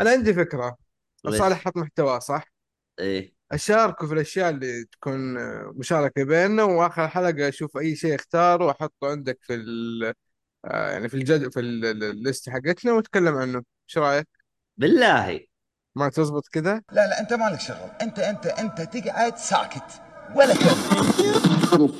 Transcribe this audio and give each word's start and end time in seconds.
أنا 0.00 0.10
عندي 0.10 0.34
فكرة. 0.34 0.76
صالح 1.28 1.64
حط 1.64 1.76
محتوى 1.76 2.20
صح؟ 2.20 2.44
إيه. 2.98 3.34
أشاركه 3.52 4.06
في 4.06 4.14
الأشياء 4.14 4.50
اللي 4.50 4.84
تكون 4.84 5.34
مشاركة 5.78 6.24
بيننا 6.24 6.62
وآخر 6.62 7.08
حلقة 7.08 7.48
أشوف 7.48 7.76
أي 7.76 7.96
شيء 7.96 8.14
اختاره 8.14 8.64
وأحطه 8.66 9.10
عندك 9.10 9.38
في 9.42 9.54
ال 9.54 10.04
آه، 10.64 10.90
يعني 10.90 11.08
في 11.08 11.14
الجد 11.14 11.52
في 11.52 11.60
ال- 11.60 11.84
ال- 11.84 12.04
الليست 12.04 12.50
حقتنا 12.50 12.92
ونتكلم 12.92 13.36
عنه. 13.36 13.62
إيش 13.88 13.98
رأيك؟ 13.98 14.28
بالله. 14.76 15.40
ما 15.94 16.08
تزبط 16.08 16.48
كذا 16.48 16.74
لا 16.92 17.06
لا 17.08 17.20
أنت 17.20 17.32
مالك 17.32 17.60
شغل. 17.60 17.90
أنت 18.02 18.18
أنت 18.18 18.46
أنت 18.46 18.80
تقعد 18.80 19.36
ساكت. 19.36 20.02
ولا 20.34 20.54
كلمه 20.54 21.90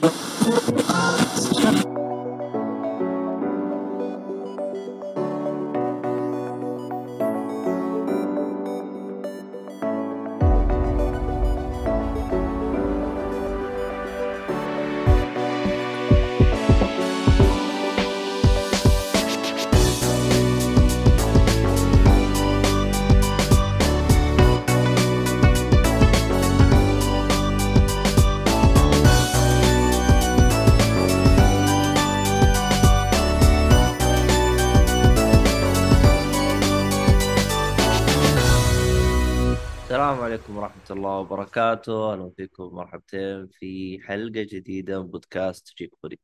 عليكم 40.31 40.57
ورحمة 40.57 40.85
الله 40.91 41.19
وبركاته. 41.19 42.13
أهلا 42.13 42.31
فيكم 42.37 42.65
مرحبتين 42.75 43.49
في 43.49 44.01
حلقة 44.03 44.43
جديدة 44.43 45.03
من 45.03 45.11
بودكاست 45.11 45.77
جيك 45.79 45.93
بودي. 46.03 46.21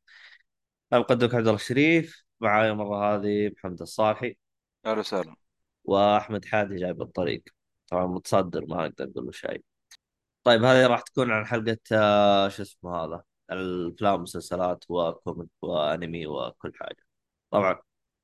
أنا 0.93 0.99
مقدمك 1.01 1.35
عبد 1.35 1.47
الله 1.47 1.55
الشريف 1.55 2.23
معاي 2.39 2.71
المرة 2.71 3.15
هذه 3.15 3.51
محمد 3.57 3.81
الصالحي. 3.81 4.37
أهلا 4.85 4.99
وسهلا. 4.99 5.35
وأحمد 5.83 6.45
حادي 6.45 6.75
جاي 6.75 6.93
بالطريق 6.93 7.43
طبعا 7.87 8.07
متصدر 8.07 8.65
ما 8.65 8.85
أقدر 8.85 9.05
أقول 9.05 9.25
له 9.25 9.31
شيء. 9.31 9.63
طيب 10.43 10.63
هذه 10.63 10.87
راح 10.87 11.01
تكون 11.01 11.31
عن 11.31 11.45
حلقة 11.45 11.77
آه، 11.91 12.49
شو 12.49 12.63
اسمه 12.63 12.95
هذا؟ 12.95 13.23
الأفلام 13.51 14.13
والمسلسلات 14.13 14.85
وكوميك 14.89 15.49
وأنمي 15.61 16.27
وكل 16.27 16.71
حاجة. 16.75 17.03
طبعا 17.51 17.79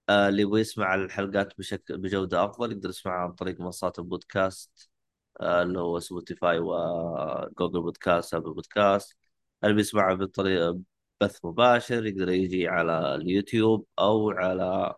آه، 0.10 0.30
اللي 0.30 0.42
يبغى 0.42 0.62
يسمع 0.62 0.96
الحلقات 0.96 1.58
بشكل 1.60 1.98
بجودة 1.98 2.46
أفضل 2.46 2.72
يقدر 2.72 2.90
يسمعها 2.90 3.20
عن 3.20 3.32
طريق 3.34 3.60
منصات 3.62 4.00
البودكاست 4.00 4.93
اللي 5.42 5.80
هو 5.80 6.00
سبوتيفاي 6.00 6.60
وجوجل 6.60 7.82
بودكاست 7.82 8.34
أبل 8.34 8.54
بودكاست 8.54 9.18
اللي 9.64 9.76
بيسمعها 9.76 10.14
بطريقة 10.16 10.80
بث 11.22 11.46
مباشر 11.46 12.06
يقدر 12.06 12.30
يجي 12.30 12.68
على 12.68 13.16
اليوتيوب 13.16 13.88
أو 14.00 14.32
على 14.32 14.96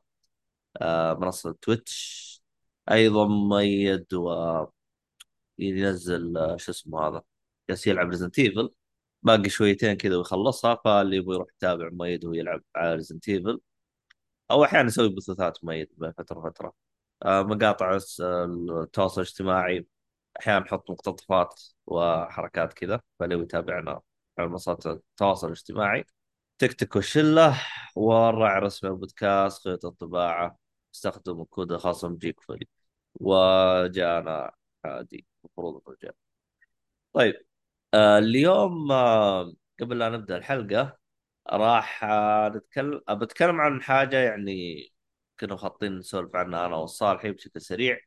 آه، 0.81 1.13
منصة 1.13 1.55
تويتش 1.61 2.25
أيضا 2.91 3.27
مؤيد 3.27 4.05
وينزل 5.59 6.37
آه، 6.37 6.57
شو 6.57 6.71
اسمه 6.71 7.07
هذا 7.07 7.21
جالس 7.69 7.87
يلعب 7.87 8.09
Resident 8.09 8.39
Evil 8.39 8.69
باقي 9.23 9.49
شويتين 9.49 9.93
كذا 9.97 10.17
ويخلصها 10.17 10.75
فاللي 10.85 11.17
يبغى 11.17 11.35
يروح 11.35 11.47
يتابع 11.57 11.89
مؤيد 11.93 12.25
وهو 12.25 12.33
يلعب 12.33 12.63
على 12.75 12.95
Resident 12.95 13.29
Evil 13.29 13.61
أو 14.51 14.63
أحيانا 14.65 14.87
أسوي 14.87 15.09
بثوثات 15.09 15.63
مؤيد 15.63 15.89
بين 15.97 16.11
فترة. 16.11 16.39
وفتره 16.39 16.73
آه، 17.23 17.43
مقاطع 17.43 17.99
التواصل 18.83 19.21
الاجتماعي 19.21 19.87
أحيانا 20.39 20.59
نحط 20.65 20.91
مقتطفات 20.91 21.63
وحركات 21.85 22.73
كذا 22.73 23.01
فلو 23.19 23.41
يتابعنا 23.41 24.01
على 24.39 24.49
منصات 24.49 24.87
التواصل 24.87 25.47
الاجتماعي. 25.47 26.05
تيك 26.59 26.73
توك 26.73 26.95
والشلة 26.95 27.61
والراعي 27.95 28.57
الرسمي 28.57 28.89
البودكاست 28.89 29.63
خيط 29.63 29.85
الطباعة 29.85 30.57
استخدم 30.95 31.41
الكود 31.41 31.71
الخاص 31.71 32.05
ب 32.05 32.13
Geek 32.13 32.41
فولي 32.41 32.67
وجانا 33.15 34.51
عادي 34.85 35.25
المفروض 35.45 35.81
إنه 36.03 36.13
طيب 37.13 37.45
آه، 37.93 38.17
اليوم 38.19 38.91
آه، 38.91 39.53
قبل 39.81 39.99
لا 39.99 40.09
نبدأ 40.09 40.37
الحلقة 40.37 40.97
راح 41.49 42.03
آه، 42.03 42.49
نتكلم 42.49 43.01
بتكلم 43.09 43.61
عن 43.61 43.81
حاجة 43.81 44.17
يعني 44.17 44.83
كنا 45.39 45.53
مخططين 45.53 45.97
نسولف 45.99 46.35
عنها 46.35 46.65
أنا 46.65 46.75
والصالحي 46.75 47.31
بشكل 47.31 47.61
سريع. 47.61 47.99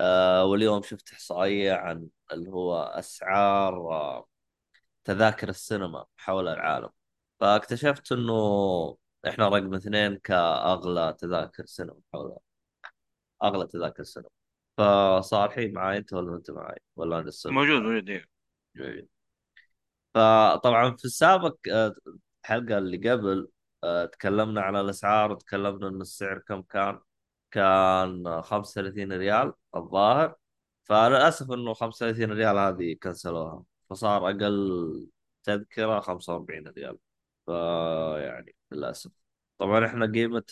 آه 0.00 0.44
واليوم 0.44 0.82
شفت 0.82 1.12
إحصائية 1.12 1.72
عن 1.72 2.08
اللي 2.32 2.50
هو 2.50 2.82
أسعار 2.82 3.74
آه 3.92 4.26
تذاكر 5.04 5.48
السينما 5.48 6.04
حول 6.16 6.48
العالم. 6.48 6.90
فاكتشفت 7.40 8.12
إنه 8.12 8.34
إحنا 9.28 9.48
رقم 9.48 9.74
اثنين 9.74 10.16
كأغلى 10.18 11.16
تذاكر 11.18 11.66
سينما 11.66 12.00
حول 12.14 12.36
أغلى 13.42 13.66
تذاكر 13.66 14.02
سينما. 14.02 14.28
فصالحي 14.78 15.68
معاي 15.68 15.98
أنت 15.98 16.12
ولا 16.12 16.36
أنت 16.36 16.50
معاي؟ 16.50 16.78
ولا 16.96 17.18
أنا 17.18 17.28
السبب 17.28 17.52
موجود 17.52 17.82
موجود 17.82 18.08
إيه. 18.10 19.08
فطبعا 20.14 20.96
في 20.96 21.04
السابق 21.04 21.56
آه، 21.72 21.94
الحلقة 22.44 22.78
اللي 22.78 23.10
قبل 23.10 23.48
آه، 23.84 24.04
تكلمنا 24.06 24.60
عن 24.60 24.76
الأسعار 24.76 25.32
وتكلمنا 25.32 25.88
ان 25.88 26.00
السعر 26.00 26.38
كم 26.38 26.62
كان. 26.62 27.00
كان 27.54 28.42
35 28.42 29.12
ريال 29.12 29.52
الظاهر 29.76 30.36
فللأسف 30.84 31.50
إنه 31.52 31.74
35 31.74 32.32
ريال 32.32 32.58
هذه 32.58 32.96
كنسلوها 33.02 33.62
فصار 33.90 34.30
أقل 34.30 35.08
تذكرة 35.44 36.00
45 36.00 36.68
ريال 36.68 36.98
فيعني 37.46 38.56
للأسف. 38.72 39.10
طبعا 39.58 39.86
إحنا 39.86 40.06
قيمة 40.12 40.44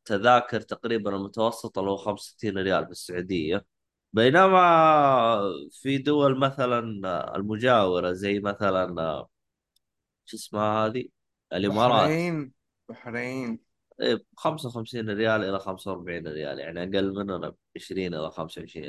التذاكر 0.00 0.60
تقريبا 0.60 1.16
المتوسطة 1.16 1.80
اللي 1.80 1.90
هو 1.90 1.96
65 1.96 2.58
ريال 2.58 2.84
في 2.84 2.90
السعوديه 2.90 3.66
بينما 4.12 5.40
في 5.70 5.98
دول 5.98 6.38
مثلا 6.38 6.78
المجاورة 7.36 8.12
زي 8.12 8.40
مثلا 8.40 9.26
شو 10.24 10.36
اسمها 10.36 10.86
هذه؟ 10.86 11.08
الإمارات. 11.52 12.08
بحرين 12.08 12.52
بحرين. 12.88 13.61
55 14.36 15.10
ريال 15.10 15.44
إلى 15.44 15.58
45 15.58 16.26
ريال 16.26 16.58
يعني 16.58 16.82
أقل 16.82 17.14
مننا 17.14 17.48
ب 17.48 17.56
20 17.76 18.14
إلى 18.14 18.30
25 18.30 18.84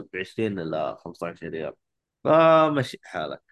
ب 0.00 0.16
20 0.16 0.58
إلى 0.58 0.96
15 1.00 1.48
ريال. 1.48 1.72
فمشي 2.24 2.98
حالك. 3.02 3.42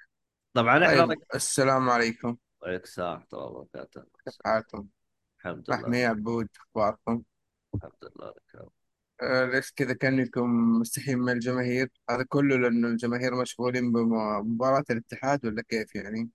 طبعا 0.55 0.87
إحنا 0.87 1.07
طيب. 1.07 1.19
السلام 1.35 1.91
عليكم. 1.91 2.37
عليك 2.63 2.85
السلام 2.85 3.13
ورحمة 3.13 3.27
الله 3.33 3.45
وبركاته. 3.45 4.03
كيف 4.25 4.37
حالكم 4.45 4.87
الحمد 5.39 5.65
لله. 5.69 5.79
محمي 5.79 6.05
عبود 6.05 6.49
أخباركم؟ 6.61 7.23
الحمد 7.75 7.93
لله 8.03 8.29
لك 8.29 8.69
آه 9.23 9.45
ليش 9.45 9.73
كذا؟ 9.73 9.93
كأنكم 9.93 10.51
مستحيين 10.81 11.19
من 11.19 11.33
الجماهير. 11.33 11.89
هذا 12.11 12.25
كله 12.29 12.57
لأنه 12.57 12.89
الجماهير 12.89 13.35
مشغولين 13.35 13.93
بمباراة 13.93 14.85
الاتحاد 14.91 15.47
ولا 15.47 15.63
كيف 15.63 15.95
يعني؟ 15.95 16.29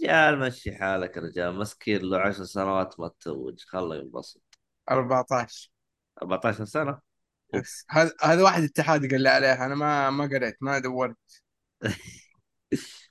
رجال 0.00 0.38
مشي 0.38 0.74
حالك 0.76 1.16
يا 1.16 1.22
رجال 1.22 1.54
مسكين 1.54 2.00
له 2.00 2.18
10 2.18 2.44
سنوات 2.44 3.00
ما 3.00 3.08
تتوج 3.08 3.62
خله 3.66 3.96
ينبسط. 3.96 4.42
14 4.90 5.70
14 6.22 6.64
سنة؟ 6.64 7.00
هذا 7.90 8.12
هذا 8.22 8.42
واحد 8.42 8.62
اتحاد 8.62 9.10
قال 9.10 9.20
لي 9.22 9.28
عليه 9.28 9.66
أنا 9.66 9.74
ما 9.74 10.10
ما 10.10 10.24
قريت 10.24 10.56
ما 10.60 10.78
دورت. 10.78 11.16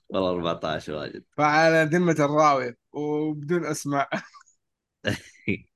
والله 0.10 0.30
14 0.30 0.94
واجد. 0.94 1.24
فعلى 1.38 1.84
ذمة 1.84 2.16
الراوية 2.20 2.78
وبدون 2.94 3.66
أسماء. 3.66 4.10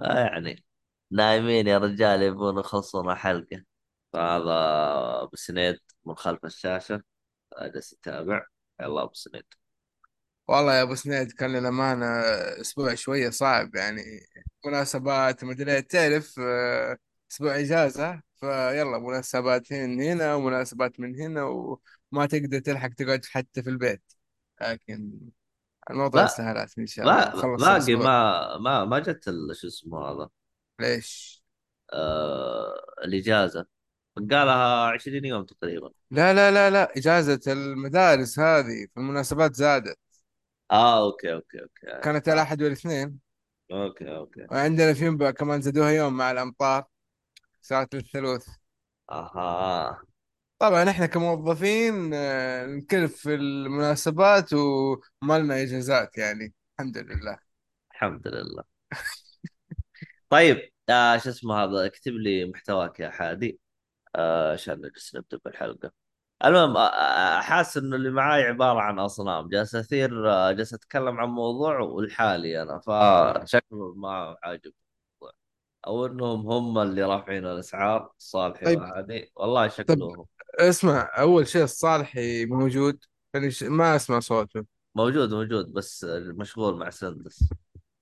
آه 0.00 0.18
يعني 0.18 0.64
نايمين 1.10 1.66
يا 1.66 1.78
رجال 1.78 2.22
يبون 2.22 2.58
يخلصون 2.58 3.14
حلقة 3.14 3.64
فهذا 4.12 4.52
أبو 5.22 5.36
سنيد 5.36 5.78
من 6.04 6.14
خلف 6.14 6.44
الشاشة. 6.44 7.02
جالس 7.62 7.92
يتابع 7.92 8.46
يلا 8.80 9.02
أبو 9.02 9.14
سنيد. 9.14 9.59
والله 10.50 10.74
يا 10.74 10.82
أبو 10.82 10.94
سنيد 10.94 11.32
كان 11.32 11.52
للأمانة 11.52 12.06
أسبوع 12.60 12.94
شوية 12.94 13.30
صعب 13.30 13.74
يعني. 13.74 14.02
مناسبات 14.66 15.44
مدري 15.44 15.82
تعرف 15.82 16.34
آه، 16.38 16.96
أسبوع 17.32 17.60
إجازة 17.60 18.22
فيلا 18.36 18.98
مناسبات 18.98 19.72
من 19.72 20.00
هنا 20.02 20.34
ومناسبات 20.34 21.00
من 21.00 21.20
هنا 21.20 21.44
وما 21.44 22.26
تقدر 22.26 22.58
تلحق 22.58 22.88
تقعد 22.88 23.24
حتى 23.24 23.62
في 23.62 23.70
البيت. 23.70 24.02
لكن 24.62 25.12
الموضوع 25.90 26.22
لا 26.22 26.26
سهلات 26.26 26.78
إن 26.78 26.86
شاء 26.86 27.04
الله 27.04 27.28
نخلص 27.28 27.62
باقي 27.62 27.76
الأسبوع. 27.76 28.04
ما 28.04 28.58
ما 28.58 28.84
ما 28.84 28.98
جت 28.98 29.28
ال- 29.28 29.56
شو 29.56 29.66
اسمه 29.66 29.98
هذا؟ 29.98 30.28
ليش؟ 30.80 31.42
آه 31.92 32.74
الإجازة. 33.04 33.66
قالها 34.30 34.86
20 34.86 35.24
يوم 35.24 35.44
تقريبا. 35.44 35.90
لا 36.10 36.34
لا 36.34 36.50
لا 36.50 36.70
لا 36.70 36.92
إجازة 36.96 37.40
المدارس 37.52 38.38
هذه 38.38 38.86
في 38.94 38.96
المناسبات 38.96 39.54
زادت. 39.54 39.98
آه 40.70 41.04
okay 41.04 41.32
okay 41.32 41.62
okay 41.62 42.00
كانت 42.02 42.28
آه. 42.28 42.32
الأحد 42.32 42.62
والاثنين. 42.62 43.18
okay 43.72 44.16
okay. 44.16 44.46
وعندنا 44.50 44.94
في 44.94 45.06
ينبع 45.06 45.30
كمان 45.30 45.60
زادوها 45.62 45.90
يوم 45.90 46.16
مع 46.16 46.30
الأمطار. 46.30 46.84
ساعة 47.60 47.88
الثلوث. 47.94 48.48
أها. 49.10 50.02
طبعا 50.58 50.90
إحنا 50.90 51.06
كموظفين 51.06 52.10
آه، 52.14 52.66
نكلف 52.66 53.16
في 53.16 53.34
المناسبات 53.34 54.52
وما 54.52 55.38
لنا 55.38 55.62
اجازات 55.62 56.18
يعني. 56.18 56.54
الحمد 56.80 56.98
لله. 56.98 57.38
الحمد 57.92 58.28
لله. 58.28 58.64
طيب 60.30 60.70
آه 60.88 61.16
شو 61.18 61.30
اسمه 61.30 61.54
هذا؟ 61.64 61.86
اكتب 61.86 62.12
لي 62.12 62.44
محتواك 62.44 63.00
يا 63.00 63.10
حادي. 63.10 63.60
آه 64.16 64.52
عشان 64.52 64.74
نجلس 64.80 65.16
نبدأ 65.16 65.38
بالحلقة. 65.44 65.92
المهم 66.44 66.78
حاسس 67.40 67.76
إنه 67.76 67.96
اللي 67.96 68.10
معاي 68.10 68.42
عبارة 68.42 68.80
عن 68.80 68.98
أصنام. 68.98 69.48
جالس 69.48 69.74
أثير 69.74 70.10
جالس 70.52 70.74
أتكلم 70.74 71.20
عن 71.20 71.28
موضوع 71.28 71.78
والحالي 71.78 72.62
أنا 72.62 72.78
فشكله 72.78 73.94
ما 73.96 74.36
عاجب. 74.42 74.72
أو 75.86 76.06
إنهم 76.06 76.46
هم 76.50 76.78
اللي 76.78 77.02
رافعين 77.02 77.46
الأسعار 77.46 78.12
صالحي 78.18 78.64
طيب. 78.64 78.80
والله 79.36 79.66
طيب 79.68 79.70
شكلهم. 79.70 80.26
اسمع 80.54 81.10
أول 81.18 81.48
شيء 81.48 81.62
الصالحي 81.62 82.44
موجود. 82.46 83.04
يعني 83.34 83.50
ما 83.62 83.96
أسمع 83.96 84.20
صوته. 84.20 84.64
موجود 84.94 85.34
موجود 85.34 85.72
بس 85.72 86.04
مشغول 86.10 86.76
مع 86.78 86.90
سندس. 86.90 87.48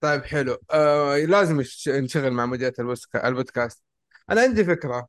طيب 0.01 0.25
حلو. 0.25 0.57
آه 0.71 1.17
لازم 1.17 1.61
نش- 1.61 1.89
نشغل 1.89 2.31
مع 2.31 2.47
مديرة 2.47 2.75
البودكا- 2.79 3.25
البودكاست. 3.25 3.83
أنا 4.31 4.41
عندي 4.41 4.65
فكرة. 4.65 5.09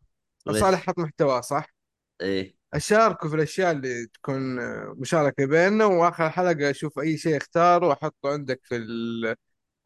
صالح 0.52 0.86
حط 0.88 1.00
محتوى 1.00 1.42
صح؟ 1.42 1.74
إيه. 2.22 2.59
أشاركه 2.74 3.30
في 3.30 3.36
الأشياء 3.36 3.72
اللي 3.72 4.06
تكون 4.08 4.60
آه، 4.60 4.96
مشاركة 4.98 5.46
بيننا 5.46 5.86
وآخر 5.86 6.30
حلقة 6.30 6.70
أشوف 6.70 7.00
أي 7.00 7.18
شيء 7.18 7.38
اختاره 7.38 7.88
وأحطه 7.88 8.30
عندك 8.34 8.60
في 8.64 8.76
ال 8.76 9.26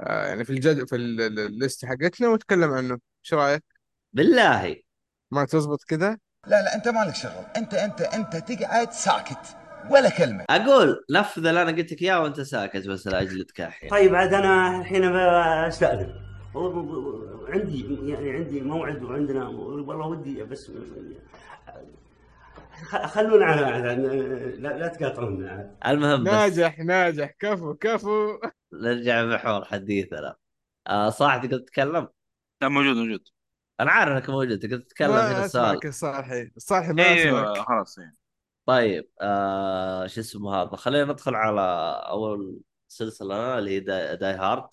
آه 0.01 0.27
يعني 0.27 0.45
في 0.45 0.49
الجد 0.49 0.87
في 0.89 0.95
ال- 0.95 1.21
ال- 1.21 1.39
الليست 1.39 1.85
حقتنا 1.85 2.27
ونتكلم 2.29 2.71
عنه. 2.71 2.99
إيش 3.25 3.33
رأيك؟ 3.33 3.63
بالله. 4.13 4.75
ما 5.31 5.45
تزبط 5.45 5.83
كذا 5.83 6.17
لا 6.47 6.61
لا 6.61 6.75
أنت 6.75 6.87
مالك 6.87 7.15
شغل. 7.15 7.45
أنت 7.57 7.73
أنت 7.73 8.01
أنت 8.01 8.35
تقعد 8.35 8.91
ساكت 8.91 9.57
ولا 9.89 10.09
كلمة. 10.09 10.45
أقول 10.49 11.05
نفذ 11.11 11.45
اللي 11.45 11.61
أنا 11.61 11.71
قلت 11.71 11.91
لك 11.93 12.01
إياه 12.01 12.21
وأنت 12.21 12.41
ساكت 12.41 12.87
بس 12.87 13.07
لاجل 13.07 13.43
تكحي 13.45 13.89
طيب 13.89 14.15
عاد 14.15 14.33
أنا 14.33 14.79
الحين 14.79 15.03
والله 16.53 17.49
عندي 17.49 18.09
يعني 18.11 18.31
عندي 18.31 18.61
موعد 18.61 19.03
وعندنا 19.03 19.47
والله 19.47 20.07
ودي 20.07 20.43
بس 20.43 20.71
خلونا 23.05 23.45
على 23.45 23.65
على- 23.65 24.59
لا, 24.59 24.77
لا 24.77 24.87
تقاطعونا. 24.87 25.77
المهم 25.85 26.23
بس. 26.23 26.31
ناجح 26.31 26.79
ناجح. 26.79 27.31
كفو 27.39 27.73
كفو. 27.75 28.39
نرجع 28.73 29.25
محور 29.25 29.65
حديثنا 29.65 30.35
آه 30.87 31.09
صاحبي 31.09 31.47
تقدر 31.47 31.59
تتكلم؟ 31.59 32.07
لا 32.61 32.67
موجود 32.69 32.95
موجود. 32.95 33.27
أنا 33.79 33.91
عارف 33.91 34.11
إنك 34.11 34.29
موجود. 34.29 34.59
تقدر 34.59 34.77
تتكلم 34.77 35.11
هنا 35.11 35.45
السؤال 35.45 35.79
الصالحي 35.85 36.51
الصالحي 36.57 36.93
ما 36.93 37.03
أيوه 37.03 37.51
أسمعك. 37.53 37.67
خلاص 37.67 37.99
إيه. 37.99 38.15
طيب 38.65 39.09
آه 39.21 40.07
شو 40.07 40.21
اسمه 40.21 40.55
هذا؟ 40.55 40.75
خلينا 40.75 41.11
ندخل 41.11 41.35
على 41.35 41.61
أول 42.09 42.61
سلسلة 42.87 43.57
اللي 43.57 43.71
هي 43.71 43.79
Die, 43.79 44.17
Die 44.17 44.33
Hard. 44.33 44.67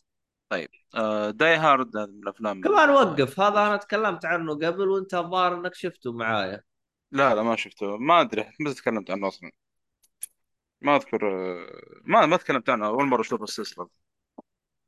طيب 0.49 0.69
آه 0.95 1.31
Die 1.31 1.57
Hard 1.57 1.97
من 1.97 2.23
الأفلام 2.23 2.61
كمان 2.61 2.91
وقف. 2.91 3.41
هذا 3.41 3.67
أنا 3.67 3.77
تكلمت 3.77 4.25
عنه 4.25 4.55
قبل 4.55 4.89
وانت 4.89 5.15
الظاهر 5.15 5.55
إنك 5.55 5.75
شفته 5.75 6.13
معايا. 6.13 6.63
لا 7.13 7.35
لا 7.35 7.43
ما 7.43 7.57
شفته. 7.57 7.97
ما 7.97 8.21
أدري 8.21 8.53
متى 8.61 8.75
تكلمت 8.75 9.11
عنه 9.11 9.29
أصلا. 9.29 9.51
ما 10.81 10.97
أذكر 10.97 11.21
ما 12.05 12.27
ما 12.27 12.37
تكلمت 12.37 12.71
عنه. 12.71 12.87
أول 12.87 13.07
مرة 13.07 13.21
أشوف 13.21 13.43
السلسلة. 13.43 13.89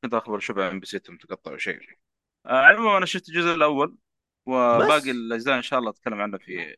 كنت 0.04 0.14
أخبر 0.14 0.38
اشوفها 0.38 0.70
ام 0.70 0.80
بي 0.80 0.86
سي 0.86 1.00
متقطع 1.08 1.50
أو 1.50 1.56
شيء. 1.56 1.78
آه 2.46 2.48
على 2.48 2.74
العموم 2.74 2.96
أنا 2.96 3.06
شفت 3.06 3.28
الجزء 3.28 3.54
الأول 3.54 3.96
وباقي 4.46 5.00
بس. 5.00 5.08
الأجزاء 5.08 5.56
إن 5.56 5.62
شاء 5.62 5.78
الله 5.78 5.90
أتكلم 5.90 6.20
عنها 6.20 6.38
في. 6.38 6.76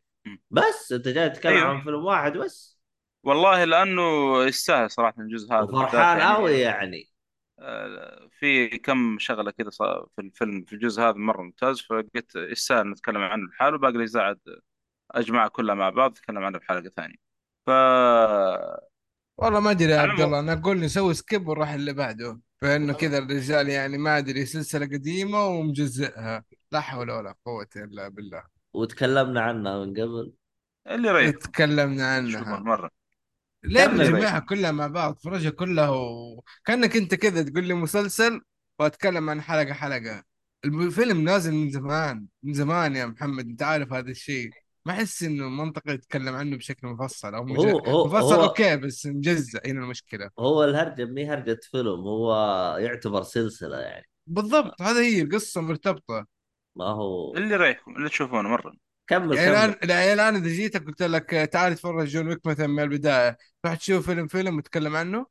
بس 0.51 0.91
أنت 0.91 1.07
جاي 1.07 1.29
تتكلم 1.29 1.53
أيوه. 1.53 1.67
عن 1.67 1.83
فيلم 1.83 2.05
واحد 2.05 2.37
بس. 2.37 2.79
والله 3.23 3.63
لأنه 3.63 4.43
يستاهل 4.43 4.91
صراحة 4.91 5.15
الجزء 5.19 5.53
هذا. 5.53 5.61
وفرحان 5.61 6.21
قوي 6.21 6.51
يعني. 6.51 6.97
يعني. 6.97 7.11
آه، 7.59 8.29
في 8.39 8.67
كم 8.67 9.19
شغلة 9.19 9.51
كذا 9.51 9.69
في 10.15 10.19
الفيلم 10.19 10.63
في 10.63 10.73
الجزء 10.73 11.01
هذا 11.01 11.17
مرة 11.17 11.41
ممتاز 11.41 11.81
فقلت 11.81 12.35
يستاهل 12.35 12.89
نتكلم 12.89 13.21
عنه 13.21 13.47
لحاله. 13.47 13.77
باقي 13.77 13.95
الأجزاء 13.95 14.23
عاد 14.23 14.39
اجمعها 15.11 15.47
كلها 15.47 15.75
مع 15.75 15.89
بعض 15.89 16.11
نتكلم 16.11 16.43
عنها 16.43 16.59
بحلقه 16.59 16.91
ثانية. 16.95 17.15
ف 17.65 17.69
والله 19.37 19.59
ما 19.59 19.71
أدري 19.71 19.91
يا 19.91 19.99
عبد 19.99 20.21
الله 20.21 20.39
أنا 20.39 20.53
أقول 20.53 20.79
نسوي 20.79 21.13
سكيب 21.13 21.47
ونروح 21.47 21.69
اللي 21.69 21.93
بعده 21.93 22.39
فإنه 22.61 22.93
كذا 22.93 23.17
الرجال 23.17 23.69
يعني 23.69 23.97
ما 23.97 24.17
أدري 24.17 24.45
سلسلة 24.45 24.85
قديمة 24.85 25.45
ومجزئها 25.45 26.43
لا 26.71 26.79
حول 26.79 27.11
ولا 27.11 27.35
قوة 27.45 27.67
إلا 27.75 28.07
بالله. 28.07 28.43
وتكلمنا 28.73 29.41
عنها 29.41 29.85
من 29.85 29.91
قبل. 29.91 30.33
اللي 30.87 31.07
يريحكم 31.07 31.39
تكلمنا 31.39 32.15
عنها. 32.15 32.59
مره 32.59 32.91
ليه 33.63 33.81
يريحكم 33.81 34.45
كلها 34.45 34.71
مع 34.71 34.87
بعض؟ 34.87 35.17
فرجها 35.17 35.49
كلها 35.49 35.89
وكانك 35.89 36.95
أنت 36.95 37.15
كذا 37.15 37.43
تقول 37.43 37.63
لي 37.63 37.73
مسلسل 37.73 38.41
وأتكلم 38.79 39.29
عن 39.29 39.41
حلقة 39.41 39.73
حلقة. 39.73 40.23
الفيلم 40.65 41.21
نازل 41.21 41.53
من 41.53 41.69
زمان 41.69 42.25
من 42.43 42.53
زمان 42.53 42.95
يا 42.95 43.05
محمد 43.05 43.45
أنت 43.45 43.63
عارف 43.63 43.93
هذا 43.93 44.11
الشيء. 44.11 44.49
ما 44.85 44.93
احس 44.93 45.23
إنه 45.23 45.49
منطقي 45.49 45.93
يتكلم 45.93 46.35
عنه 46.35 46.57
بشكل 46.57 46.87
مفصل 46.87 47.35
أو 47.35 47.43
مج... 47.43 47.57
هو 47.57 47.79
هو 47.79 48.05
مفصل 48.07 48.35
هو 48.35 48.43
okay 48.43 48.77
بس 48.77 49.05
مجزء 49.05 49.67
هنا 49.67 49.79
المشكلة؟ 49.79 50.29
هو 50.39 50.63
الهرجة 50.63 51.05
مي 51.05 51.29
هرجة 51.29 51.59
فيلم 51.71 51.99
هو 51.99 52.35
يعتبر 52.79 53.23
سلسلة 53.23 53.77
يعني. 53.77 54.05
بالضبط 54.27 54.81
هذا 54.81 55.01
هي 55.01 55.21
القصة 55.21 55.61
مرتبطة. 55.61 56.25
ما 56.75 56.85
هو 56.85 57.35
اللي 57.35 57.53
يريحكم 57.53 57.95
اللي 57.95 58.09
تشوفونه 58.09 58.49
مرة. 58.49 58.73
كمل 59.07 59.35
يعني 59.35 59.55
كمل. 59.55 59.55
الان 59.55 59.89
يعني 59.89 60.13
الان 60.13 60.35
إذا 60.35 60.47
جيتك 60.47 60.85
قلت 60.85 61.03
لك 61.03 61.29
تعال 61.29 61.75
تفرج 61.75 62.07
John 62.07 62.27
Wick 62.27 62.45
مثلا 62.45 62.67
من 62.67 62.83
البداية 62.83 63.37
راح 63.65 63.75
تشوف 63.75 64.05
فيلم 64.05 64.27
فيلم 64.27 64.57
وتتكلم 64.57 64.95
عنه؟ 64.95 65.25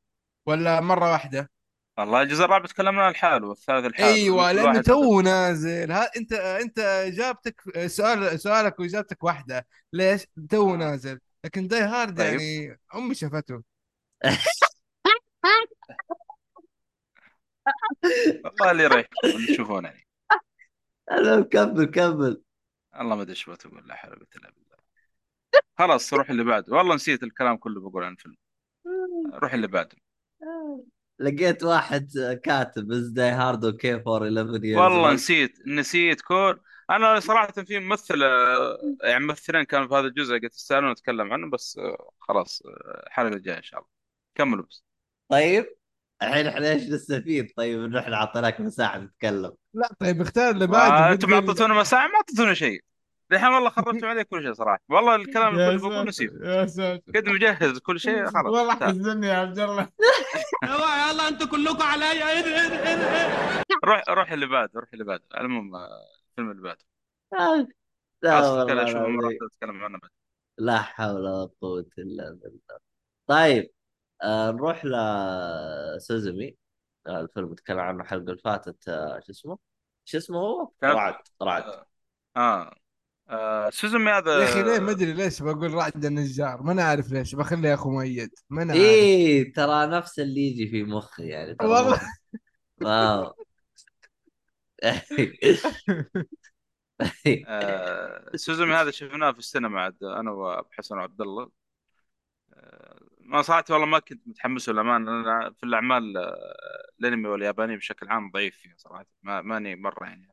ولا 0.47 0.81
مرة 0.81 1.12
واحدة؟ 1.12 1.51
والله 1.99 2.23
الجزء 2.23 2.44
الرابع 2.44 2.67
تكلمنا 2.67 3.02
عن 3.02 3.11
الحال 3.11 3.44
والثالث 3.44 3.87
الحال 3.87 4.05
أيوه 4.05 4.52
لأنه 4.52 4.82
تو 4.82 5.20
نازل. 5.20 5.93
ها 5.93 6.11
أنت 6.17 6.32
أنت 6.32 6.79
إجابتك 6.79 7.87
سؤال 7.87 8.41
سؤالك 8.41 8.81
وإجابتك 8.81 9.25
واحدة. 9.25 9.67
ليش؟ 9.93 10.26
تو 10.50 10.76
نازل. 10.76 11.20
لكن 11.44 11.69
Die 11.69 11.81
Hard 11.81 12.19
طيب. 12.19 12.41
يعني 12.41 12.81
أمي 12.94 13.14
شافته. 13.14 13.62
والله 18.44 18.70
اللي 18.70 18.82
يريحكم 18.82 19.11
اللي 19.25 19.55
تشوفونه 19.55 19.88
يعني. 19.88 20.06
أنا 21.11 21.41
كمل 21.43 21.85
كمل. 21.85 22.43
الله 23.00 23.17
ما 23.17 23.23
أدري 23.23 23.31
إيش 23.31 23.50
بتقول 23.50 23.88
لا 23.88 23.94
حول 23.94 24.11
ولا 24.11 24.19
قوة 24.19 24.29
إلا 24.37 24.50
بالله. 24.50 24.77
خلاص 25.79 26.15
روح 26.15 26.31
اللي 26.31 26.44
بعده. 26.44 26.77
والله 26.77 26.94
نسيت 26.94 27.22
الكلام 27.22 27.56
كله 27.56 27.81
بقول 27.81 28.05
عن 28.05 28.13
الفيلم. 28.13 28.36
روح 29.32 29.55
اللي 29.55 29.67
بعده. 29.67 29.96
لقيت 31.19 31.63
واحد 31.63 32.11
كاتب 32.44 32.93
is 32.93 33.08
Die 33.08 33.31
Hard 33.31 33.65
okay 33.65 34.01
for 34.01 34.29
11 34.29 34.59
years 34.59 34.79
والله 34.79 35.13
نسيت 35.13 35.59
نسيت 35.67 36.21
كل 36.21 36.61
أنا 36.91 37.21
صراحة 37.21 37.53
في 37.53 37.79
ممثل 37.79 38.23
آه، 38.23 38.79
يعني 39.03 39.25
ممثلين 39.25 39.63
كانوا 39.63 39.89
في 39.89 39.94
هذا 39.94 40.06
الجزء 40.06 40.35
قلت 40.35 40.55
يستاهلون 40.55 40.91
نتكلم 40.91 41.33
عنه 41.33 41.51
بس 41.51 41.79
آه، 41.79 42.11
خلاص 42.21 42.63
آه، 42.67 43.05
الحلقة 43.06 43.29
الجاية 43.37 43.56
إن 43.56 43.63
شاء 43.63 43.81
الله. 43.81 43.91
كملوا 44.35 44.65
بس. 44.65 44.85
طيب؟ 45.29 45.67
الحين 46.23 46.47
إحنا 46.47 46.73
إيش 46.73 46.83
نستفيد؟ 46.83 47.53
طيب 47.56 47.85
انه 47.85 48.01
إحنا 48.01 48.17
اعطيناك 48.17 48.61
مساحة 48.61 49.05
تتكلم 49.05 49.53
لا 49.75 49.94
طيب 50.01 50.21
اختار 50.21 50.51
اللي 50.51 50.67
بعده 50.67 50.91
ما 51.09 51.15
بتقول 51.15 51.35
اعطيتونا 51.35 51.75
مساحة؟ 51.75 52.09
ما 52.09 52.15
اعطيتونا 52.15 52.55
شيء. 52.55 52.85
الحين 53.33 53.49
والله 53.49 53.71
خربتوا 53.71 54.09
عليه 54.11 54.23
كل 54.23 54.43
شيء 54.43 54.53
صراحة. 54.53 54.81
والله 54.89 55.15
الكلام 55.15 55.55
اللي 55.55 55.79
كله 55.79 55.89
بقول 55.89 55.95
ساتر 55.95 56.09
نسيت. 56.09 56.33
يا 56.43 56.67
ساتر. 56.67 57.13
قد 57.15 57.29
مجهز 57.29 57.79
كل 57.79 58.01
شيء 58.01 58.27
خلاص. 58.35 58.47
والله. 58.47 58.75
حزني 58.75 59.27
يا 59.27 59.35
عبد 59.35 59.59
الله. 59.59 59.89
يلا 60.65 61.29
أنتوا 61.29 61.47
كلكم 61.47 61.79
ده 61.79 62.13
روح 63.85 64.03
روح 64.09 64.33
اللي 64.33 64.47
بعده 64.47 64.81
روح 64.81 64.89
اللي 64.93 65.05
بعده. 65.05 65.25
المهم 65.41 65.75
آه، 65.77 65.89
الفيلم 66.31 66.51
اللي 66.51 66.63
بعده. 66.63 66.85
آه، 67.33 67.67
اتكلم 69.47 69.85
عنه 69.85 69.99
بعد. 69.99 70.11
لا 70.59 70.83
حول 70.83 71.15
ولا 71.15 71.51
قوة 71.61 71.87
إلا 71.99 72.31
بالله. 72.31 72.79
طيب 73.27 73.71
آه 74.23 74.51
نروح 74.51 74.83
لسوزمي 74.85 76.57
آه 77.07 77.21
الفيلم 77.21 77.55
تكلم 77.55 77.79
عنه 77.79 78.03
الحلقة 78.03 78.31
اللي 78.31 78.43
فاتت 78.45 78.89
آه 78.89 79.21
شو 79.21 79.33
اسمه؟ 79.33 79.59
شو 80.05 80.19
اسمه 80.19 80.39
هو؟ 80.39 80.71
رعد 80.85 81.15
رعد. 81.43 81.85
آه. 82.37 82.75
آه. 83.31 83.71
سوزومي 83.71 84.11
هذا 84.11 84.39
يا 84.39 84.45
أخي 84.45 84.63
ليه 84.63 84.79
ما 84.79 84.91
أدري 84.91 85.13
ليش 85.13 85.43
بقول 85.43 85.75
رعد 85.75 86.05
النجار 86.05 86.63
ما 86.63 86.73
أنا 86.73 86.85
عارف 86.85 87.13
ليش 87.13 87.35
بخلي 87.35 87.69
يا 87.69 87.75
أخو 87.75 87.91
مؤيد 87.91 88.31
ما 88.51 88.63
أنا 88.63 88.73
عارف 88.73 88.85
إيه 88.85 89.53
ترى 89.53 89.87
نفس 89.87 90.19
اللي 90.19 90.41
يجي 90.41 90.69
في 90.69 90.85
مخي 90.85 91.29
يعني 91.29 91.57
والله 91.61 92.01
wow 92.81 93.34
آه. 97.47 98.37
سوزومي 98.37 98.75
هذا 98.75 98.91
شفناه 98.91 99.33
في 99.33 99.39
السينما 99.39 99.81
عاد 99.81 99.97
أنا 100.03 100.31
وابو 100.31 100.69
حسن 100.73 100.97
وعبد 100.97 101.21
الله 101.21 101.51
آه. 102.55 103.01
ما 103.21 103.43
صراحة 103.43 103.65
والله 103.71 103.87
ما 103.87 103.99
كنت 103.99 104.29
متحمس 104.29 104.69
للامانه 104.69 105.11
أنا 105.11 105.53
في 105.53 105.65
الأعمال 105.67 106.17
آه، 106.17 106.93
الأنمي 107.01 107.29
والياباني 107.29 107.77
بشكل 107.77 108.09
عام 108.09 108.31
ضعيف 108.31 108.57
فيها 108.57 108.75
صراحة 108.77 109.07
ما 109.23 109.41
ماني 109.41 109.77
مرة 109.77 110.05
يعني 110.05 110.29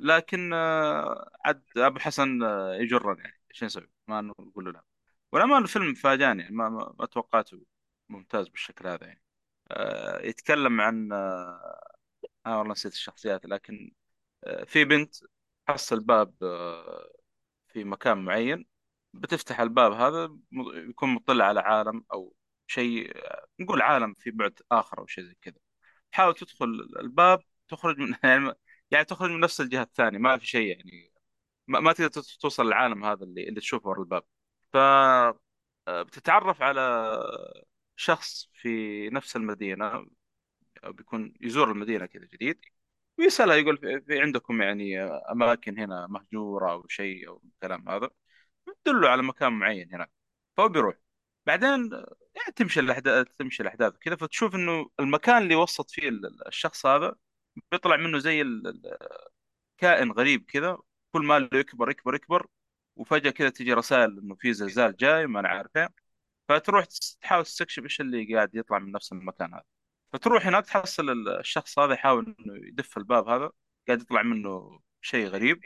لكن 0.00 0.52
آه، 0.52 1.30
عاد 1.44 1.62
أبو 1.76 1.98
حسن 1.98 2.42
آه، 2.42 2.74
يجرني 2.74 3.20
يعني. 3.20 3.40
إيش 3.50 3.64
نسوي؟ 3.64 3.90
ما 4.08 4.20
نقول 4.20 4.64
له. 4.64 4.70
لا 4.72 4.84
والأمان 5.32 5.62
الفيلم 5.62 5.94
فاجأني 5.94 6.42
يعني 6.42 6.56
ما, 6.56 6.68
ما, 6.68 7.06
توقعته 7.06 7.60
ممتاز 8.08 8.48
بالشكل 8.48 8.86
هذا 8.88 9.06
يعني. 9.06 9.22
آه، 9.70 10.22
يتكلم 10.22 10.80
عن 10.80 11.12
آه 11.12 11.82
آه 12.46 12.58
والله 12.58 12.72
نسيت 12.72 12.92
الشخصيات 12.92 13.46
لكن 13.46 13.92
آه 14.44 14.64
في 14.64 14.84
بنت 14.84 15.14
تحصل 15.66 16.00
باب 16.00 16.34
آه 16.42 17.10
في 17.68 17.84
مكان 17.84 18.18
معين 18.24 18.66
بتفتح 19.14 19.60
الباب 19.60 19.92
هذا 19.92 20.38
يكون 20.90 21.08
مطلع 21.14 21.44
على 21.46 21.60
عالم 21.60 22.04
أو 22.12 22.34
شيء 22.66 23.16
آه، 23.26 23.46
نقول 23.60 23.82
عالم 23.82 24.14
في 24.14 24.30
بعد 24.30 24.60
آخر 24.72 24.98
أو 24.98 25.06
شيء 25.06 25.24
زي 25.24 25.34
كذا. 25.42 25.56
تحاول 26.12 26.34
تدخل 26.34 26.66
الباب 27.00 27.40
تخرج 27.68 27.98
من 27.98 28.14
يعني 28.24 28.52
يعني 28.90 29.04
تخرج 29.04 29.30
من 29.30 29.40
نفس 29.40 29.60
الجهة 29.60 29.82
الثانية 29.82 30.18
ما 30.18 30.38
في 30.38 30.46
شيء 30.46 30.68
يعني. 30.76 31.12
ما, 31.68 31.80
ما 31.80 31.92
تقدر 31.92 32.22
توصل 32.40 32.66
للعالم 32.66 33.04
هذا 33.04 33.24
اللي 33.24 33.48
اللي 33.48 33.60
تشوفه 33.60 33.88
ورا 33.88 34.00
الباب. 34.00 34.24
ف 34.72 34.76
آه، 35.88 36.02
بتتعرف 36.02 36.62
على 36.62 36.80
شخص 37.96 38.50
في 38.54 38.68
نفس 39.10 39.36
المدينة 39.36 40.06
أو 40.84 40.92
بيكون 40.92 41.34
يزور 41.40 41.70
المدينة 41.72 42.06
كذا 42.06 42.26
جديد 42.26 42.60
ويسألها 43.18 43.56
يقول 43.56 43.78
في 44.06 44.20
عندكم 44.22 44.62
يعني 44.62 45.00
أماكن 45.02 45.78
هنا 45.78 46.06
مهجورة 46.06 46.72
أو 46.72 46.88
شيء 46.88 47.28
أو 47.28 47.42
الكلام 47.54 47.88
هذا؟ 47.88 48.10
تدله 48.84 49.08
على 49.08 49.22
مكان 49.22 49.52
معين 49.52 49.94
هناك. 49.94 50.12
فهو 50.56 50.68
بيروح. 50.68 50.96
بعدين 51.46 51.90
يعني 52.34 52.52
تمشي 52.56 52.80
الأحداث 52.80 53.26
تمشي 53.38 53.62
الأحداث 53.62 53.94
كذا 53.98 54.16
فتشوف 54.16 54.54
إنه 54.54 54.90
المكان 55.00 55.42
اللي 55.42 55.54
وسط 55.56 55.90
فيه 55.90 56.08
ال- 56.08 56.48
الشخص 56.48 56.86
هذا 56.86 57.14
بيطلع 57.72 57.96
منه 57.96 58.18
زي 58.18 58.42
كائن 59.78 60.12
غريب 60.12 60.44
كذا 60.44 60.78
كل 61.12 61.22
ما 61.22 61.38
له 61.38 61.48
يكبر 61.58 61.90
يكبر 61.90 62.14
يكبر 62.14 62.46
وفجأة 62.96 63.30
كذا 63.30 63.48
تجي 63.50 63.72
رسائل 63.72 64.18
إنه 64.18 64.34
في 64.34 64.52
زلزال 64.52 64.96
جاي 64.96 65.26
ما 65.26 65.40
أنا 65.40 65.48
عارف 65.48 65.70
فتروح 66.48 66.84
تحاول 67.22 67.44
تستكشف 67.44 67.82
إيش 67.84 68.00
اللي 68.00 68.34
قاعد 68.34 68.54
يطلع 68.54 68.78
من 68.78 68.92
نفس 68.92 69.12
المكان 69.12 69.54
هذا. 69.54 69.64
فتروح 70.12 70.46
هناك 70.46 70.66
تحصل 70.66 71.10
ال- 71.10 71.28
الشخص 71.40 71.78
هذا 71.78 71.94
يحاول 71.94 72.36
إنه 72.40 72.68
يدف 72.68 72.98
الباب 72.98 73.28
هذا 73.28 73.50
قاعد 73.88 74.00
يطلع 74.02 74.22
منه 74.22 74.80
شيء 75.00 75.26
غريب. 75.28 75.64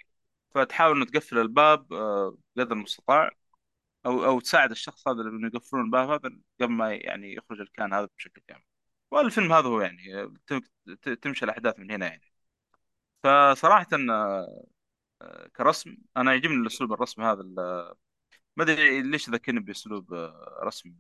فتحاول 0.54 0.96
إنه 0.96 1.04
تقفل 1.06 1.38
الباب 1.38 1.92
آه، 1.92 2.38
قدر 2.58 2.72
المستطاع 2.72 3.30
أو 4.06 4.24
أو 4.24 4.40
تساعد 4.40 4.70
الشخص 4.70 5.08
هذا 5.08 5.22
إنه 5.22 5.48
يقفلون 5.54 5.84
الباب 5.84 6.10
هذا 6.10 6.38
قبل 6.60 6.72
ما 6.72 6.94
يعني 6.94 7.34
يخرج 7.34 7.60
الكائن 7.60 7.94
هذا 7.94 8.08
بشكل 8.18 8.42
كامل. 8.48 8.62
والفيلم 9.10 9.52
هذا 9.52 9.66
هو 9.68 9.80
يعني 9.80 10.22
آه، 10.22 11.14
تمشي 11.22 11.44
الأحداث 11.44 11.78
من 11.78 11.90
هنا 11.90 12.06
يعني. 12.06 12.22
فصراحة 13.24 13.86
آه، 15.22 15.48
كرسم 15.56 15.96
أنا 16.16 16.32
يعجبني 16.32 16.56
الأسلوب 16.56 16.92
الرسم 16.92 17.22
هذا 17.22 17.42
ما 18.56 18.62
أدري 18.64 19.02
ليش 19.02 19.30
ذكرني 19.30 19.60
بأسلوب 19.60 20.14
آه، 20.14 20.60
رسم 20.64 20.94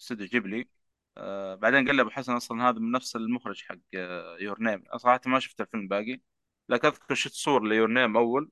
استوديو 0.00 0.26
جيبلي. 0.26 0.68
آه 1.18 1.54
بعدين 1.54 1.86
قال 1.86 1.96
لي 1.96 2.02
أبو 2.02 2.10
حسن 2.10 2.32
أصلا 2.32 2.70
هذا 2.70 2.78
من 2.80 2.92
نفس 2.92 3.16
المخرج 3.16 3.64
حق 3.64 3.78
Your 4.40 4.62
Name 4.62 4.84
صراحة 4.96 5.20
ما 5.26 5.40
شفت 5.40 5.60
الفيلم 5.60 5.88
باقي 5.88 6.20
لكن 6.68 6.88
أذكر 6.88 7.14
شفت 7.14 7.34
صور 7.34 7.64
ل 7.68 7.72
Your 7.72 7.88
Name 7.90 8.16
أول 8.16 8.50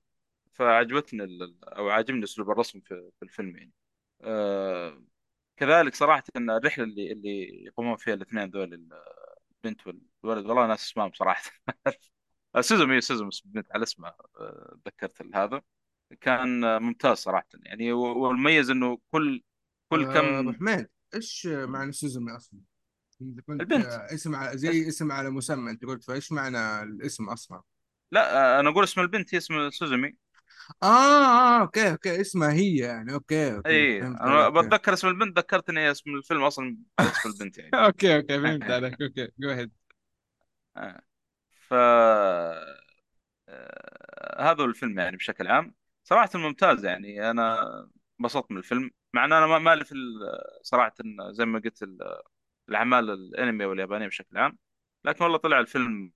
فعجبتني 0.52 1.24
أو 1.64 1.90
عاجبني 1.90 2.24
أسلوب 2.24 2.50
الرسم 2.50 2.80
في, 2.80 3.10
في 3.20 3.24
الفيلم 3.24 3.56
يعني. 3.58 3.72
آه 4.22 5.02
كذلك 5.56 5.94
صراحة 5.94 6.22
إن 6.36 6.50
الرحلة 6.50 6.84
اللي 6.84 7.12
اللي 7.12 7.64
يقومون 7.64 7.96
فيها 7.96 8.14
الاثنين 8.14 8.50
ذول 8.50 8.88
البنت 9.64 9.86
والولد 9.86 10.46
والله 10.46 10.66
ناس 10.66 10.82
اسمهم 10.84 11.12
صراحة 11.12 11.50
سوزومي 12.60 13.00
سوزومي 13.00 13.30
البنت 13.46 13.72
على 13.72 13.82
اسمها 13.82 14.16
آه، 14.40 14.78
تذكرت 14.84 15.22
هذا 15.34 15.62
كان 16.20 16.82
ممتاز 16.82 17.16
صراحة 17.16 17.46
يعني 17.62 17.92
والمميز 17.92 18.70
إنه 18.70 18.98
كل 19.10 19.42
كل 19.88 20.04
آه، 20.04 20.40
أبو 20.40 20.52
كم 20.52 20.52
حميد 20.52 20.88
إيش 21.14 21.46
معنى 21.46 21.92
سوزومي 21.92 22.36
أصلا؟ 22.36 22.60
انت 23.22 23.48
قلت 23.48 23.60
البنت 23.60 23.86
آه، 23.86 24.14
اسم 24.14 24.56
زي 24.56 24.88
اسم 24.88 25.12
على 25.12 25.30
مسمى 25.30 25.70
أنت 25.70 25.84
قلت 25.84 26.04
فإيش 26.04 26.32
معنى 26.32 26.82
الاسم 26.82 27.28
أصلا؟ 27.28 27.62
لا 28.12 28.60
أنا 28.60 28.70
أقول 28.70 28.84
اسم 28.84 29.00
البنت 29.00 29.34
هي 29.34 29.38
اسم 29.38 29.70
سوزومي 29.70 30.16
آه 30.82 30.86
آه 30.86 31.60
okay 31.60 31.90
okay 31.90 32.20
اسمها 32.20 32.52
هي 32.52 32.76
يعني. 32.76 33.12
okay 33.14 33.54
okay 33.56 33.86
اي 33.86 34.00
فهمت 34.00 34.26
أنا 34.26 34.48
عليك 34.48 34.48
بتذكر 34.48 34.92
اسم 34.92 35.08
البنت 35.08 35.38
ذكرت 35.38 35.70
ان 35.70 35.78
هي 35.78 35.90
اسم 35.90 36.10
الفيلم 36.14 36.42
أصلا 36.44 36.76
اسم 37.00 37.28
البنت 37.28 37.58
يعني. 37.58 37.74
okay 37.86 38.16
okay 38.16 38.40
فهمت 38.40 38.70
عليك 38.70 39.02
okay 39.02 39.28
go 39.38 39.50
ahead 39.50 39.72
آه. 40.76 41.00
ف 41.68 41.74
آه، 43.48 44.42
هذا 44.50 44.62
هو 44.62 44.66
الفيلم 44.66 44.98
يعني 44.98 45.16
بشكل 45.16 45.46
عام. 45.48 45.74
صراحة 46.04 46.30
ممتاز 46.34 46.84
يعني 46.84 47.30
أنا 47.30 47.58
انبسطت 48.20 48.50
من 48.52 48.58
الفيلم 48.58 48.90
مع 49.14 49.24
إن 49.24 49.32
أنا 49.32 49.46
ما 49.46 49.58
مالي 49.58 49.84
في 49.84 49.92
ال- 49.92 50.40
صراحة 50.62 50.94
زي 51.30 51.44
ما 51.44 51.58
قلت 51.58 51.82
ال- 51.82 52.22
الأعمال 52.68 53.10
الأنمي 53.10 53.64
واليابانية 53.64 54.06
بشكل 54.06 54.38
عام 54.38 54.58
لكن 55.04 55.24
والله 55.24 55.38
طلع 55.38 55.60
الفيلم 55.60 56.12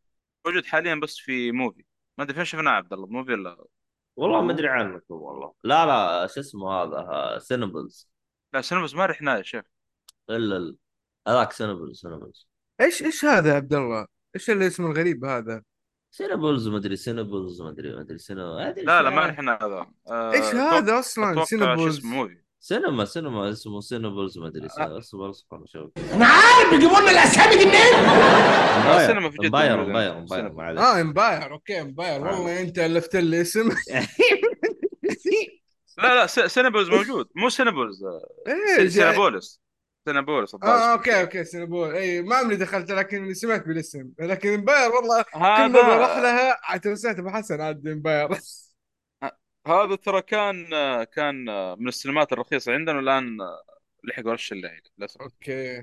موجود 0.47 0.66
حاليا 0.66 0.94
بس 0.94 1.18
في 1.18 1.52
موفي 1.52 1.85
ما 2.18 2.25
أدري 2.25 2.35
فين 2.37 2.44
شفناه 2.44 2.70
عبد 2.73 2.92
الله 2.92 3.06
موفي 3.06 3.32
ولا 3.32 3.66
والله 4.21 4.41
ما 4.43 4.53
أدري 4.53 4.69
عنكم 4.69 5.15
والله. 5.15 5.55
لا 5.65 5.87
لا 5.87 6.27
شو 6.27 6.41
اسمه 6.41 6.73
هذا؟ 6.73 7.39
سينبلز 7.39 8.11
لا 8.55 8.61
سينما 8.61 8.89
ما 8.95 9.07
رحنا 9.07 9.37
يا 9.37 9.43
شيخ. 9.43 9.65
إلا 10.31 10.57
ال- 10.57 10.77
هذاك 11.29 11.53
سينبلز 11.53 12.00
سينبلز 12.00 12.49
إيش 12.81 13.03
إيش 13.03 13.25
هذا 13.25 13.50
يا 13.50 13.55
عبد 13.55 13.75
الله؟ 13.75 14.07
إيش 14.35 14.50
الاسم 14.50 14.87
الغريب 14.87 15.25
هذا؟ 15.25 15.62
سينبلز 16.11 16.69
ما 16.69 16.77
أدري 16.77 16.97
سينبلز 16.97 17.62
ما 17.62 17.69
أدري 17.69 17.95
ما 17.95 18.00
أدري 18.00 18.19
ادري 18.31 18.85
لا 18.85 19.03
لا 19.03 19.11
ما. 19.11 19.27
رحنا 19.27 19.59
هذا. 19.62 19.87
إيش 20.11 20.55
أه 20.55 20.79
هذا 20.79 20.99
أصلا؟ 20.99 21.43
اسمه 21.43 21.75
موفي 21.75 22.41
سينما 22.62 23.05
سينما 23.05 23.50
اسمه 23.50 23.81
سينبلز 23.81 24.38
ما 24.38 24.47
أدري 24.47 24.67
آه. 24.79 24.99
اصبر 24.99 25.31
اصبر 25.31 25.62
شوف 25.67 25.90
أنا 26.14 26.26
عارف 26.26 26.71
بيجيبوا 26.71 27.00
لنا 27.00 27.11
الأسامي 27.11 27.57
دي 27.57 27.64
منين؟ 27.64 28.11
السينما 29.00 29.31
في 29.31 29.37
جدة 29.37 29.47
امباير. 29.47 29.83
امباير 29.85 30.19
امباير. 30.19 30.52
معلش 30.52 30.79
آه 30.81 31.00
امباير 31.00 31.52
أوكي 31.52 31.81
امباير. 31.81 32.21
والله 32.26 32.61
أنت 32.61 32.79
ألفت 32.79 33.17
لي 33.17 33.40
اسم. 33.40 33.69
لا 35.99 36.14
لا 36.14 36.26
س- 36.26 36.40
سينابولز 36.40 36.88
موجود. 36.88 37.29
مو 37.37 37.49
سينابولز. 37.49 38.05
إيه 38.47 38.75
س- 38.76 38.79
جاي- 38.81 38.90
سينابولس 38.90 39.61
سينابولس 40.05 40.55
آه. 40.55 40.93
أوكي 40.93 41.21
أوكي 41.21 41.45
سينابول 41.45 41.95
إي 41.95 42.23
ما 42.23 42.37
عمري 42.37 42.57
دخلت 42.57 42.90
لكن 42.90 43.35
سمعت 43.35 43.67
بالاسم. 43.67 44.11
لكن 44.21 44.55
امباير 44.55 44.90
والله 44.93 45.23
كل 45.23 45.38
ما 45.40 45.69
بروح 45.69 46.17
لها 46.19 46.76
تنسيت 46.76 47.19
ابو 47.19 47.31
حسن 47.31 47.61
عاد 47.61 47.87
امباير. 47.87 48.29
هذا 49.67 49.95
ترى 49.95 50.23
كان 50.23 50.64
كان 51.05 51.45
من 51.79 51.88
السينمات 51.88 52.33
الرخيصة 52.33 52.73
عندنا 52.73 52.97
والآن 52.97 53.37
لحقوا 54.05 54.33
رش 54.33 54.52
الليل 54.52 54.81
للأسف. 54.99 55.21
أوكي. 55.21 55.83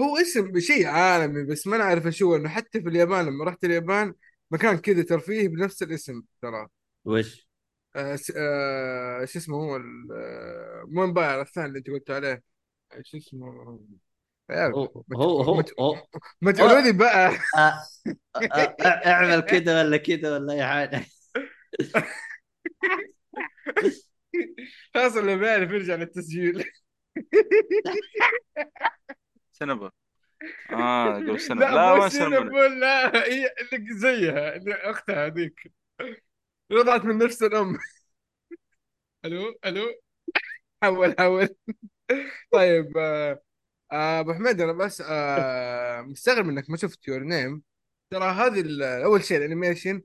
هو 0.00 0.16
اسم 0.16 0.60
شيء 0.60 0.86
عالمي 0.86 1.44
بس 1.44 1.66
ما 1.66 1.76
نعرف 1.76 2.06
إيش 2.06 2.22
هو 2.22 2.36
انه 2.36 2.48
حتى 2.48 2.82
في 2.82 2.88
اليابان 2.88 3.26
لما 3.26 3.44
رحت 3.44 3.64
اليابان 3.64 4.14
مكان 4.50 4.78
كذا 4.78 5.02
ترفيه 5.02 5.48
بنفس 5.48 5.82
الاسم 5.82 6.22
ترى. 6.42 6.68
وش؟ 7.04 7.48
آه 7.96 8.16
س- 8.16 8.32
آه 8.36 9.24
شو 9.24 9.38
اسمه 9.38 9.56
هو 9.56 9.76
ال- 9.76 10.08
آه، 10.12 10.84
مو 10.88 11.04
امباير 11.04 11.40
الثاني 11.40 11.66
اللي 11.66 11.78
أنت 11.78 11.90
قلت 11.90 12.10
عليه. 12.10 12.42
آه، 12.92 13.02
شو 13.04 13.16
اسمه؟ 13.16 13.80
يا 14.50 14.66
هو 14.66 15.04
هو 15.14 15.42
هو, 15.42 15.54
ما 15.54 15.62
ت- 15.62 15.80
هو. 15.80 16.06
ما 16.40 16.52
تقولوا 16.52 16.80
لي 16.80 16.92
بقى. 16.92 17.28
آه، 17.56 17.82
آه، 18.36 18.76
آه، 18.80 18.84
أعمل 18.84 19.40
كذا 19.40 19.82
ولا 19.82 19.96
كذا 19.96 20.34
ولا 20.34 20.52
أي 20.52 20.66
حاجة. 20.66 21.04
خلاص 24.94 25.16
اللي 25.16 25.36
بيعرف 25.36 25.70
يرجع 25.70 25.94
للتسجيل. 25.94 26.64
سينابول 29.52 29.90
آه 30.72 31.14
قبل 31.14 31.40
سينما 31.40 31.64
لا 31.64 32.08
سينابول 32.08 32.10
سينابول 32.10 32.80
لا 32.80 33.24
هي 33.26 33.50
اللي 33.72 33.94
زيها 33.94 34.56
اللي 34.56 34.74
أختها 34.74 35.26
هذيك. 35.26 35.72
رضعت 36.72 37.04
من 37.04 37.18
نفس 37.18 37.42
الأم. 37.42 37.78
ألو 39.24 39.54
ألو. 39.66 39.86
حول 40.82 41.14
حول. 41.18 41.48
طيب 42.52 42.96
آه، 42.98 43.42
آه، 43.92 44.20
أبو 44.20 44.34
حميد 44.34 44.60
أنا 44.60 44.72
بس 44.72 45.02
آه، 45.06 46.02
مستغرب 46.02 46.48
إنك 46.48 46.70
ما 46.70 46.76
شفت 46.76 47.08
Your 47.08 47.20
Name 47.24 47.62
ترى 48.10 48.24
هذه 48.24 48.64
أول 49.04 49.24
شيء 49.24 49.38
ال 49.38 49.44
animation 49.44 50.02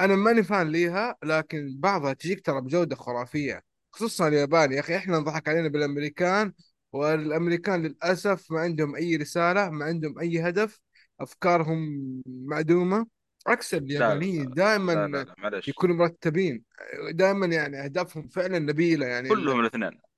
أنا 0.00 0.16
ماني 0.16 0.42
fan 0.42 0.68
ليها 0.68 1.16
لكن 1.24 1.74
بعضها 1.78 2.12
تجيك 2.12 2.46
ترى 2.46 2.60
بجودة 2.60 2.96
خرافية. 2.96 3.62
خصوصا 3.92 4.28
اليابان 4.28 4.72
يا 4.72 4.80
أخي 4.80 4.96
إحنا 4.96 5.16
انضحك 5.16 5.48
علينا 5.48 5.68
بالأمريكان 5.68 6.52
والأمريكان 6.92 7.82
للأسف 7.82 8.52
ما 8.52 8.60
عندهم 8.60 8.96
أي 8.96 9.16
رسالة 9.16 9.70
ما 9.70 9.84
عندهم 9.84 10.18
أي 10.18 10.40
هدف 10.48 10.80
أفكارهم 11.20 11.88
معدومة. 12.26 13.06
عكس 13.46 13.74
اليابانيين 13.74 14.50
دائما 14.50 15.26
يكونوا 15.68 15.96
مرتبين. 15.96 16.64
دائما 17.10 17.46
يعني 17.46 17.84
أهدافهم 17.84 18.28
فعلا 18.28 18.58
نبيلة 18.58 19.06
يعني. 19.06 19.28
كلهم 19.28 19.60
الاثنين. 19.60 20.09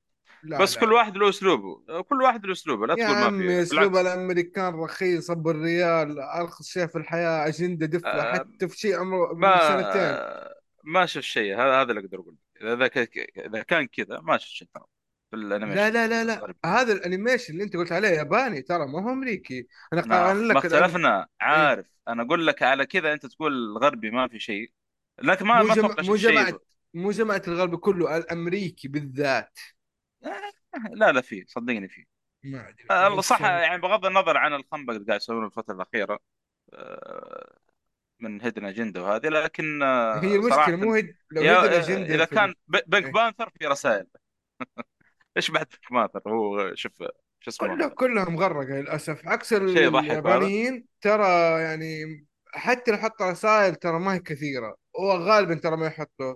لا 0.45 0.59
بس 0.59 0.75
لا. 0.75 0.81
كل 0.81 0.93
واحد 0.93 1.17
له 1.17 1.29
أسلوبه. 1.29 2.03
كل 2.03 2.23
واحد 2.23 2.47
له 2.47 2.53
أسلوبه 2.53 2.87
لا 2.87 2.95
تقول 2.95 3.09
ما 3.09 3.39
في. 3.39 3.63
أسلوب 3.63 3.97
الأمريكان 3.97 4.75
رخيص 4.75 5.31
أبو 5.31 5.51
الريال 5.51 6.19
أرخص 6.21 6.69
شيء 6.69 6.87
في 6.87 6.99
الحياة 6.99 7.49
أجندة 7.49 7.87
دفله 7.87 8.11
آه، 8.11 8.33
حتى 8.33 8.69
في 8.69 8.79
شيء 8.79 9.01
عمره 9.01 9.35
ما 9.35 9.69
سنتين. 9.69 10.43
ما 10.85 11.07
شفت 11.07 11.25
شيء. 11.25 11.55
هذا 11.55 11.83
هذا 11.83 11.91
اللي 11.91 12.01
أقدر 12.01 12.19
أقول 12.19 12.37
إذا 12.63 12.91
إذا 13.47 13.63
كان 13.63 13.87
كذا 13.87 14.21
ما 14.21 14.37
شفت 14.39 14.51
شيء 14.51 14.69
ترى 14.75 14.85
في 15.31 15.37
الأنيميشن. 15.37 15.77
لا 15.77 15.91
لا 15.91 16.07
لا 16.07 16.25
لا. 16.25 16.35
الغربي. 16.35 16.59
هذا 16.65 16.93
الأنيميشن 16.93 17.53
اللي 17.53 17.65
أنت 17.65 17.77
قلت 17.77 17.93
عليه 17.93 18.09
ياباني 18.09 18.63
ترى 18.63 18.87
ما 18.87 19.03
هو 19.05 19.11
أمريكي. 19.11 19.67
أنا 19.93 20.07
ما 20.07 20.27
قارن 20.27 20.49
ما 20.49 20.53
لك 20.53 20.63
الأني- 20.63 20.67
اختلفنا. 20.67 21.27
عارف. 21.41 21.87
أنا 22.09 22.23
أقول 22.23 22.47
لك 22.47 22.63
على 22.63 22.87
كذا 22.87 23.13
أنت 23.13 23.27
تقول 23.27 23.53
الغربي 23.53 24.11
ما 24.11 24.29
في 24.29 24.39
شيء. 24.39 24.71
لكن 25.23 25.47
ما 25.47 25.63
مو 25.63 25.69
ما 25.69 25.73
أتوقع 25.73 26.03
مو 26.03 26.17
جماعة 26.17 26.61
مو 26.95 27.11
جماعة 27.11 27.43
الغرب 27.49 27.77
كله 27.77 28.17
الأمريكي 28.17 28.89
بالذات. 28.89 29.59
لا 30.93 31.12
لا 31.12 31.21
في 31.21 31.45
صدقني 31.49 31.88
في 31.88 32.07
ما 32.45 32.69
أدري 32.69 32.85
آه، 32.91 33.21
صح 33.21 33.43
يعني 33.43 33.62
يعني 33.62 33.83
بغض 33.83 34.07
النظر 34.07 34.37
عن 34.37 34.55
الخنبق 34.55 34.95
اللي 34.95 35.07
قاعد 35.07 35.21
يسوونه 35.21 35.47
الفترة 35.47 35.75
الأخيرة 35.75 36.19
آه، 36.75 37.59
من 38.21 38.43
هيدن 38.43 38.64
اجنده 38.64 39.02
وهذه 39.02 39.29
لكن 39.29 39.83
آه، 39.83 40.21
هي 40.21 40.35
المشكلة 40.37 40.50
صراحة 40.57 40.76
مو 40.76 40.93
هيد 40.95 41.17
لو 41.31 41.43
يا- 41.43 41.61
هيد 41.62 41.64
الاجنده 41.64 42.14
إذا 42.14 42.25
في 42.25 42.35
كان 42.37 42.55
ب- 42.69 42.81
بينك 42.87 43.05
إيه. 43.07 43.12
بانثر 43.12 43.50
في 43.61 43.67
رسائل. 43.67 44.07
إيش 45.37 45.50
بعد 45.50 45.67
بينك 45.67 45.93
بانثر 45.93 46.31
هو 46.31 46.75
شوف 46.75 46.99
شو 47.41 47.50
اسمه؟ 47.50 47.69
كله 47.69 47.88
كلها 47.88 48.25
مغرقه 48.31 48.75
للأسف. 48.81 49.29
عكس 49.29 49.52
شيء 49.67 49.83
يضحك 49.83 50.11
اليابانيين 50.11 50.87
ترى 51.00 51.26
يعني 51.62 52.05
حتى 52.55 52.91
لو 52.91 52.97
حط 52.97 53.23
رسائل 53.23 53.75
ترى 53.75 53.99
ما 53.99 54.14
هي 54.14 54.19
كثيرة. 54.19 54.76
وغالبا 54.95 55.55
ترى 55.55 55.76
ما 55.76 55.87
يحطوا. 55.87 56.35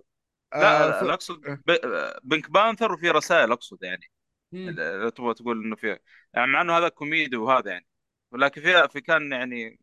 لا 0.55 1.01
آه 1.01 1.01
ف... 1.01 1.05
أقصد 1.05 1.47
آه. 1.47 1.61
ب- 1.67 2.19
Pink 2.25 2.51
Panther 2.51 2.93
وفي 2.93 3.11
رسائل 3.11 3.53
أقصد 3.53 3.79
يعني. 3.83 4.11
لو 4.53 5.09
تبغى 5.09 5.35
تقول 5.35 5.65
إنه 5.65 5.77
في 5.77 5.99
يعني 6.35 6.53
مع 6.53 6.61
إنه 6.61 6.79
هذا 6.79 6.89
كوميدي 6.89 7.37
وهذا 7.37 7.71
يعني 7.71 7.87
ولكن 8.31 8.63
في 8.63 8.89
في 8.89 9.01
كان 9.01 9.33
يعني 9.33 9.81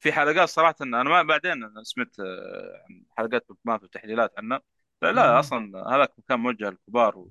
في 0.00 0.12
حلقات 0.12 0.48
صراحة 0.48 0.74
أنا 0.80 1.02
ما 1.02 1.22
بعدين 1.22 1.52
أنا 1.52 1.82
سمعت 1.82 2.20
آه، 2.20 2.86
حلقات 3.18 3.46
Pink 3.48 3.58
Panther 3.64 3.84
وتحليلات 3.84 4.32
عنه 4.38 4.60
لا, 5.02 5.12
لا. 5.12 5.38
أصلا 5.38 5.88
هذاك 5.96 6.12
كان 6.28 6.40
موجه 6.40 6.70
للكبار 6.70 7.26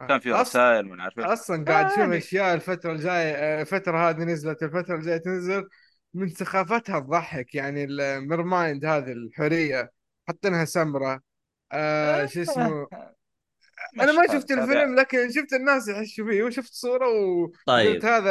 وكان 0.00 0.18
في 0.20 0.32
أص... 0.32 0.48
رسائل 0.48 0.86
من 0.86 1.00
عارف. 1.00 1.18
أصلا 1.18 1.64
قاعد 1.64 1.86
أشوف 1.86 1.98
يعني 1.98 2.16
أشياء 2.16 2.54
الفترة 2.54 2.92
الجاية 2.92 3.34
آه، 3.34 3.62
الفترة 3.62 4.08
هذه 4.10 4.24
نزلت 4.24 4.62
الفترة 4.62 4.96
الجاية 4.96 5.16
تنزل 5.16 5.68
من 6.14 6.28
سخافتها 6.28 7.00
تضحك 7.00 7.54
يعني 7.54 7.84
ال 7.84 7.97
mermaid 7.97 8.84
هذه 8.84 9.12
الحوريه 9.12 9.92
حاطينها 10.28 10.64
سمراء 10.64 11.20
آه 11.72 12.26
شو 12.26 12.42
اسمه؟ 12.42 12.86
أنا 14.00 14.12
ما 14.12 14.26
شفت 14.32 14.50
الفيلم 14.50 14.96
لكن 14.96 15.30
شفت 15.32 15.52
الناس 15.52 15.88
يحشوا 15.88 16.26
فيه 16.30 16.42
وشفت 16.42 16.72
صورة 16.72 17.08
وقلت 17.08 17.56
طيب. 17.66 18.04
هذا 18.04 18.30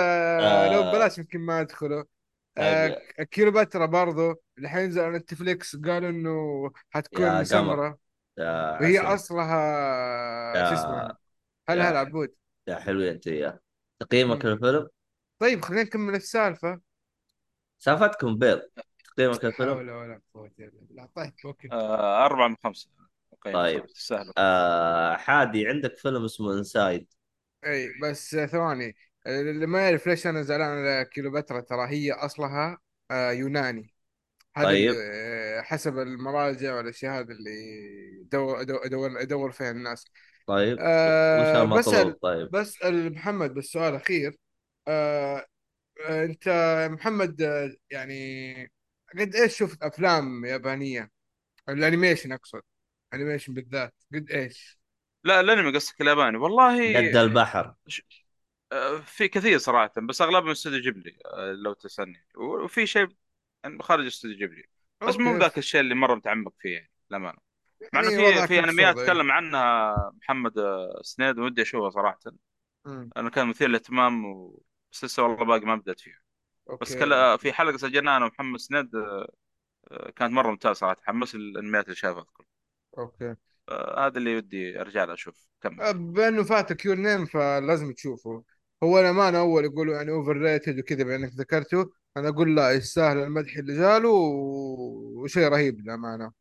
لو 0.73 0.81
آه 0.81 0.91
ببلاش 0.91 1.17
يمكن 1.17 1.39
ما 1.39 1.61
أدخله. 1.61 2.05
طيب. 2.55 2.65
آه 3.19 3.23
كيلوباترا 3.23 3.85
برضو. 3.85 4.35
اللي 4.57 4.69
حينزل 4.69 5.01
على 5.01 5.17
نتفليكس 5.17 5.75
قالوا 5.75 6.09
إنه 6.09 6.63
يا 6.65 6.71
حتكون 6.89 7.25
يا 7.25 8.77
وهي 8.81 8.99
أصلها 8.99 10.69
شو 10.69 10.73
اسمه؟ 10.73 10.97
يا 11.03 11.17
هلا 11.69 11.89
هلا 11.89 11.95
يا 11.95 11.99
عبود؟ 11.99 12.33
يا 12.67 12.75
حلوين 12.75 13.13
أنت 13.13 13.27
وياه 13.27 13.59
تقييمك. 13.99 14.45
للفيلم؟ 14.45 14.89
طيب 15.39 15.61
خلينا 15.65 15.83
نكمل 15.83 16.15
السالفة. 16.15 16.79
سالفتكم 17.79 18.37
بيض. 18.37 18.61
تقييمك 19.05 19.43
لا 19.43 19.49
للفيلم 19.49 19.73
حول 19.73 19.89
ولا 19.91 20.21
قوة 20.33 20.51
إلا 20.59 20.71
بالله. 20.81 21.09
طيب 21.15 21.33
okay. 21.45 21.69
آه، 21.71 22.25
أربعة 22.25 22.47
من 22.47 22.55
خمسة. 22.63 22.89
قيم 23.45 23.53
طيب 23.53 23.85
تستاهل 23.85 24.31
آه 24.37 25.15
حادي 25.15 25.67
عندك 25.67 25.97
فيلم 25.97 26.25
اسمه 26.25 26.53
Inside 26.53 27.13
إي 27.65 27.93
بس 28.01 28.35
ثواني 28.35 28.95
اللي 29.27 29.65
ما 29.65 29.81
يعرف 29.81 30.07
ليش 30.07 30.27
أنا 30.27 30.41
زعلان 30.41 30.67
على 30.67 31.05
كيلوباترا 31.05 31.61
ترى 31.61 31.87
هي 31.89 32.11
أصلها 32.11 32.77
آه 33.11 33.31
يوناني. 33.31 33.93
هذا 34.55 34.65
طيب. 34.67 34.93
آه، 34.97 35.61
حسب 35.61 35.99
المراجع 35.99 36.75
والأشياء 36.75 37.19
هذا 37.19 37.33
اللي 37.33 37.51
ادور 38.27 38.61
ادور 38.61 39.21
ادور 39.21 39.51
فيها 39.51 39.71
الناس. 39.71 40.05
طيب 40.47 40.73
وش 40.73 40.81
المطلوب 40.83 41.79
بسأل 41.79 42.19
طيب. 42.19 42.51
بسأل 42.51 43.13
محمد 43.13 43.53
بس 43.53 43.65
سؤال 43.65 43.95
أخير. 43.95 44.37
أه 44.87 45.45
آه، 46.05 46.25
أنت 46.25 46.49
محمد 46.91 47.41
آه، 47.41 47.75
يعني 47.89 48.71
قد 49.19 49.35
إيش 49.35 49.57
شفت 49.57 49.83
أفلام 49.83 50.45
يابانية؟ 50.45 51.11
ال 51.69 51.76
animation 51.76 52.31
أقصد. 52.31 52.61
animation 53.13 53.53
بالذات. 53.53 53.93
قد 54.13 54.31
إيش؟ 54.31 54.79
لا 55.23 55.39
الانمي 55.39 55.71
قصدك 55.71 56.01
الياباني. 56.01 56.37
والله 56.37 56.97
قد 56.97 57.15
البحر. 57.15 57.75
ش- 57.87 58.01
آه، 58.71 58.97
في 58.97 59.27
كثير 59.27 59.57
صراحة 59.57 59.91
بس 59.97 60.21
أغلبهم 60.21 60.49
استوديو 60.49 60.79
جيبلي 60.79 61.17
آه، 61.25 61.51
لو 61.51 61.73
تسألني. 61.73 62.25
وفي 62.35 62.85
شيء 62.85 63.07
يعني 63.63 63.83
خارج 63.83 64.05
استوديو 64.05 64.37
جيبلي. 64.37 64.63
بس 65.07 65.17
مو 65.17 65.37
ذاك 65.37 65.57
الشيء 65.57 65.81
اللي 65.81 65.95
مرة 65.95 66.15
متعمق 66.15 66.53
فيه 66.59 66.73
يعني 66.73 66.91
للأمانة. 67.11 67.37
مع 67.93 67.99
إنه 67.99 68.11
يعني 68.11 68.41
في 68.41 68.47
في 68.47 68.59
أنميات 68.59 68.97
إيه 68.97 69.05
تكلم 69.05 69.31
عنها 69.31 69.95
محمد 70.21 70.57
آه، 70.57 71.01
سنيد 71.01 71.39
ودي 71.39 71.61
أشوفها 71.61 71.89
صراحة. 71.89 72.19
مم. 72.85 73.09
أنا 73.17 73.29
كان 73.29 73.47
مثير 73.47 73.67
للاهتمام 73.67 74.25
و... 74.25 74.63
بس 74.91 75.03
لسه 75.03 75.23
والله 75.23 75.45
باقي 75.45 75.65
ما 75.65 75.75
بدأت 75.75 75.99
فيها. 75.99 76.19
بس 76.81 76.91
okay. 76.91 76.99
كلا 76.99 77.31
okay 77.31 77.41
في 77.41 77.53
حلقة 77.53 77.77
سجلناها 77.77 78.17
أنا 78.17 78.25
ومحمد 78.25 78.59
سنيد 78.59 78.95
آه، 78.95 80.11
كانت 80.15 80.33
مرة 80.33 80.49
ممتازة 80.49 80.73
صراحة. 80.73 80.97
حمس 81.03 81.35
الأنميات 81.35 81.85
اللي 81.85 81.95
شافها. 81.95 82.21
اذكر 82.21 82.45
okay. 82.97 83.35
آه، 83.69 84.07
هذا 84.07 84.17
اللي 84.17 84.35
ودي 84.35 84.81
ارجع 84.81 85.03
له 85.03 85.13
أشوف. 85.13 85.47
كمل. 85.61 85.81
أه، 85.81 85.91
بأنه 85.91 86.43
فاتك 86.43 86.85
Your 86.85 86.95
Name 86.95 87.25
فلازم 87.25 87.93
تشوفه. 87.93 88.43
هو 88.83 88.99
الأمانة 88.99 89.39
أول 89.39 89.65
يقولوا 89.65 89.95
يعني 89.95 90.11
overrated 90.11 90.79
وكذا 90.79 91.03
بأنك 91.03 91.31
ذكرته 91.33 91.91
أنا 92.17 92.29
أقول 92.29 92.55
لا 92.55 92.71
يستاهل 92.71 93.17
المدح 93.17 93.55
اللي 93.57 93.77
جاله 93.77 94.09
وشيء 94.09 95.47
رهيب 95.47 95.79
للأمانة. 95.79 96.31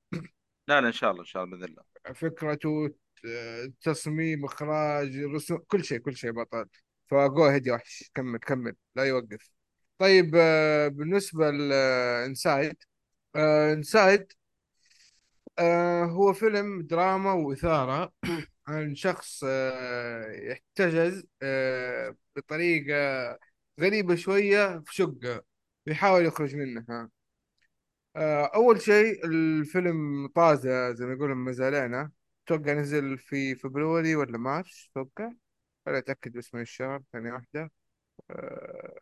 لا 0.69 0.81
لا 0.81 0.87
إن 0.87 0.93
شاء 0.93 1.11
الله 1.11 1.21
إن 1.21 1.27
شاء 1.27 1.45
الله 1.45 1.57
بإذن 1.57 1.71
الله. 1.71 1.83
فكرته 2.15 2.91
آه، 3.27 3.73
تصميم 3.83 4.45
إخراج 4.45 5.19
رسوم 5.19 5.59
كل 5.59 5.85
شيء 5.85 5.99
كل 5.99 6.17
شيء 6.17 6.31
بطل. 6.33 6.67
ف 7.07 7.20
go 7.20 7.45
ahead 7.45 7.67
يا 7.67 7.73
وحش. 7.75 8.11
كمل 8.15 8.39
كمل. 8.39 8.75
لا 8.97 9.05
يوقف. 9.05 9.51
طيب 9.99 10.33
آه، 10.37 10.89
بالنسبة 10.89 11.51
ل 11.51 11.69
Inside 11.69 12.77
Inside 15.59 16.11
هو 16.11 16.33
فيلم 16.33 16.83
دراما 16.83 17.33
وإثارة. 17.33 18.13
عن 18.67 18.95
شخص 18.95 19.45
آه، 19.47 20.33
يحتجز 20.33 21.27
آه، 21.43 22.17
بطريقة 22.37 23.39
غريبة 23.81 24.15
شوية 24.15 24.83
في 24.87 24.95
شقة 24.95 25.43
بيحاول 25.87 26.27
يخرج 26.27 26.57
منها. 26.57 27.11
آه، 28.17 28.51
أول 28.55 28.81
شيء 28.81 29.27
الفيلم 29.27 30.27
طازة 30.35 30.93
زي 30.93 31.07
ما 31.07 31.13
يقولون 31.13 31.37
ما 31.37 31.53
زالنا. 31.53 32.11
أتوقع 32.47 32.73
نزل 32.73 33.19
في 33.19 33.55
فبراير 33.55 34.19
ولا 34.19 34.39
مارس؟ 34.39 34.89
أتوقع 34.91 35.33
ولا 35.87 35.99
أتأكد 35.99 36.33
باسم 36.33 36.59
الشهر 36.59 37.03
ثانية 37.13 37.33
واحدة. 37.33 37.71
آه، 38.31 39.01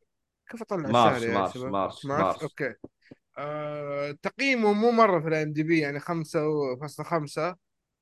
كيف 0.50 0.62
أطلع 0.62 0.88
الشهر 0.88 0.92
مارس 0.92 1.22
يا 1.22 1.34
مارس 1.34 1.54
شباب؟ 1.54 1.72
مارس 1.72 2.04
مارس؟ 2.04 2.24
مارس. 2.24 2.42
okay. 2.42 2.74
آه، 3.40 4.12
تقييمه 4.22 4.72
مو 4.72 4.90
مرة 4.90 5.20
في 5.20 5.28
ال 5.28 5.52
IMDb 5.52 5.78
يعني 5.78 6.00
خمسة 6.00 6.40
فاصلة 6.80 7.06
خمسة 7.06 7.56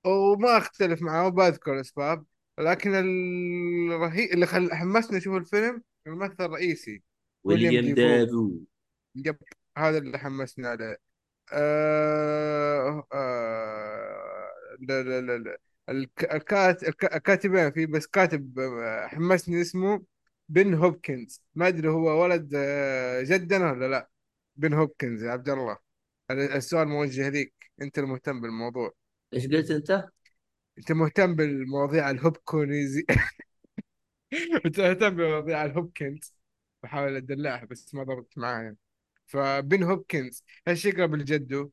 وما 0.07 0.59
أختلف 0.59 1.03
معه 1.03 1.27
وبذكر 1.27 1.75
الأسباب 1.75 2.25
لكن 2.59 2.95
الرهيب 2.95 4.31
اللي 4.33 4.47
خل... 4.47 4.73
حمسني 4.75 5.19
أشوف 5.19 5.37
الفيلم 5.37 5.83
الممثل 6.07 6.37
الرئيسي 6.45 7.03
ويليام 7.45 7.95
دافو. 7.95 8.51
يب 9.15 9.37
هذا 9.79 9.99
اللي 9.99 10.19
حمسني 10.19 10.67
عليه. 10.67 10.99
آه 11.53 13.07
آه 13.13 14.51
لا 14.81 15.03
لا 15.03 15.21
لا 15.21 15.39
لا. 15.39 15.59
الك- 15.89 16.35
الكات 16.35 16.83
الك- 16.89 17.15
الكاتبين 17.17 17.71
في 17.73 17.87
بس 17.87 18.07
كاتب 18.07 18.59
آه، 18.59 19.07
حمسني 19.07 19.61
اسمه 19.61 20.03
بن 20.49 20.75
هوبكنز. 20.75 21.43
ما 21.55 21.69
أدري 21.69 21.89
هو 21.89 22.23
ولد 22.23 22.53
آه، 22.57 23.23
جدنا 23.23 23.73
ولا 23.73 23.89
لا. 23.89 24.09
بن 24.59 24.75
هوبكنز 24.75 25.25
يا 25.25 25.31
عبد 25.31 25.49
الله. 25.49 25.77
السؤال 26.31 26.89
موجه 26.89 27.29
ليك. 27.29 27.55
أنت 27.83 27.99
المهتم 27.99 28.41
بالموضوع. 28.41 28.93
إيش 29.35 29.47
قلت 29.47 29.71
أنت؟ 29.71 30.09
أنت 30.79 30.93
مهتم 30.93 31.37
بالمواضيع 31.37 32.11
الهوبكونيزي 32.11 33.05
أنت 34.67 34.81
مهتم 34.81 35.11
بمواضيع 35.17 35.65
الهوبكنز. 35.65 36.35
بحاول 36.83 37.17
أدلعها 37.17 37.65
بس 37.65 37.95
ما 37.95 38.03
ضبطت 38.05 38.39
معايا 38.39 38.77
فبن 39.27 39.83
هوبكنز 39.83 40.45
إيش 40.69 40.85
يقرب 40.85 41.15
لجده 41.15 41.71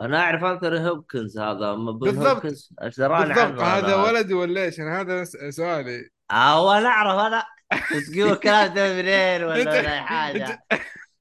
أنا 0.00 0.20
أعرف 0.20 0.44
انثوني 0.44 0.88
هوبكنز 0.90 1.38
هذا 1.38 1.72
أما 1.72 1.92
بن 1.92 1.98
بالضبط. 1.98 2.26
هوبكنز 2.26 2.72
إيش 2.82 2.96
دراني 2.98 3.34
بالضبط. 3.34 3.60
هذا؟ 3.60 3.86
أنا 3.86 3.96
ولد 3.96 4.32
ولا 4.32 4.64
إيش؟ 4.64 4.80
أنا 4.80 5.00
هذا 5.00 5.24
سؤالي. 5.50 6.10
آه 6.30 6.66
وأنا 6.66 6.88
أعرف 6.88 7.20
أنا. 7.20 7.44
تقول 8.12 8.32
الكلام 8.32 8.74
ده 8.74 8.92
منين 8.94 9.44
ولا 9.44 9.46
ولا 9.46 9.78
انت 9.78 9.86
حاجة. 10.08 10.64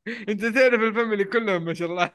انت 0.08 0.46
تعرف 0.46 0.82
ال 0.82 0.88
family 0.88 1.24
كلهم 1.24 1.66
ما 1.66 1.74
شاء 1.74 1.88
الله. 1.88 2.12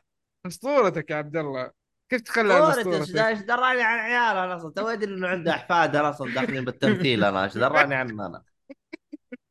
اسطورتك 0.47 1.11
يا 1.11 1.17
عبد 1.17 1.37
الله. 1.37 1.71
كيف 2.09 2.21
تخلى 2.21 2.55
عن 2.55 2.63
اسطورتك؟ 2.63 3.17
إيش 3.17 3.39
دراني 3.39 3.83
عن 3.83 3.99
عياله 3.99 4.45
أنا 4.45 4.57
أصلا؟ 4.57 4.73
تو 4.73 4.89
أدري 4.89 5.15
إنه 5.15 5.29
عنده 5.29 5.51
أحفاد 5.51 5.97
أنا 5.97 6.11
أصلا 6.11 6.35
داخلين 6.35 6.65
بالتمثيل 6.65 7.25
أنا 7.25 7.45
إيش 7.45 7.59
دراني 7.59 7.95
عنه 7.95 8.27
أنا؟ 8.27 8.43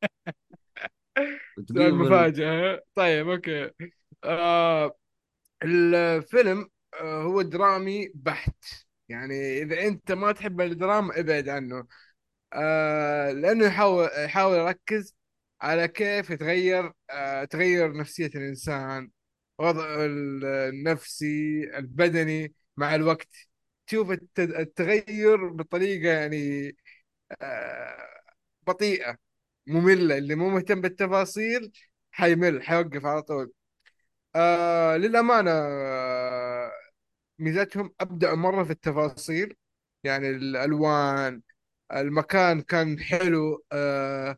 سؤال 1.74 1.96
مفاجأة. 1.96 2.82
طيب 2.96 3.30
okay. 3.30 3.72
آه 4.24 4.96
الفيلم 5.64 6.70
آه 6.94 7.22
هو 7.24 7.42
درامي 7.42 8.12
بحت. 8.16 8.66
يعني 9.10 9.62
إذا 9.62 9.88
أنت 9.88 10.12
ما 10.12 10.32
تحب 10.32 10.62
الدراما 10.62 11.20
ابعد 11.20 11.50
عنه. 11.50 11.88
آه 12.54 13.32
لأنه 13.32 13.66
يحاول 13.66 14.10
يحاول 14.18 14.58
يركز 14.58 15.16
على 15.62 15.88
كيف 15.88 16.30
يتغير 16.30 16.94
آه 17.10 17.44
تغير 17.46 17.98
نفسية 17.98 18.28
الإنسان 18.36 19.12
وضعه 19.60 20.06
ال- 20.06 20.46
النفسي 20.46 21.64
البدني 21.78 22.54
مع 22.78 22.96
الوقت. 22.96 23.30
تشوف 23.88 24.12
الت- 24.12 24.40
التغير 24.40 25.48
بطريقة 25.50 26.10
يعني 26.14 26.72
آه 27.42 27.98
بطيئة 28.68 29.18
مملة. 29.68 30.18
اللي 30.18 30.36
مو 30.36 30.50
مهتم 30.50 30.82
بالتفاصيل 30.82 31.72
حيمل 32.12 32.64
حيوقف 32.64 33.06
على 33.06 33.22
طول. 33.22 33.54
آه 34.36 34.98
للأمانة 34.98 35.52
آه 35.54 36.72
ميزتهم 37.40 37.94
أبدعوا 38.02 38.38
مرة 38.38 38.64
في 38.64 38.72
التفاصيل. 38.72 39.56
يعني 40.04 40.30
الألوان 40.30 41.42
المكان 41.94 42.62
كان 42.62 43.00
حلو 43.00 43.66
آه 43.72 44.38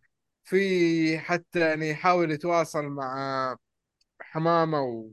في 0.52 1.20
حتى 1.20 1.60
يعني 1.60 1.90
يحاول 1.90 2.32
يتواصل 2.32 2.86
مع 2.86 3.58
حمامة 4.22 4.82
و 4.84 5.12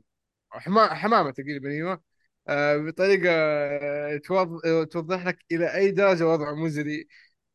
حما... 0.51 0.93
حمامة 0.95 1.31
تقريبا 1.31 1.69
أيوه. 1.69 2.03
آه 2.49 2.77
بطريقة 2.77 3.29
آه، 3.31 4.17
توض... 4.17 4.61
توضح 4.87 5.25
لك 5.27 5.39
إلى 5.51 5.75
أي 5.75 5.91
درجة 5.91 6.27
وضعه 6.27 6.55
مزري. 6.55 7.07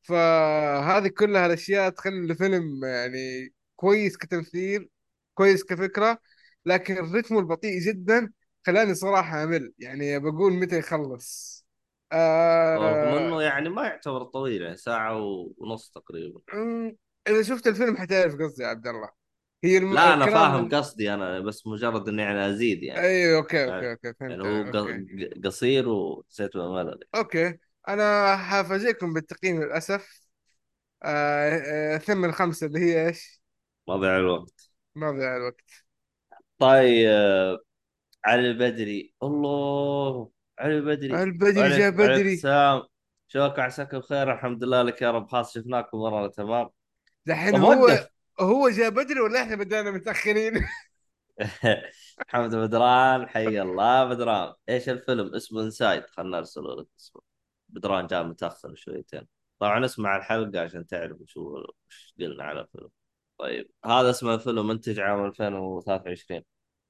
فهذه 0.03 1.09
كلها 1.09 1.47
الأشياء 1.47 1.91
تخلي 1.91 2.33
الفيلم 2.33 2.85
يعني 2.85 3.55
كويس 3.77 4.17
كتمثيل 4.17 4.91
كويس 5.35 5.65
كفكرة 5.65 6.19
لكن 6.67 6.99
الرتم 6.99 7.39
البطيء 7.39 7.81
جدا 7.81 8.33
خلاني 8.67 8.95
صراحة 8.95 9.45
أمل. 9.45 9.75
يعني 9.79 10.19
بقول 10.19 10.53
متى 10.53 10.79
يخلص. 10.79 11.55
رغم 12.77 13.15
آه... 13.15 13.19
إنه 13.19 13.43
يعني 13.43 13.69
ما 13.69 13.87
يعتبر 13.87 14.25
طويل 14.25 14.63
يعني 14.63 14.77
ساعة 14.77 15.17
ونص 15.59 15.91
تقريبا. 15.91 16.41
إذا 17.29 17.43
شفت 17.43 17.67
الفيلم 17.67 17.97
حتعرف 17.97 18.35
قصدي 18.35 18.63
يا 18.63 18.69
عبد 18.69 18.87
الله. 18.87 19.09
هي 19.65 19.79
الم... 19.79 19.95
لا 19.95 20.15
أنا 20.15 20.27
فاهم 20.27 20.67
ال... 20.67 20.71
قصدي 20.71 21.15
أنا 21.15 21.41
بس 21.41 21.67
مجرد 21.67 22.09
إني 22.09 22.23
يعني 22.23 22.49
أزيد 22.49 22.83
يعني. 22.83 23.01
أيوه 23.01 23.39
okay 23.39 23.65
okay 23.65 23.75
يعني 23.75 23.91
okay 23.91 24.15
يعني 24.21 24.43
فهمت 24.43 24.77
هو 24.77 24.81
okay. 24.81 25.05
ق- 25.25 25.47
قصير 25.47 25.89
وحسيت 25.89 26.57
بملل 26.57 27.01
okay 27.15 27.59
أنا 27.89 28.37
حفاجئكم 28.37 29.13
بالتقييم 29.13 29.63
للأسف. 29.63 30.25
آه 31.03 31.95
آه 31.95 31.99
ثمن 31.99 32.21
من 32.21 32.33
خمسة 32.33 32.67
اللي 32.67 32.79
هي 32.79 33.07
إيش؟ 33.07 33.43
ما 33.89 33.97
ضيع 33.97 34.17
الوقت. 34.17 34.71
ما 34.95 35.11
ضيع 35.11 35.37
الوقت. 35.37 35.71
طيب 36.59 37.07
آه، 37.09 37.59
علي 38.25 38.51
البدري. 38.51 39.15
الله 39.23 40.31
علي 40.59 40.77
البدري. 40.79 41.23
البدري 41.23 41.79
جاء 41.79 41.91
بدري. 41.91 42.35
السلام. 42.35 42.83
شوك 43.29 43.59
عساك 43.59 43.95
بخير 43.95 44.33
الحمد 44.33 44.65
لله 44.65 44.83
لك 44.83 45.03
يا 45.03 45.11
رب. 45.11 45.29
خلاص 45.29 45.55
شفناكم 45.55 45.99
مرة 45.99 46.29
تمام. 46.29 46.71
دحين 47.27 47.57
هو 47.57 47.89
هو 48.41 48.69
جاء 48.69 48.91
بدري 48.91 49.21
ولا 49.21 49.43
إحنا 49.43 49.57
بدأنا 49.57 49.91
متأخرين؟ 49.91 50.53
محمد 52.29 52.55
بدران 52.55 53.29
حي 53.29 53.63
الله 53.63 54.05
بدران 54.05 54.53
إيش 54.69 54.89
الفيلم؟ 54.89 55.35
اسمه 55.35 55.63
انسايد 55.63 56.07
خلنا 56.07 56.37
نرسل 56.37 56.63
لك 56.79 56.87
اسمه. 56.99 57.23
بدران 57.69 58.07
جاء 58.07 58.25
متأخر 58.25 58.75
شويتين. 58.75 59.27
طبعا 59.59 59.85
اسمع 59.85 60.17
الحلقة 60.17 60.61
عشان 60.61 60.87
تعرف 60.87 61.17
شو 61.27 61.65
قلنا 62.21 62.45
على 62.45 62.61
الفيلم. 62.61 62.89
طيب 63.39 63.71
هذا 63.85 64.11
اسم 64.11 64.29
الفيلم 64.29 64.67
منتج 64.67 65.01
عام 65.01 65.25
2023 65.25 66.43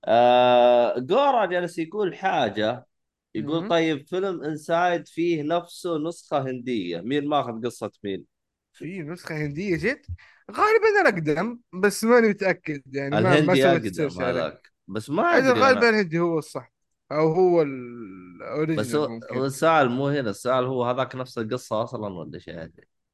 آه 0.05 0.99
جورا 0.99 1.47
جالس 1.47 1.79
يقول 1.79 2.17
حاجة. 2.17 2.87
يقول. 3.35 3.69
طيب 3.69 4.07
فيلم 4.07 4.45
Inside 4.45 5.09
فيه 5.09 5.43
نفسه 5.43 5.99
نسخة 5.99 6.43
هندية. 6.43 7.01
مين 7.01 7.29
ماخذ 7.29 7.67
قصة 7.67 7.91
مين؟ 8.05 8.34
في 8.75 9.03
نسخة 9.03 9.37
هندية 9.37 9.77
جت 9.77 10.07
غالبا 10.51 11.01
الأقدم 11.01 11.59
بس 11.73 12.05
ماني 12.05 12.29
متأكد 12.29 12.83
يعني 12.95 13.11
ما 13.11 13.21
ما 13.21 13.53
الهندي 13.53 13.67
اقدم 13.67 14.23
هذاك 14.23 14.73
بس 14.89 15.11
ما 15.11 15.23
أدري 15.23 15.61
غالبا 15.61 15.89
أنا 15.89 15.89
الهندي 15.89 16.19
هو 16.19 16.39
الصح 16.39 16.73
أو 17.13 17.33
هو 17.33 17.61
بس 17.63 17.67
ال 17.67 17.84
original 17.84 19.21
هو 19.33 19.45
السؤال 19.45 19.91
مو 19.91 20.09
هنا 20.09 20.31
السؤال 20.31 20.65
هو 20.65 20.85
هذاك 20.85 21.17
نفس 21.17 21.39
القصة 21.39 21.83
أصلا 21.83 22.15
ولا 22.15 22.39
شيء؟ 22.39 22.69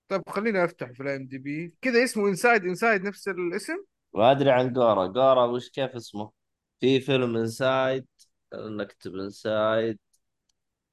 طيب 0.09 0.23
خلينا 0.29 0.65
أفتح 0.65 0.91
في 0.91 1.03
ال 1.03 1.27
IMDb 1.27 1.75
كذا 1.83 2.05
اسمه 2.05 2.29
Inside 2.29 2.65
Inside 2.65 3.03
نفس 3.03 3.29
الاسم؟ 3.29 3.77
ما 4.15 4.31
أدري 4.31 4.51
عن 4.51 4.73
جورا 4.73 5.07
جورا 5.07 5.45
وش 5.45 5.69
كيف 5.69 5.91
اسمه؟ 5.91 6.31
في 6.81 7.01
فيلم 7.01 7.37
Inside 7.37 8.07
نكتب 8.55 9.15
Inside 9.15 9.99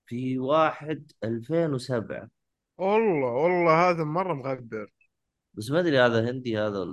في 0.06 0.40
واحد 0.40 1.12
2007 1.24 2.30
والله 2.78 3.32
والله 3.32 3.90
هذا 3.90 4.04
مرة 4.04 4.34
مغبر 4.34 4.92
بس 5.54 5.72
ما 5.72 5.80
أدري 5.80 6.00
هذا 6.00 6.30
هندي 6.32 6.58
هذا 6.58 6.86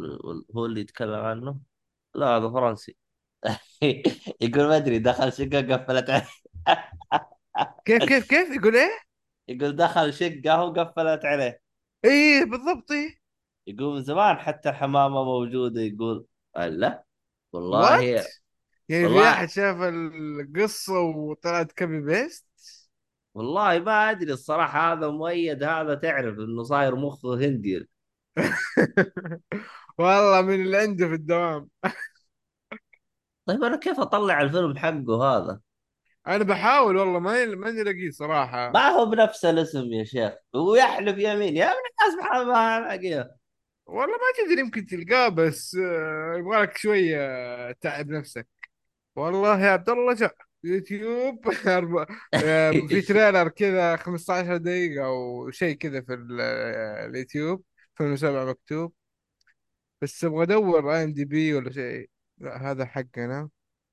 هو 0.56 0.66
اللي 0.66 0.80
يتكلم 0.80 1.14
عنه؟ 1.20 1.58
لا 2.14 2.26
هذا 2.26 2.48
فرنسي. 2.50 2.96
يقول 4.40 4.68
ما 4.68 4.76
أدري 4.76 4.98
دخل 4.98 5.32
شقة 5.32 5.76
قفلت. 5.76 6.10
عليه 6.10 6.28
كيف 7.86 8.04
كيف 8.04 8.28
كيف؟ 8.28 8.50
يقول 8.56 8.76
إيه؟ 8.76 8.98
يقول 9.48 9.76
دخل 9.76 10.14
شقة 10.14 10.64
وقفلت 10.64 11.24
عليه. 11.24 11.60
إيه 12.04 12.44
بالضبط 12.44 12.90
إيه. 12.90 13.18
يقول 13.66 13.94
من 13.94 14.02
زمان 14.02 14.36
حتى 14.36 14.68
الحمامة 14.68 15.24
موجودة 15.24 15.80
يقول 15.80 16.26
لا 16.56 17.04
والله 17.52 18.02
يعني 18.88 19.08
في 19.08 19.22
احد 19.22 19.48
شاف 19.48 19.76
القصة 19.80 21.00
وطلعت 21.00 21.72
copy 21.72 22.00
paste؟ 22.00 22.44
والله 23.34 23.78
ما 23.78 24.10
أدري 24.10 24.32
الصراحة 24.32 24.92
هذا 24.92 25.08
مؤيد 25.08 25.62
هذا 25.62 25.94
تعرف 25.94 26.38
إنه 26.38 26.62
صاير 26.62 26.96
مخه 26.96 27.34
هندي. 27.34 27.88
والله 29.98 30.42
من 30.42 30.54
اللي 30.54 30.76
عنده 30.76 31.08
في 31.08 31.14
الدوام. 31.14 31.68
طيب 33.46 33.64
أنا 33.64 33.76
كيف 33.76 34.00
أطلع 34.00 34.40
الفيلم 34.40 34.76
حقه 34.78 35.24
هذا؟ 35.24 35.60
أنا 36.26 36.44
بحاول 36.44 36.96
والله 36.96 37.18
ما 37.18 37.44
ماني 37.44 37.82
لاقيه 37.82 38.10
صراحة. 38.10 38.70
ما 38.70 38.88
هو 38.88 39.06
بنفس 39.06 39.44
الاسم 39.44 39.92
يا 39.92 40.04
شيخ. 40.04 40.32
ويحلف 40.54 41.18
يمين. 41.18 41.56
يا 41.56 41.64
ابن 41.64 41.80
الناس 42.02 42.46
ما 42.46 42.78
ألاقيه. 42.78 43.36
والله 43.86 44.14
ما 44.14 44.44
تدري 44.46 44.60
يمكن 44.60 44.86
تلقاه 44.86 45.28
بس 45.28 45.76
آه، 45.76 46.36
يبغى 46.38 46.62
لك 46.62 46.76
شوية 46.78 47.18
تعب 47.72 48.08
نفسك. 48.10 48.48
والله 49.16 49.60
يا 49.60 49.70
عبد 49.70 49.88
الله 49.90 50.14
جاء 50.14 50.36
يوتيوب. 50.64 51.48
آه، 52.34 52.70
في 52.70 53.00
trailer 53.00 53.48
كذا 53.48 53.96
15 53.96 54.56
دقيقة 54.56 55.04
أو 55.06 55.50
شيء 55.50 55.76
كذا 55.76 56.00
في 56.00 56.26
آه، 56.40 57.06
اليوتيوب 57.06 57.62
فيلم 57.94 58.16
سبعة 58.16 58.44
مكتوب. 58.44 58.92
بس 60.02 60.24
أبغى 60.24 60.42
أدور 60.42 61.02
IMDb 61.02 61.54
ولا 61.54 61.72
شيء. 61.72 62.10
لا 62.38 62.70
هذا 62.70 62.84
حقنا. 62.84 63.48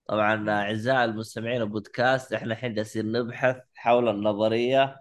طبعا 0.07 0.49
أعزائي 0.49 1.05
المستمعين 1.05 1.61
البودكاست 1.61 2.33
إحنا 2.33 2.53
الحين 2.53 2.73
جالسين 2.73 3.11
نبحث 3.11 3.57
حول 3.75 4.09
النظرية 4.09 4.97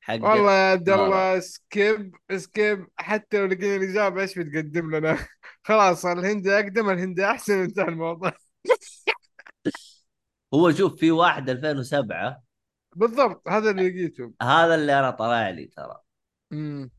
حقت 0.00 0.20
والله 0.20 0.52
يا 0.52 0.70
عبد. 0.70 0.88
الله 0.88 1.40
skip 1.40 2.16
skip 2.36 2.86
حتى 2.96 3.38
لو 3.38 3.46
لقينا 3.46 3.76
الإجابة 3.76 4.22
إيش 4.22 4.38
بتقدم 4.38 4.96
لنا؟ 4.96 5.18
خلاص 5.66 6.06
الهندي 6.06 6.54
أقدم 6.54 6.90
الهندي 6.90 7.24
أحسن 7.24 7.62
انتهى 7.62 7.88
الموضوع. 7.88 8.32
هو 10.54 10.72
شوف 10.72 11.00
في 11.00 11.10
واحد 11.10 11.50
2007 11.50 12.42
بالضبط 12.96 13.48
هذا 13.48 13.70
اللي 13.70 13.90
لقيته. 13.90 14.32
هذا 14.42 14.74
اللي 14.74 14.98
أنا 14.98 15.10
طلع 15.10 15.50
لي 15.50 15.66
ترى. 15.66 16.00
امم 16.52 16.90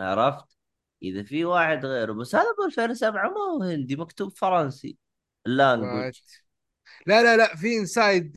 عرفت؟ 0.00 0.56
إذا 1.02 1.22
في 1.22 1.44
واحد 1.44 1.86
غيره 1.86 2.12
بس 2.12 2.34
هذا 2.34 2.44
ب 2.58 2.66
2007 2.66 3.28
ما 3.28 3.40
هو 3.40 3.62
هندي 3.62 3.96
مكتوب 3.96 4.36
فرنسي. 4.36 4.98
ال 5.46 5.53
language. 5.53 6.20
لا 7.06 7.22
لا 7.22 7.36
لا 7.36 7.56
في 7.56 7.76
Inside 7.76 8.36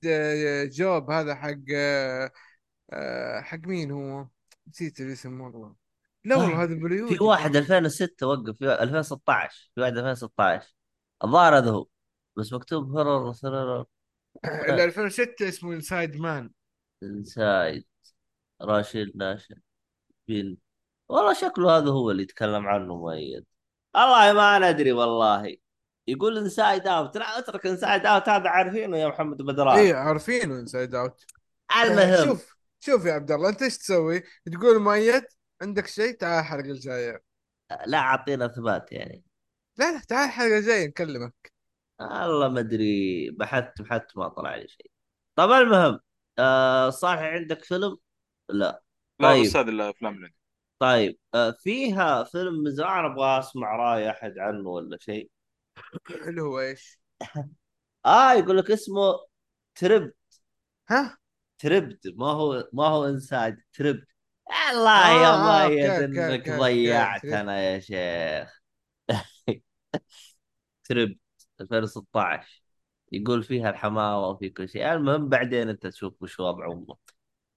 Job 0.72 1.12
هذا 1.12 1.36
حق 1.36 1.58
آه، 1.76 2.32
آه، 2.94 3.42
حق 3.42 3.60
مين 3.60 3.92
هو؟ 3.92 4.28
نسيت 4.68 5.00
الاسم 5.00 5.42
والله. 5.42 5.76
لا 6.26 6.36
والله 6.36 6.62
آه، 6.62 6.64
هذا 6.64 6.76
بوليوودي 6.76 7.18
في 7.18 7.24
واحد 7.24 7.56
2006 7.56 8.28
وقف 8.28 8.58
في 8.58 8.74
2016 8.74 9.72
في 9.76 9.82
واحد 9.82 9.98
2016 9.98 10.76
الظاهر 11.24 11.58
هذا 11.58 11.72
هو 11.72 11.88
بس 12.38 12.54
مكتوب 12.54 12.98
horror 12.98 13.34
horror. 13.44 13.86
ال 14.46 14.80
2006 14.80 15.48
اسمه 15.48 15.74
Inside 15.74 16.16
Man 16.16 16.50
Inside 17.04 17.86
راشد 18.62 19.12
ناشر. 19.16 19.56
بن. 20.28 20.58
والله 21.10 21.34
شكله 21.34 21.78
هذا 21.78 21.90
هو 21.90 22.12
اللي 22.12 22.24
يتكلم 22.24 22.68
عنه 22.68 22.96
مؤيد. 22.96 23.46
والله 23.96 24.34
ما 24.34 24.72
ندري 24.72 24.92
والله. 24.92 25.58
يقول 26.08 26.38
Inside 26.38 26.88
Out 26.88 27.18
لا 27.18 27.40
أترك 27.40 27.66
Inside 27.66 28.06
Out 28.06 28.30
هذا 28.30 28.50
عارفينه 28.50 28.98
يا 28.98 29.08
محمد 29.08 29.38
بدران 29.38 29.78
إيه 29.80 29.94
عارفينه 29.96 30.60
Inside 30.60 30.96
Out 30.96 31.26
آه، 31.72 31.84
المهم 31.84 32.26
شوف 32.26 32.56
شوف 32.80 33.06
يا 33.06 33.14
عبد 33.14 33.32
الله 33.32 33.50
أنت 33.50 33.62
إيش 33.62 33.78
تسوي؟ 33.78 34.24
تقول 34.54 34.80
مؤيد 34.80 35.24
عندك 35.62 35.88
شيء؟ 35.88 36.18
تعال 36.18 36.40
الحلقة 36.40 36.72
الجايه 36.72 37.24
لا 37.86 37.98
أعطينا 37.98 38.46
إثبات 38.46 38.92
يعني. 38.92 39.24
لا 39.78 39.92
لا 39.92 40.00
تعال 40.00 40.26
الحلقة 40.26 40.58
الجايه 40.58 40.88
نكلمك. 40.88 41.57
والله 42.00 42.48
ما 42.48 42.60
أدري 42.60 43.30
بحثت 43.32 43.82
بحثت 43.82 44.18
ما 44.18 44.28
طلع 44.28 44.56
لي 44.56 44.68
شيء. 44.68 44.92
طب 45.36 45.52
المهم 45.52 46.00
آه 46.40 46.90
صالح 46.90 47.22
عندك 47.22 47.64
فيلم؟ 47.64 47.98
لا. 48.50 48.84
لا 49.20 49.28
طيب. 49.30 49.46
بس 49.46 49.56
هذه 49.56 49.70
الأفلام 49.70 50.14
اللي 50.14 50.26
عندي. 50.26 50.38
طيب 50.80 51.20
آه 51.36 51.52
فيها 51.52 52.24
فيلم 52.24 52.54
من 52.64 52.72
زمان 52.72 53.06
أبغى 53.06 53.40
أسمع 53.40 53.76
رأي 53.76 54.10
أحد 54.10 54.38
عنه 54.38 54.70
ولا 54.70 54.98
شيء؟ 55.02 55.30
اللي 56.28 56.42
هو 56.42 56.60
إيش؟ 56.60 57.00
آه 58.06 58.34
يقول 58.34 58.58
لك 58.58 58.72
اسمه 58.72 59.14
ترب 59.76 60.12
ها؟ 60.90 61.18
تربد 61.58 62.00
ما 62.16 62.28
هو 62.28 62.70
ما 62.74 62.88
هو 62.88 63.06
انساج 63.06 63.58
تربد 63.74 64.06
الله 64.72 64.92
آه، 64.92 65.22
يا 65.22 65.28
آه، 65.28 65.64
أوكي، 65.64 65.92
أوكي، 65.92 66.06
إنك 66.06 66.50
أوكي، 66.50 66.60
ضيعتنا 66.62 67.62
يا 67.62 67.80
شيخ. 67.80 68.62
تربد 70.84 71.18
2016 71.62 72.64
يقول 73.12 73.44
فيها 73.44 73.70
الحماوة 73.70 74.28
وفي 74.28 74.50
كل 74.50 74.70
شيء. 74.70 74.94
المهم 74.94 75.30
بعدين 75.30 75.70
أنت 75.70 75.88
تشوف 75.88 76.14
وش 76.22 76.40
وضع 76.40 76.66
امه 76.66 76.96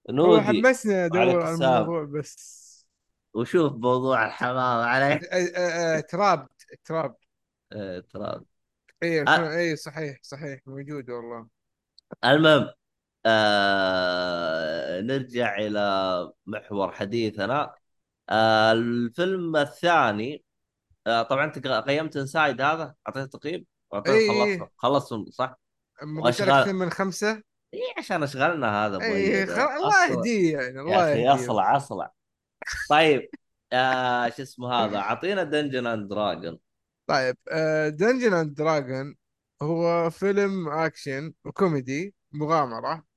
هو 0.09 0.15
نودي 0.15 0.41
حمسني 0.41 1.05
أدور 1.05 1.41
على. 1.41 1.53
الموضوع 1.53 2.03
بس. 2.03 2.71
وشوف 3.33 3.73
موضوع 3.73 4.25
آه، 5.23 5.97
آه، 5.97 5.99
تراب 5.99 6.47
تراب. 6.85 7.15
آه، 7.73 7.99
ترى 7.99 8.41
اي. 9.03 9.23
اي 9.59 9.75
صحيح 9.75 10.19
صحيح 10.21 10.59
موجود 10.65 11.09
والله. 11.09 11.47
المهم 12.25 12.69
آه 13.25 15.01
نرجع 15.01 15.57
إلى 15.57 16.31
محور 16.45 16.91
حديثنا. 16.91 17.73
آه 18.29 18.71
الفيلم 18.71 19.55
الثاني 19.55 20.43
آه 21.07 21.21
طبعا 21.23 21.45
أنت 21.45 21.67
قيمت 21.67 22.17
Inside 22.17 22.61
هذا؟ 22.61 22.95
أعطيته 23.07 23.39
تقييم؟ 23.39 23.65
اعطيته 23.93 24.43
إي. 24.43 24.57
خلصته 24.57 24.69
خلصته 24.77 25.31
صح؟ 25.31 25.59
قلت 26.23 26.41
لك 26.41 26.67
من 26.67 26.89
خمسة 26.89 27.43
اي 27.73 27.79
عشان 27.97 28.23
اشغلنا 28.23 28.85
هذا 28.85 29.01
اي 29.01 29.45
خل... 29.45 29.61
الله. 29.61 30.05
يهديه 30.07 30.57
يعني 30.57 30.75
يا 30.75 30.81
الله 30.81 31.11
أخي 31.11 31.21
يهديه 31.21 31.33
أصلع 31.35 31.77
أصلع 31.77 32.11
طيب 32.89 33.29
آه 33.73 34.29
شو 34.29 34.41
اسمه 34.41 34.73
هذا 34.73 34.97
أعطينا 35.07 35.43
Dungeons 35.43 35.87
and 35.87 36.09
Dragons 36.09 36.59
طيب 37.07 37.37
Dungeons 37.89 38.33
and 38.33 38.53
Dragons 38.53 39.15
هو 39.61 40.09
فيلم 40.09 40.69
أكشن 40.69 41.33
وكوميدي 41.45 42.15
مغامرة 42.31 43.11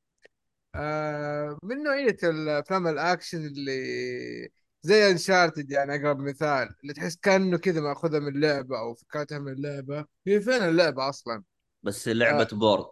آه، 0.75 1.59
من 1.63 1.83
نوعية 1.83 2.17
الأفلام 2.23 2.87
الأكشن 2.89 3.47
اللي 3.47 4.51
زي 4.85 5.11
Uncharted 5.11 5.71
يعني 5.71 5.95
أقرب 5.95 6.19
مثال 6.19 6.69
اللي 6.83 6.93
تحس 6.95 7.17
كأنه 7.17 7.59
كذا 7.59 7.81
مأخوذة 7.81 8.19
من 8.19 8.41
لعبة 8.41 8.79
أو 8.79 8.95
فكرتها 8.95 9.39
من 9.39 9.55
لعبة. 9.63 10.05
هي 10.27 10.41
فين 10.41 10.63
اللعبة 10.63 11.09
أصلا؟ 11.09 11.43
بس 11.83 12.09
لعبة 12.09 12.49
آه. 12.53 12.57
board 12.57 12.87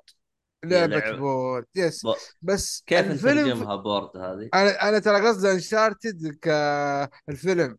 لعبة 0.64 1.16
board 1.16 1.66
yes 1.76 2.06
ب... 2.06 2.14
بس 2.42 2.82
كيف 2.86 3.10
الفيلم 3.10 3.38
نترجمها 3.48 3.76
board 3.76 4.16
هذه؟ 4.16 4.48
أنا 4.54 4.88
أنا 4.88 4.98
ترى 4.98 5.28
قصدي 5.28 5.52
Uncharted 5.52 6.38
كالفيلم 6.42 7.78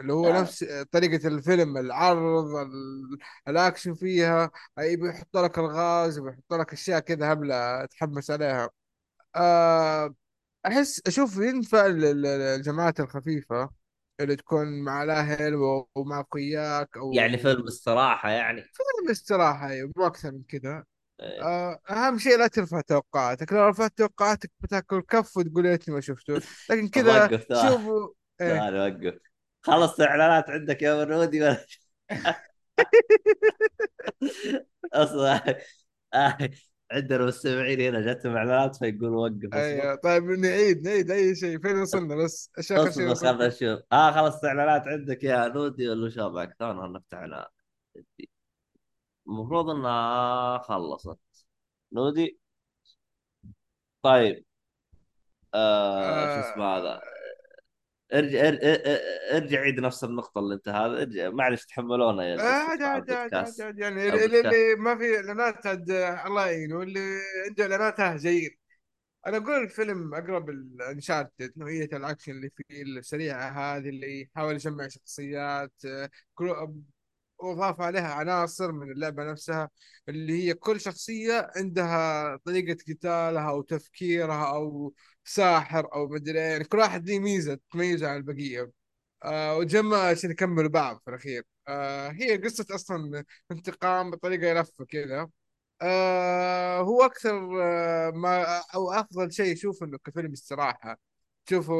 اللي 0.00 0.12
هو 0.12 0.26
آه. 0.28 0.40
نفس 0.40 0.64
طريقة 0.92 1.28
الفيلم 1.28 1.76
العرض 1.76 2.54
ال- 2.56 3.18
الأكشن 3.48 3.94
فيها. 3.94 4.50
يبي 4.78 5.08
يحط 5.08 5.36
لك 5.36 5.58
الغاز 5.58 6.18
يبي 6.18 6.28
يحط 6.28 6.52
لك 6.54 6.72
أشياء 6.72 7.00
كذا 7.00 7.32
هبلة 7.32 7.84
تحمس 7.84 8.30
عليها. 8.30 8.70
آه، 9.36 10.14
أحس 10.66 11.02
أشوف 11.06 11.36
ينفع 11.36 11.86
الجماعات 11.86 13.00
الخفيفة 13.00 13.70
اللي 14.20 14.36
تكون 14.36 14.84
مع 14.84 15.02
الاهل 15.02 15.54
ومع 15.94 16.20
اخوياك 16.20 16.96
أو 16.96 17.12
يعني 17.12 17.38
فيلم 17.38 17.66
استراحة 17.66 18.30
يعني؟ 18.30 18.62
فيلم 18.62 19.10
استراحة 19.10 19.68
أيوة، 19.68 19.92
مو 19.96 20.06
أكثر 20.06 20.32
من 20.32 20.42
كذا. 20.42 20.84
إيه. 21.20 21.42
آه، 21.42 21.80
أهم 21.90 22.18
شيء 22.18 22.38
لا 22.38 22.46
ترفع 22.46 22.80
توقعاتك. 22.80 23.52
لو 23.52 23.68
رفعت 23.68 23.92
توقعاتك 23.96 24.50
بتاكل 24.60 25.00
كف 25.00 25.36
وتقول 25.36 25.66
يا 25.66 25.70
ريتني 25.70 25.94
ما 25.94 26.00
شفته 26.00 26.40
لكن 26.70 26.88
كذا. 26.88 27.28
شوفوا 27.68 28.08
إيه. 28.40 28.48
تعال 28.48 28.76
وقف. 28.76 29.18
خلص 29.62 30.00
إعلانات 30.00 30.50
عندك 30.50 30.82
يا 30.82 30.94
ورودي 30.94 31.42
ولا 31.42 31.64
أصلا. 34.92 35.58
آه، 36.14 36.38
عندنا 36.94 37.26
مستمعين 37.26 37.80
هنا 37.80 38.12
جتهم 38.12 38.36
إعلانات 38.36 38.76
فيقول 38.76 39.10
وقف 39.10 39.54
أيوه. 39.54 39.94
طيب 39.94 40.24
نعيد 40.24 40.88
نعيد. 40.88 41.10
أي 41.10 41.34
شيء؟ 41.34 41.58
فين 41.58 41.76
وصلنا 41.76 42.16
بس؟ 42.16 42.50
آخر 42.58 42.90
شيء 42.90 43.12
اصبر 43.12 43.28
خلنا. 43.28 43.46
نشوف. 43.46 43.80
آه 43.92 44.10
خلص 44.10 44.44
إعلانات 44.44 44.82
عندك 44.88 45.24
يا 45.24 45.48
نودي 45.48 45.88
ولا 45.88 46.10
شو 46.10 46.30
بعد 46.30 46.52
ثواني 46.58 46.92
نفتح 46.92 47.18
إعلان. 47.18 47.46
المفروض 49.28 49.70
إنها 49.70 50.58
خلصت. 50.58 51.18
نودي؟ 51.92 52.38
طيب. 54.02 54.44
آه 55.54 56.42
شو 56.42 56.48
اسمه 56.48 56.64
هذا؟ 56.64 57.00
ارجع 58.12 58.48
ار- 58.48 58.54
ار- 58.54 58.82
ار- 58.86 59.36
ارجع 59.36 59.60
عيد 59.60 59.80
نفس 59.80 60.04
النقطة 60.04 60.38
اللي 60.38 60.54
انت 60.54 60.68
هذا. 60.68 61.02
ارجع 61.02 61.30
معلش 61.30 61.64
تحملونا 61.64 62.24
يا 62.28 62.36
عادي 62.42 63.80
يعني 63.80 64.08
اللي, 64.08 64.74
ما 64.78 64.96
في 64.98 65.16
اعلانات 65.16 65.66
الله 66.26 66.46
يعينه 66.46 66.82
اللي 66.82 67.00
عنده 67.48 67.64
اعلانات 67.64 68.00
جايين 68.20 68.50
أنا 69.26 69.36
أقول 69.36 69.62
الفيلم 69.62 70.14
أقرب 70.14 70.50
ال 70.50 70.60
Uncharted 70.60 71.52
نوعية 71.56 71.88
الأكشن 71.92 72.32
اللي 72.32 72.50
فيه 72.56 72.82
السريعة 72.82 73.48
هذه 73.76 73.88
اللي 73.88 74.20
يحاول 74.22 74.54
يجمع 74.54 74.88
شخصيات 74.88 75.72
وأضاف 77.38 77.80
عليها 77.80 78.14
عناصر 78.14 78.72
من 78.72 78.90
اللعبة 78.92 79.24
نفسها 79.24 79.70
اللي 80.08 80.32
هي 80.48 80.54
كل 80.54 80.80
شخصية 80.80 81.50
عندها 81.56 82.36
طريقة 82.36 82.76
قتالها 82.88 83.50
أو 83.50 83.62
تفكيرها 83.62 84.46
أو 84.54 84.94
ساحر 85.24 85.92
أو 85.94 86.08
مدري. 86.08 86.38
يعني 86.38 86.64
كل 86.64 86.78
واحد 86.78 87.10
له 87.10 87.18
ميزة 87.18 87.58
تميزه 87.72 88.08
عن 88.08 88.16
البقية. 88.16 88.72
آه 89.24 89.56
وتجمع 89.56 89.96
عشان 90.10 90.30
يكملوا 90.30 90.70
بعض 90.70 91.00
في 91.04 91.10
الأخير. 91.10 91.44
آه 91.68 92.08
هي 92.10 92.36
قصة 92.36 92.66
أصلا 92.74 93.24
انتقام 93.50 94.10
بطريقة 94.10 94.60
لفه 94.60 94.84
كذا 94.84 95.30
آه 95.82 96.80
هو 96.80 97.02
أكثر 97.04 97.62
آه 97.62 98.10
ما 98.10 98.58
أو 98.74 98.92
أفضل 98.92 99.32
شيء 99.32 99.52
أشوف 99.54 99.82
إنه 99.82 99.98
كفيلم 99.98 100.32
استراحه 100.32 100.98
تشوفه 101.46 101.74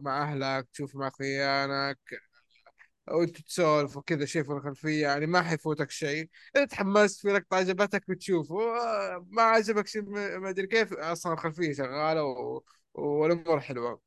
مع 0.00 0.22
أهلك 0.22 0.68
تشوفه 0.72 0.98
مع 0.98 1.08
أخوانك. 1.08 1.98
وانت 3.12 3.40
تسولف 3.40 3.96
وكذا 3.96 4.24
شيء 4.24 4.42
في 4.42 4.52
الخلفية 4.52 5.02
يعني 5.02 5.26
ما 5.26 5.42
حيفوتك 5.42 5.90
شيء. 5.90 6.28
إذا 6.56 6.64
تحمست 6.64 7.20
في 7.20 7.28
لقطة 7.28 7.56
عجبتك 7.56 8.10
بتشوفه 8.10 8.56
ما 9.28 9.42
عجبك 9.42 9.86
شيء 9.86 10.02
ما 10.38 10.48
أدري 10.50 10.66
كيف. 10.66 10.92
أصلا 10.92 11.32
الخلفية 11.32 11.72
شغالة 11.72 12.24
و... 12.24 12.62
والأمور 12.94 13.60
حلوة. 13.60 14.00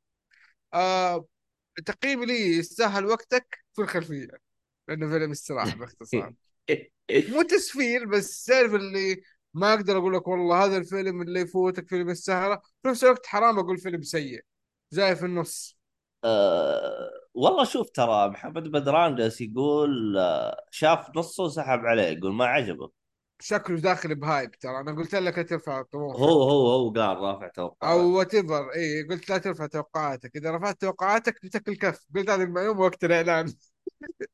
آه 0.74 1.28
تقييمي 1.86 2.26
لي 2.26 2.58
يستاهل 2.58 3.06
وقتك 3.06 3.58
في 3.74 3.82
الخلفية 3.82 4.28
لأنه 4.88 5.10
فيلم 5.10 5.32
استراحة 5.32 5.76
باختصار. 5.76 6.34
مو 7.30 7.42
تسفيل 7.42 8.06
بس 8.06 8.46
تعرف 8.46 8.74
اللي 8.76 9.22
ما 9.54 9.74
أقدر 9.74 9.98
أقول 9.98 10.14
لك 10.14 10.28
والله 10.28 10.66
هذا 10.66 10.78
الفيلم 10.78 11.22
اللي 11.22 11.40
يفوتك 11.40 11.88
فيلم 11.90 12.10
السهره 12.10 12.62
في 12.84 12.90
نفس 12.90 13.04
الوقت 13.04 13.26
حرام 13.26 13.60
أقول 13.60 13.78
فيلم 13.78 14.02
سيء 14.02 14.42
جاي 14.94 15.16
في 15.16 15.26
النص. 15.26 15.78
آه 16.24 17.21
والله 17.34 17.63
شوف 17.63 17.89
ترى 17.89 18.30
محمد 18.30 18.63
بدران 18.63 19.15
جالس 19.15 19.41
يقول 19.41 20.17
آه 20.17 20.65
شاف 20.72 21.17
نصه 21.17 21.44
وسحب 21.44 21.80
عليه 21.86 22.04
يقول 22.04 22.34
ما 22.34 22.46
عجبه. 22.46 22.91
شكله 23.41 23.80
داخل 23.80 24.15
ب 24.15 24.23
hype 24.23 24.52
ترى. 24.52 24.80
أنا 24.80 24.96
قلت 24.96 25.15
لك 25.15 25.38
لا 25.38 25.44
ترفع 25.44 25.82
طموحك 25.82 26.20
هو 26.20 26.44
هو 26.44 26.67
هو 26.72 26.89
قال 26.89 27.17
رافع 27.17 27.48
توقعات 27.48 28.00
أو 28.00 28.17
whatever 28.17 28.70
اي 28.76 29.04
قلت 29.04 29.30
لا 29.30 29.38
ترفع 29.38 29.65
توقعاتك. 29.67 30.36
إذا 30.36 30.52
رفعت 30.52 30.82
توقعاتك 30.82 31.46
بتاكل 31.46 31.76
كف 31.76 32.06
قلت 32.15 32.30
هذه 32.30 32.44
المعلومة 32.44 32.82
وقت 32.82 33.04
الإعلان. 33.04 33.54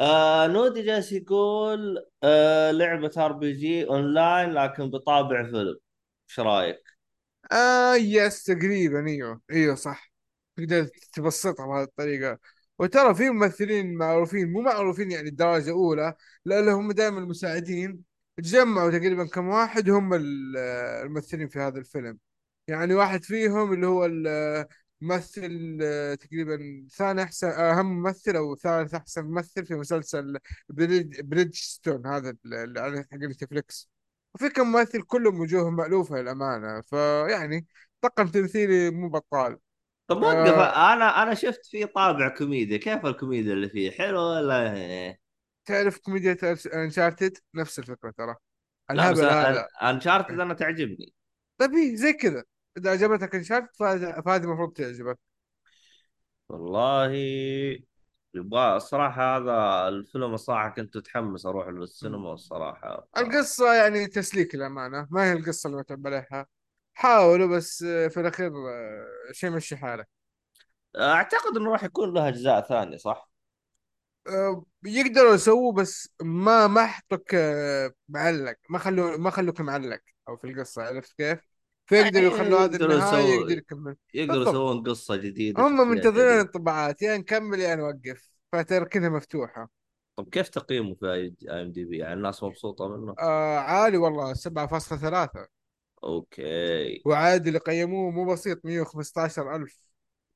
آه 0.00 0.46
نودي 0.46 0.82
جالس 0.82 1.12
يقول 1.12 2.06
آه 2.22 2.70
لعبة 2.70 3.10
RPG 3.18 3.84
online 3.88 4.50
لكن 4.50 4.90
بطابع 4.90 5.44
فيلم. 5.44 5.78
إيش 6.30 6.40
رأيك؟ 6.40 6.82
آه 7.52 7.94
yes 7.94 8.44
تقريبا 8.44 9.06
إيوه 9.06 9.40
إيوه 9.50 9.74
صح. 9.74 10.07
تقدر 10.58 10.88
تبسطها 11.12 11.66
بهذه 11.66 11.82
الطريقة. 11.84 12.38
وترى 12.78 13.14
في 13.14 13.30
ممثلين 13.30 13.94
معروفين 13.94 14.52
مو 14.52 14.60
معروفين 14.60 15.10
يعني 15.10 15.30
درجة 15.30 15.70
أولى 15.70 16.14
لا 16.44 16.60
لا 16.62 16.72
هم 16.72 16.92
دائما 16.92 17.18
المساعدين. 17.18 18.04
تجمعوا 18.36 18.90
تقريبا 18.90 19.26
كم 19.26 19.48
واحد 19.48 19.90
هم 19.90 20.14
ال- 20.14 20.56
الممثلين 21.04 21.48
في 21.48 21.58
هذا 21.58 21.78
الفيلم. 21.78 22.18
يعني 22.68 22.94
واحد 22.94 23.24
فيهم 23.24 23.72
اللي 23.72 23.86
هو 23.86 24.06
الممثل 25.02 25.78
آه، 25.82 26.14
تقريبا 26.14 26.86
ثاني 26.92 27.22
أحسن 27.22 27.48
أهم 27.48 27.86
ممثل 27.86 28.36
أو 28.36 28.56
ثالث 28.56 28.94
أحسن 28.94 29.24
ممثل 29.24 29.66
في 29.66 29.74
مسلسل 29.74 30.38
بريد 30.68 31.28
Bridgerton 31.30 32.06
هذا 32.06 32.36
اللي 32.44 33.04
حق 33.12 33.14
Netflix. 33.18 33.90
وفي 34.34 34.48
كم 34.48 34.72
ممثل 34.72 35.02
كلهم 35.02 35.40
وجوههم 35.40 35.76
مألوفة 35.76 36.16
للأمانة. 36.20 36.80
فيعني 36.80 37.66
طاقم 38.00 38.28
تمثيلي 38.28 38.90
مو 38.90 39.08
بطال. 39.08 39.58
طب 40.08 40.22
وقف 40.22 40.54
آه. 40.54 40.92
أنا 40.92 41.22
أنا 41.22 41.34
شفت 41.34 41.66
فيه 41.66 41.84
طابع 41.84 42.28
كوميديا 42.28 42.76
كيف 42.76 43.06
الكوميديا 43.06 43.52
اللي 43.52 43.68
فيه؟ 43.68 43.90
حلو 43.90 44.20
ولا 44.20 44.72
إيه؟ 44.74 45.20
تعرف 45.64 45.98
كوميديا 45.98 46.36
انشارتد 46.74 47.36
نفس 47.54 47.78
الفكرة 47.78 48.10
ترى. 48.10 48.36
لا 48.90 49.12
بس 49.12 49.18
الهبل 49.18 49.46
هذا. 49.46 49.68
انشارتد 49.82 50.40
أنا 50.40 50.54
تعجبني. 50.54 51.14
طيب 51.58 51.70
إيه، 51.72 51.96
زي 51.96 52.12
كذا. 52.12 52.44
إذا 52.78 52.90
عجبتك 52.90 53.34
انشارتد 53.34 53.68
فهذه 53.76 54.44
المفروض 54.44 54.72
تعجبك. 54.72 55.18
والله 56.48 57.12
يبغى 58.34 58.76
الصراحة 58.76 59.36
هذا 59.36 59.88
الفيلم 59.88 60.34
الصراحة 60.34 60.68
كنت 60.68 60.96
متحمس 60.96 61.46
السينما 61.46 62.32
الصراحة. 62.32 63.08
ف... 63.14 63.18
القصة 63.18 63.74
يعني 63.74 64.06
تسليك 64.06 64.54
الأمانة 64.54 65.08
ما 65.10 65.24
هي 65.24 65.32
القصة 65.32 65.66
اللي 65.66 65.78
متعب 65.78 66.06
عليها. 66.06 66.46
حاولوا 66.98 67.56
بس 67.56 67.82
آه، 67.82 68.08
في 68.08 68.20
الأخير 68.20 68.46
آه، 68.48 69.32
شيء 69.32 69.50
مشي 69.50 69.76
حاله 69.76 70.04
أعتقد 70.96 71.56
إنه 71.56 71.72
راح 71.72 71.84
يكون 71.84 72.14
له 72.14 72.28
أجزاء 72.28 72.60
ثانية 72.60 72.96
صح؟ 72.96 73.30
آه، 74.28 74.64
يقدروا 74.84 75.34
يسووا 75.34 75.72
بس 75.72 76.08
ما 76.22 76.66
ما 76.66 76.86
حطوك 76.86 77.34
معلق 78.08 78.56
ما 78.70 78.78
خلوا 78.78 79.16
ما 79.16 79.30
خلوك 79.30 79.60
معلق 79.60 80.00
أو 80.28 80.36
في 80.36 80.46
القصة 80.46 80.82
عرفت 80.82 81.12
كيف؟ 81.12 81.40
فيقدروا 81.86 82.34
يخلوا 82.34 82.60
يقدروا 82.60 82.94
النهاية 82.94 83.34
يقدر 83.34 83.58
يكمل 83.58 83.96
يقدروا 84.14 84.42
يسوون 84.42 84.82
قصة 84.82 85.16
جديدة 85.16 85.66
هم 85.66 85.88
منتظرين 85.88 86.34
الانطباعات 86.34 87.02
يا 87.02 87.16
نكمل 87.16 87.60
يا 87.60 87.74
نوقف 87.74 88.30
فتركنها 88.52 89.08
مفتوحة 89.08 89.70
طب 90.16 90.28
كيف 90.28 90.48
تقييمه 90.48 90.94
في 90.94 91.12
اي 91.12 91.34
ام 91.50 91.72
دي 91.72 91.84
بي؟ 91.84 91.98
يعني 91.98 92.14
الناس 92.14 92.42
مبسوطة 92.42 92.88
منه؟ 92.88 93.14
آه 93.18 93.58
عالي 93.58 93.96
والله 93.96 94.34
7.3 94.34 95.57
Okay. 96.04 97.02
وعاد 97.06 97.46
اللي 97.46 97.58
قيموه 97.58 98.10
مو 98.10 98.32
بسيط 98.32 98.64
115 98.64 99.56
ألف. 99.56 99.78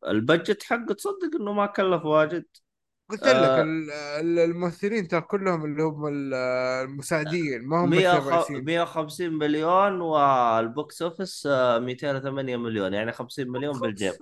ال 0.09 0.16
budget 0.16 0.63
حقه 0.63 0.95
تصدق 0.95 1.37
إنه 1.41 1.53
ما 1.53 1.67
كلف 1.67 2.05
واجد. 2.05 2.45
قلت 3.11 3.23
لك 3.23 3.29
آه. 3.35 3.63
ال- 3.63 3.91
ال- 3.91 4.39
الممثلين 4.39 5.09
ترى 5.09 5.21
كلهم 5.21 5.65
اللي 5.65 5.83
هم 5.83 6.07
ال- 6.07 6.35
المساعدين 6.85 7.63
ما 7.67 7.85
هم 7.85 7.91
100 7.91 8.13
الممثلين 8.13 8.19
وخ... 8.19 8.27
الرئيسيين. 8.27 8.65
150 8.65 9.33
مليون 9.33 10.01
وال 10.01 10.42
box 10.42 11.03
office 11.03 11.47
آه، 11.47 11.79
208 11.79 12.57
مليون 12.57 12.95
يعني 12.95 13.13
50 13.13 13.49
مليون 13.49 13.81
بالجيب. 13.81 14.13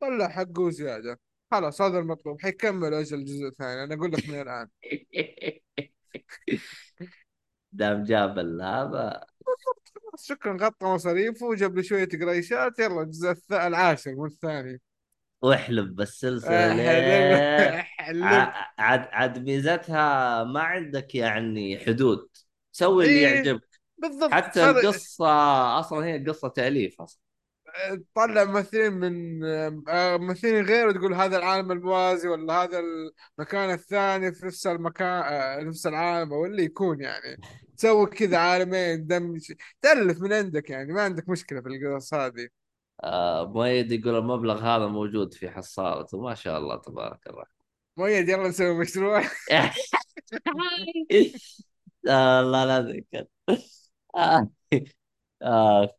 طلع 0.00 0.28
حقه 0.28 0.70
زيادة. 0.70 1.20
خلاص 1.50 1.82
هذا 1.82 1.98
المطلوب. 1.98 2.40
حيكمل 2.40 2.94
أجل 2.94 3.18
الجزء 3.18 3.46
الثاني 3.46 3.84
أنا 3.84 3.94
أقول 3.94 4.12
لك 4.12 4.28
من 4.28 4.40
الآن. 4.40 4.68
دام 7.72 8.04
جاب 8.04 8.38
هذا 8.38 9.26
خلاص 9.94 10.26
شكرا 10.26 10.56
غطى 10.60 10.86
مصاريفه 10.86 11.46
وجاب 11.46 11.76
لي 11.76 11.82
شوية 11.82 12.08
قريشات. 12.08 12.78
يلا 12.78 13.02
الجزء 13.02 13.36
العاشر 13.52 14.14
من 14.14 14.26
الثاني. 14.26 14.80
واحلب 15.42 15.96
بالسلسلة. 15.96 17.80
احلب 17.80 18.26
عاد 18.78 19.08
عاد 19.12 19.38
ميزتها 19.38 20.44
ما 20.44 20.60
عندك 20.60 21.14
يعني 21.14 21.78
حدود. 21.78 22.28
سوي 22.72 23.04
اللي 23.04 23.16
إيه 23.16 23.34
يعجبك. 23.34 23.80
بالضبط. 23.98 24.30
حتى 24.30 24.60
خل... 24.60 24.78
القصة 24.78 25.78
أصلا 25.80 26.06
هي 26.06 26.24
قصة 26.24 26.48
تأليف 26.48 27.00
أصلا. 27.00 27.20
طلع 28.14 28.44
ممثلين 28.44 28.92
من 28.92 29.44
آه، 29.88 30.16
ممثلين 30.16 30.64
غير 30.64 30.88
وتقول 30.88 31.14
هذا 31.14 31.36
العالم 31.38 31.72
الموازي 31.72 32.28
ولا 32.28 32.52
هذا 32.64 32.80
المكان 33.38 33.70
الثاني 33.70 34.32
في 34.32 34.46
نفس 34.46 34.66
المكان 34.66 35.22
آه، 35.22 35.62
نفس 35.62 35.86
العالم 35.86 36.32
أو 36.32 36.46
اللي 36.46 36.64
يكون 36.64 37.00
يعني. 37.00 37.40
تسوي 37.76 38.06
كذا 38.06 38.38
عالمين 38.38 39.06
دمج 39.06 39.52
تألف 39.82 40.20
من 40.20 40.32
عندك 40.32 40.70
يعني 40.70 40.92
ما 40.92 41.02
عندك 41.02 41.28
مشكلة 41.28 41.60
في 41.60 41.68
القصص 41.68 42.14
هذه. 42.14 42.48
آه 43.04 43.52
مؤيد 43.52 43.92
يقول 43.92 44.16
المبلغ 44.16 44.60
هذا 44.60 44.86
موجود 44.86 45.34
في 45.34 45.50
حصالته 45.50 46.20
ما 46.20 46.34
شاء 46.34 46.58
الله 46.58 46.76
تبارك 46.76 47.26
الله 47.26 47.44
مؤيد 47.96 48.28
يلا 48.28 48.48
نسوي 48.48 48.78
مشروع. 48.78 49.22
آه 52.08 52.40
الله 52.40 52.64
لا 52.64 52.80
ذكر 52.80 53.24
آه. 54.16 54.50
آه. 55.42 55.98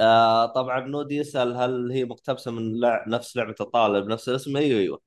آه 0.00 0.46
طبعا 0.46 0.80
نودي 0.80 1.16
يسأل 1.16 1.56
هل 1.56 1.92
هي 1.92 2.04
مقتبسة 2.04 2.50
من 2.50 2.80
لع... 2.80 3.04
نفس 3.08 3.36
لعبة 3.36 3.54
الطاولة 3.60 4.00
بنفس 4.00 4.28
الاسم؟ 4.28 4.56
أيوه 4.56 4.80
أيوه. 4.80 5.00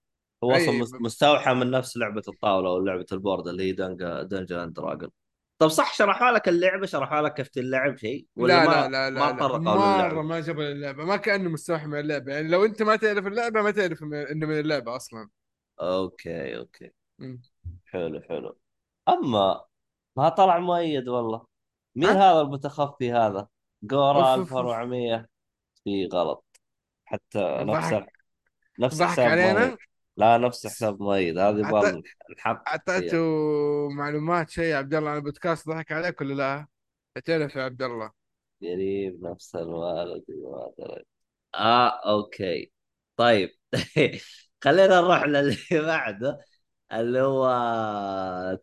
هو 0.43 0.51
أصلا 0.51 0.71
مس- 0.71 0.93
مستوحى 1.01 1.53
من 1.53 1.71
نفس 1.71 1.97
لعبة 1.97 2.21
الطاولة 2.27 2.69
أو 2.69 2.79
لعبة 2.79 3.05
ال 3.11 3.17
board 3.17 3.47
اللي 3.47 3.63
هي 3.63 3.71
دنجا 3.71 4.23
Dungeons 4.23 4.59
and 4.59 4.73
Dragons. 4.73 5.09
طب 5.59 5.67
صح 5.67 5.93
شرحوا 5.93 6.31
لك 6.31 6.47
اللعبة؟ 6.49 6.85
شرحوا 6.85 7.21
لك 7.21 7.33
كيف 7.33 7.47
تلعب 7.47 7.97
شيء؟ 7.97 8.25
ولا 8.35 8.53
لا 8.53 8.65
ما 8.65 8.87
لا 8.87 9.09
لا 9.09 9.09
ما 9.09 9.19
لا. 9.19 9.25
لا 9.25 9.31
تطرقوا 9.31 9.57
مرة 9.59 9.95
للعبة 9.97 10.21
ما 10.21 10.39
جاب 10.39 10.59
اللعبة 10.59 11.05
ما 11.05 11.15
كأنه 11.15 11.49
مستوحى 11.49 11.85
من 11.85 11.99
اللعبة. 11.99 12.33
يعني 12.33 12.47
لو 12.47 12.65
أنت 12.65 12.81
ما 12.81 12.95
تعرف 12.95 13.27
اللعبة 13.27 13.61
ما 13.61 13.71
تعرف 13.71 14.03
إنه 14.03 14.47
من 14.47 14.59
اللعبة 14.59 14.95
أصلا. 14.95 15.29
okay 15.81 16.57
okay. 16.57 16.91
حلو 17.85 18.21
حلو. 18.21 18.57
أما 19.09 19.65
ما 20.17 20.29
طلع 20.29 20.59
مؤيد 20.59 21.07
والله. 21.07 21.45
مين؟ 21.95 22.09
هذا 22.09 22.41
المتخفي 22.41 23.11
هذا؟ 23.11 23.47
جورا 23.83 24.33
أوف 24.33 24.39
أوف 24.39 24.53
أوف 24.53 24.65
1400 24.65 25.27
في 25.83 26.07
غلط. 26.13 26.45
حتى 27.05 27.39
نفس 27.39 27.93
ضحك. 27.93 28.11
نفس 28.79 28.97
ضحك 28.97 29.09
حساب 29.09 29.27
مؤيد. 29.29 29.55
علينا 29.55 29.77
لا 30.17 30.37
نفس 30.37 30.67
حساب 30.67 31.01
مؤيد. 31.01 31.37
هذه 31.37 31.59
يبغى 31.59 32.01
نحط 32.37 32.67
أعطيته 32.67 33.17
معلومات 33.89 34.49
شيء 34.49 34.75
عبد 34.75 34.93
الله 34.93 35.09
عن 35.09 35.17
البودكاست 35.17 35.69
ضحك 35.69 35.91
عليك 35.91 36.21
ولا 36.21 36.33
لا؟ 36.33 36.67
تعرف 37.25 37.55
يا 37.55 37.63
عبد 37.63 37.81
الله. 37.81 38.11
قريب 38.61 39.23
نفس 39.23 39.55
الوالد 39.55 40.23
ما 40.29 40.73
أدري. 40.79 41.05
آه 41.55 41.87
okay. 41.87 42.71
طيب. 43.17 43.49
خلينا 44.63 45.01
نروح 45.01 45.23
للي 45.23 45.57
بعده 45.71 46.39
اللي 46.91 47.21
هو 47.21 47.47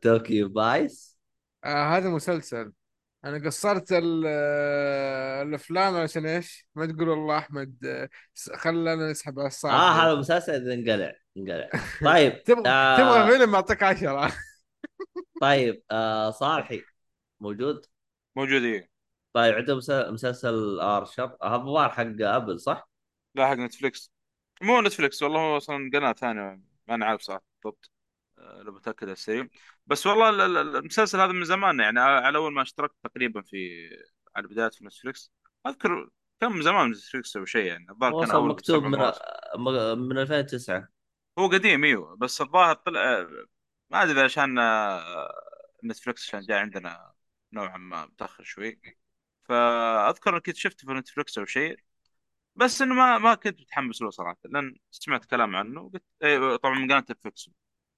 Tokyo 0.02 0.48
Vice. 0.48 1.18
آه 1.64 1.96
هذا 1.96 2.08
مسلسل. 2.08 2.72
أنا 3.24 3.46
قصرت 3.46 3.92
ال- 3.92 4.24
آه، 4.26 5.42
الأفلام 5.42 5.96
عشان 5.96 6.26
إيش؟ 6.26 6.66
ما 6.74 6.86
تقول 6.86 7.08
والله 7.08 7.38
أحمد 7.38 7.84
آه، 7.84 8.08
س- 8.34 8.50
خلنا 8.52 8.94
نسحب 9.10 9.38
على 9.38 9.46
الصعب. 9.48 9.72
آه. 9.72 9.90
هذا 10.06 10.14
مسلسل 10.14 10.52
إذا 10.52 10.74
انقلع 10.74 11.12
انقلع. 11.36 11.68
طيب 12.14 12.42
تبغى 12.42 12.62
آه 12.70 12.96
تبغى 12.98 13.38
فيلم 13.38 13.54
أعطيك 13.54 13.82
عشرة. 13.82 14.32
طيب 15.42 15.82
آه 15.90 16.30
صالحي 16.30 16.82
موجود؟ 17.40 17.86
موجود 18.36 18.62
إيه. 18.62 18.90
طيب 19.32 19.54
عنده 19.54 19.76
مسل- 19.76 20.12
مسلسل 20.12 20.80
Archer 20.80 21.36
هذا 21.42 21.54
الظاهر 21.56 21.88
حق 21.90 22.06
Apple 22.20 22.60
صح؟ 22.60 22.88
لا 23.34 23.46
حق 23.48 23.54
Netflix. 23.54 24.12
مو 24.62 24.80
Netflix 24.80 25.22
والله 25.22 25.40
هو 25.40 25.56
أصلا 25.56 25.90
قناة 25.94 26.12
ثانية 26.12 26.60
ما 26.88 26.94
أنا 26.94 27.06
عارف 27.06 27.20
صراحة 27.22 27.44
بالضبط. 27.64 27.90
آه، 28.38 28.62
لو 28.62 28.72
بتاكد 28.72 29.04
على 29.04 29.12
السريع 29.12 29.48
بس 29.86 30.06
والله 30.06 30.30
ال- 30.30 30.40
ال- 30.40 30.76
المسلسل 30.76 31.20
هذا 31.20 31.32
من 31.32 31.44
زمان 31.44 31.80
يعني 31.80 32.00
على 32.00 32.38
أول 32.38 32.52
ما 32.52 32.62
اشتركت 32.62 32.94
تقريبا 33.04 33.42
في 33.42 33.88
على 34.36 34.44
البدايات 34.44 34.74
في 34.74 34.84
Netflix. 34.84 35.32
أذكر 35.66 36.08
كان 36.40 36.52
من 36.52 36.62
زمان 36.62 36.90
Netflix 36.90 37.36
أو 37.36 37.44
شيء 37.44 37.66
يعني 37.66 37.86
الظاهر 37.90 38.12
كان 38.20 38.30
أول 38.30 38.48
مكتوب 38.48 38.84
من 38.84 38.98
مواسم. 38.98 39.20
من 40.08 40.18
2009 40.18 40.88
هو 41.38 41.46
قديم 41.48 41.84
إيوه. 41.84 42.16
بس 42.16 42.40
الظاهر 42.40 42.74
طلع 42.74 43.26
ما 43.90 44.02
أدري 44.02 44.20
عشان 44.20 44.58
آه، 44.58 45.32
Netflix 45.84 46.28
عشان 46.28 46.40
جاي 46.40 46.58
عندنا 46.58 47.12
نوعا 47.52 47.76
ما 47.76 48.06
متأخر 48.06 48.44
شوي. 48.44 48.80
فأذكر 49.44 50.38
كنت 50.38 50.56
شفته 50.56 50.86
في 50.86 50.92
Netflix 50.94 51.38
أو 51.38 51.44
شيء 51.44 51.78
بس 52.56 52.82
إنه 52.82 52.94
ما 52.94 53.18
ما 53.18 53.34
كنت 53.34 53.60
متحمس 53.60 54.02
له 54.02 54.10
صراحة. 54.10 54.38
لأن 54.44 54.76
سمعت 54.90 55.24
كلام 55.24 55.56
عنه 55.56 55.80
وقلت 55.82 56.04
إيه 56.22 56.56
طبعا 56.56 56.74
من 56.78 56.84
قناة 56.92 56.98
نتفليكس. 57.00 57.50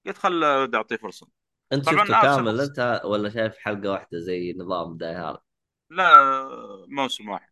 قلت 0.05 0.17
خل 0.17 0.43
أعطيه 0.75 0.95
فرصة. 0.95 1.27
أنت 1.73 1.85
شفته 1.85 2.15
آه 2.15 2.21
كامل 2.21 2.61
أنت 2.61 3.01
ولا 3.05 3.29
شايف 3.29 3.57
حلقة 3.57 3.91
واحدة 3.91 4.19
زي 4.19 4.53
نظام 4.53 4.97
Die 4.97 5.16
Hard 5.16 5.41
لا 5.89 6.13
موسم 6.87 7.29
واحد. 7.29 7.51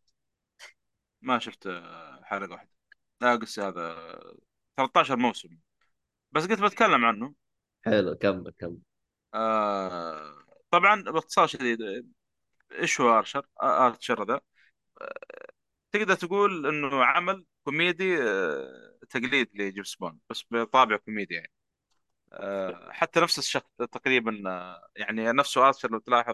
ما 1.21 1.39
شفت 1.39 1.67
آه، 1.67 2.21
حلقة 2.23 2.51
واحدة. 2.51 2.69
لا 3.21 3.35
قصدي 3.35 3.61
هذا 3.61 3.95
13 4.77 5.15
موسم. 5.15 5.49
بس 6.31 6.47
قلت 6.47 6.61
بتكلم 6.61 7.05
عنه. 7.05 7.33
حلو 7.85 8.15
كمل 8.15 8.51
كمل. 8.59 8.77
آه 9.33 10.33
طبعا 10.71 11.01
باختصار 11.03 11.47
شديد 11.47 11.79
إيش 12.71 13.01
هو 13.01 13.17
Archer؟ 13.19 13.47
آه، 13.61 13.87
Archer 13.87 14.25
ذا. 14.27 14.41
تقدر 15.91 16.15
تقول 16.15 16.67
إنه 16.67 17.05
عمل 17.05 17.45
كوميدي 17.63 18.23
آه، 18.23 18.99
تقليد 19.09 19.49
لجيمس 19.53 19.95
بوند 19.95 20.19
بس 20.29 20.45
بطابع 20.51 20.97
كوميدي 20.97 21.33
يعني. 21.35 21.51
آه، 21.51 21.54
حتى 22.91 23.19
نفس 23.19 23.39
الشخص 23.39 23.65
تقريبا 23.91 24.43
آه، 24.51 24.87
يعني 24.95 25.31
نفسه 25.31 25.67
Archer 25.67 25.91
لو 25.91 25.99
تلاحظ 25.99 26.33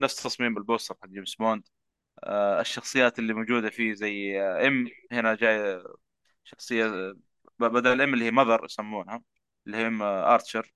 نفس 0.00 0.22
تصميم 0.22 0.56
ال 0.58 0.63
poster 0.63 0.94
حق 1.02 1.06
جيمس 1.08 1.34
بوند. 1.34 1.68
آه، 2.24 2.60
الشخصيات 2.60 3.18
اللي 3.18 3.34
موجودة 3.34 3.70
فيه 3.70 3.94
زي 3.94 4.42
آه، 4.42 4.66
M 4.68 4.88
هنا 5.12 5.34
جاي 5.34 5.84
شخصية 6.44 6.86
آه، 6.86 7.16
بدل 7.60 8.02
M 8.02 8.14
اللي 8.14 8.24
هي 8.26 8.30
Mother 8.30 8.64
يسمونها 8.64 9.22
اللي 9.66 9.76
هي 9.78 9.86
M 9.86 10.02
آه، 10.02 10.34
Archer 10.34 10.72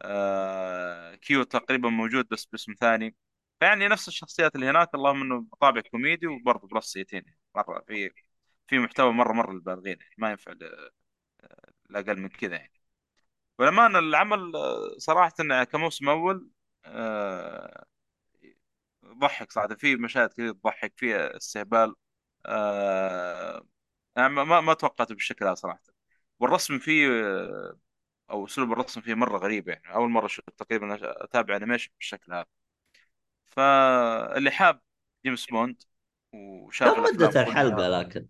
آه، 0.00 1.14
Q 1.16 1.42
تقريبا 1.44 1.90
موجود 1.90 2.28
بس 2.28 2.46
باسم 2.46 2.74
ثاني. 2.80 3.16
فيعني 3.60 3.88
نفس 3.88 4.08
الشخصيات 4.08 4.54
اللي 4.56 4.70
هناك 4.70 4.94
اللهم 4.94 5.22
إنه 5.22 5.46
طابع 5.60 5.80
كوميدي 5.80 6.26
وبرضه 6.26 6.68
بلسيتين 6.68 7.24
مرة 7.56 7.84
في 7.88 8.10
في 8.68 8.78
محتوى 8.80 9.12
مرة 9.12 9.32
مرة 9.34 9.52
للبالغين 9.52 9.98
يعني 10.00 10.14
ما 10.18 10.30
ينفع 10.30 10.54
لأقل 11.90 12.20
من 12.20 12.28
كذا 12.28 12.56
يعني. 12.56 12.72
ولما 13.58 13.86
العمل 13.86 14.52
إنه 15.40 15.64
كموسم 15.64 16.08
أول 16.08 16.50
آه، 16.84 17.84
ضحك 19.06 19.52
صراحة 19.52 19.74
في 19.74 19.96
مشاهد 19.96 20.28
كثير 20.32 20.52
تضحك 20.52 20.92
فيها 20.96 21.36
استهبال 21.36 21.94
آه، 22.46 23.66
يعني 24.16 24.28
ما 24.34 24.60
ما 24.60 24.74
توقعته 24.74 25.14
بالشكل 25.14 25.44
هذا 25.46 25.54
صراحة. 25.54 25.82
والرسم 26.40 26.78
فيه 26.78 27.08
آه، 27.10 27.78
أو 28.30 28.46
أسلوب 28.46 28.72
الرسم 28.72 29.00
فيه 29.00 29.14
مرة 29.14 29.38
غريب 29.38 29.68
يعني 29.68 29.82
مرة 30.10 30.26
أشوف 30.26 30.44
تقريبا 30.58 30.98
أتابع 31.24 31.56
animation 31.56 31.92
بالشكل 32.00 32.32
هذا. 32.34 32.46
فاللي 33.46 34.50
حاب 34.50 34.80
جيمس 35.24 35.46
بوند 35.46 35.82
وشاف 36.34 36.94
كم 36.96 37.02
مدة 37.02 37.40
الحلقة 37.42 37.88
لكن؟ 37.88 38.28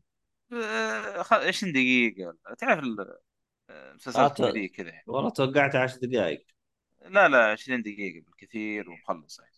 آه، 0.53 1.23
خ- 1.23 1.33
20 1.33 1.73
دقيقة 1.73 2.37
تعرف 2.59 2.85
ال- 2.85 3.19
مسلسلات 3.95 4.37
كوميدية 4.37 4.73
كذا 4.73 4.89
يعني. 4.89 5.05
والله 5.07 5.31
توقعت 5.31 5.77
عشر 5.77 5.99
دقائق 6.03 6.47
لا 7.07 7.29
لا 7.29 7.53
20 7.53 7.83
دقيقة 7.83 8.25
بالكثير 8.25 8.91
ومخلص 8.91 9.41
يعني 9.41 9.53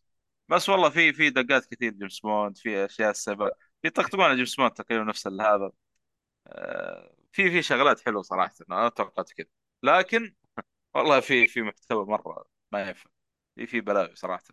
بس 0.48 0.68
والله 0.68 0.88
في 0.88 1.12
في 1.12 1.30
دقات 1.30 1.66
كثير 1.66 1.92
جيمس 1.92 2.20
بوند 2.20 2.56
في 2.58 2.84
أشياء 2.84 3.10
السبب. 3.10 3.50
يطقطقون 3.84 4.20
على 4.20 4.36
جيمس 4.36 4.56
بوند 4.56 4.70
تقريبا 4.70 5.04
نفس 5.04 5.26
هذا 5.26 5.70
آه، 6.46 7.14
في 7.32 7.50
في 7.50 7.62
شغلات 7.62 8.00
حلوة 8.00 8.22
صراحة 8.22 8.54
أنا 8.70 8.88
توقعت 8.88 9.32
كذا 9.32 9.46
لكن 9.82 10.34
والله 10.94 11.20
في 11.20 11.46
في 11.46 11.62
محتوى 11.62 12.06
مرة 12.06 12.44
ما 12.72 12.80
ينفع 12.80 13.10
في 13.56 13.66
في 13.66 13.80
بلاوي 13.80 14.16
صراحة. 14.16 14.44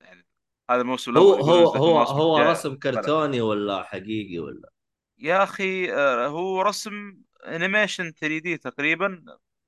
يعني 0.00 0.26
هذا 0.70 0.80
الموسم 0.80 1.18
هو 1.18 1.34
هو 1.34 1.74
هو 1.74 2.02
هو 2.02 2.38
رسم 2.38 2.76
كرتوني 2.76 3.40
ولا 3.40 3.82
حقيقي 3.82 4.38
ولا؟ 4.38 4.70
يا 5.18 5.42
أخي 5.42 5.92
آه، 5.94 6.26
هو 6.26 6.62
رسم 6.62 7.16
animation 7.46 8.12
3D 8.12 8.56
تقريبا 8.58 9.24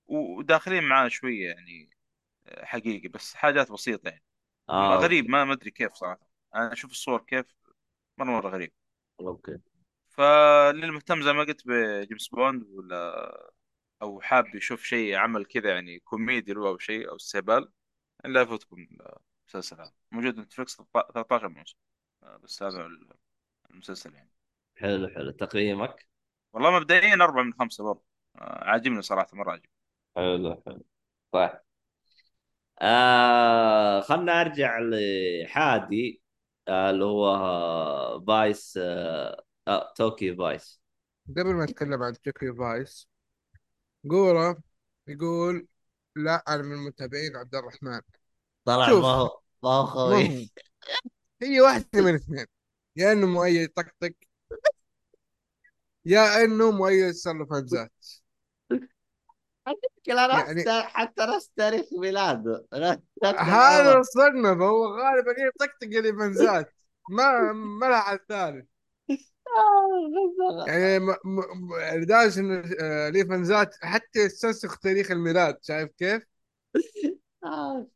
وداخلين 0.06 0.84
معاه 0.84 1.08
شوية 1.08 1.48
يعني 1.48 1.90
آه، 2.46 2.64
حقيقي 2.64 3.08
بس 3.08 3.34
حاجات 3.34 3.72
بسيطة 3.72 4.08
يعني. 4.08 4.24
آه 4.68 4.96
غريب 4.96 5.28
ما 5.30 5.44
ما 5.44 5.52
أدري 5.52 5.70
كيف 5.70 5.92
صراحة. 5.94 6.28
أنا 6.54 6.72
أشوف 6.72 6.90
الصور 6.90 7.22
كيف 7.22 7.46
مرة 8.18 8.26
مرة 8.30 8.50
غريب. 8.50 8.72
أوكي. 9.20 9.58
فللمهتم 10.08 11.22
زي 11.22 11.32
ما 11.32 11.40
قلت 11.44 11.62
بجيمس 11.66 12.28
بوند 12.28 12.62
ولا 12.70 13.24
أو 14.02 14.20
حاب 14.20 14.54
يشوف 14.54 14.84
شيء 14.84 15.16
عمل 15.16 15.44
كذا 15.46 15.70
يعني 15.74 15.98
كوميدي 15.98 16.52
أو 16.52 16.78
شيء 16.78 17.08
أو 17.10 17.16
استهبال 17.16 17.68
لا 18.24 18.42
يفوتكم 18.42 18.88
المسلسل 19.46 19.76
هذا. 19.80 19.92
موجود 20.12 20.38
نتفلكس 20.38 20.76
13 21.14 21.48
موسم 21.48 21.76
آه، 22.22 22.36
بس 22.36 22.62
هذا 22.62 22.88
المسلسل 23.70 24.14
يعني. 24.14 24.30
حلو 24.76 25.08
حلو. 25.08 25.30
تقييمك؟ 25.32 26.06
والله 26.53 26.70
مبدئيا 26.70 27.14
أربعة 27.14 27.42
من 27.42 27.53
خمسة 27.55 27.84
برضه 27.84 28.03
آه، 28.36 28.64
عاجبني 28.64 29.03
صراحة 29.03 29.28
مرة 29.32 29.51
عاجبني. 29.51 29.70
حلو 30.16 30.62
حلو. 30.66 30.84
طيب. 31.32 31.61
آه 32.82 34.01
خلنا 34.01 34.40
أرجع 34.40 34.78
لحادي 34.80 36.22
آه 36.68 36.90
اللي 36.90 37.05
هو 37.05 38.24
فايس 38.26 38.78
آه 38.82 39.44
آه 39.68 39.92
توكيو 39.96 40.36
فايس. 40.36 40.80
قبل 41.28 41.55
ما 41.55 41.64
اتكلم 41.64 42.03
عن 42.03 42.12
توكيو 42.24 42.55
فايس 42.55 43.09
جورا 44.05 44.62
يقول 45.09 45.68
لا 46.16 46.44
أنا 46.48 46.62
من 46.62 46.76
متابعين 46.76 47.36
عبد 47.36 47.55
الرحمن. 47.55 48.01
طلع 48.64 48.94
ما 48.94 49.09
هو 49.09 49.40
ما 49.62 49.70
هو 49.70 49.86
خوي. 49.86 50.51
هي 51.42 51.61
واحدة 51.61 51.88
من 52.03 52.09
الاثنين 52.11 52.46
يا 52.96 53.12
إنه 53.12 53.26
مؤيد 53.26 53.68
طقطق. 53.70 54.12
يا 56.05 56.44
إنه 56.44 56.70
مؤيد 56.70 57.12
تصرف 57.12 57.53
همزات 57.53 57.92
المشكلة 59.68 60.38
يعني 60.38 60.82
حتى 60.82 61.22
نفس 61.22 61.51
تاريخ 61.57 61.86
ميلاده. 61.98 62.66
هذا 63.38 63.98
الصدمة 63.98 64.55
فهو 64.55 64.86
غالبا 64.86 65.34
يطقطق 65.38 65.98
الإيفنزات 65.98 66.72
ما 67.11 67.53
ما 67.53 67.86
لها 67.86 68.01
حل 68.01 68.18
ثالث 68.28 68.66
يعني 70.66 70.98
م... 70.98 71.11
م... 71.24 71.40
لدرجة 71.94 72.40
إنه 72.40 72.62
آه، 72.80 73.09
الإيفنزات 73.09 73.74
حتى 73.82 74.18
يستنسخ 74.18 74.78
تاريخ 74.78 75.11
الميلاد 75.11 75.59
شايف 75.62 75.90
كيف؟ 75.98 76.22
آه. 77.44 77.86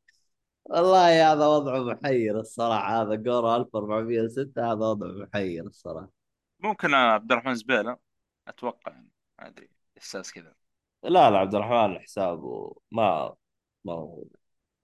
والله 0.64 1.32
هذا 1.32 1.46
وضعه 1.46 1.82
محير 1.82 2.40
الصراحة 2.40 3.02
هذا 3.02 3.14
جورا 3.14 3.56
1406 3.56 4.72
هذا 4.72 4.86
وضعه 4.86 5.08
محير 5.08 5.66
الصراحة. 5.66 6.23
ممكن 6.64 6.94
عبد 6.94 7.32
الرحمن 7.32 7.54
زبيلة 7.54 7.96
أتوقع 8.48 8.92
يعني 8.92 9.10
ما 9.38 9.46
أدري 9.46 9.68
إحساس 9.98 10.32
كذا. 10.32 10.54
لا 11.02 11.30
لا 11.30 11.38
عبد 11.38 11.54
الرحمن 11.54 11.98
حسابه 11.98 12.76
ما 12.92 13.34
ما 13.84 13.92
هو. 13.92 14.24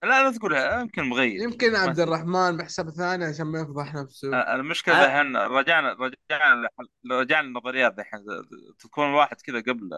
لا 0.03 0.23
لا 0.23 0.31
تقولها 0.31 0.81
يمكن 0.81 1.03
مغير 1.03 1.41
يمكن 1.41 1.75
عبد 1.75 1.99
الرحمن 1.99 2.57
بحساب 2.57 2.89
ثاني 2.89 3.25
عشان 3.25 3.45
ما 3.45 3.59
يفضح 3.59 3.95
نفسه. 3.95 4.53
المشكلة 4.55 4.95
أه 4.95 5.05
ذحين 5.05 5.37
رجعنا 5.37 5.93
رجعنا 5.93 6.69
رجعنا 7.11 7.47
للنظريات 7.47 7.99
ذحين 7.99 8.19
تكون 8.79 9.07
واحد 9.07 9.41
كذا 9.41 9.59
قبل 9.59 9.89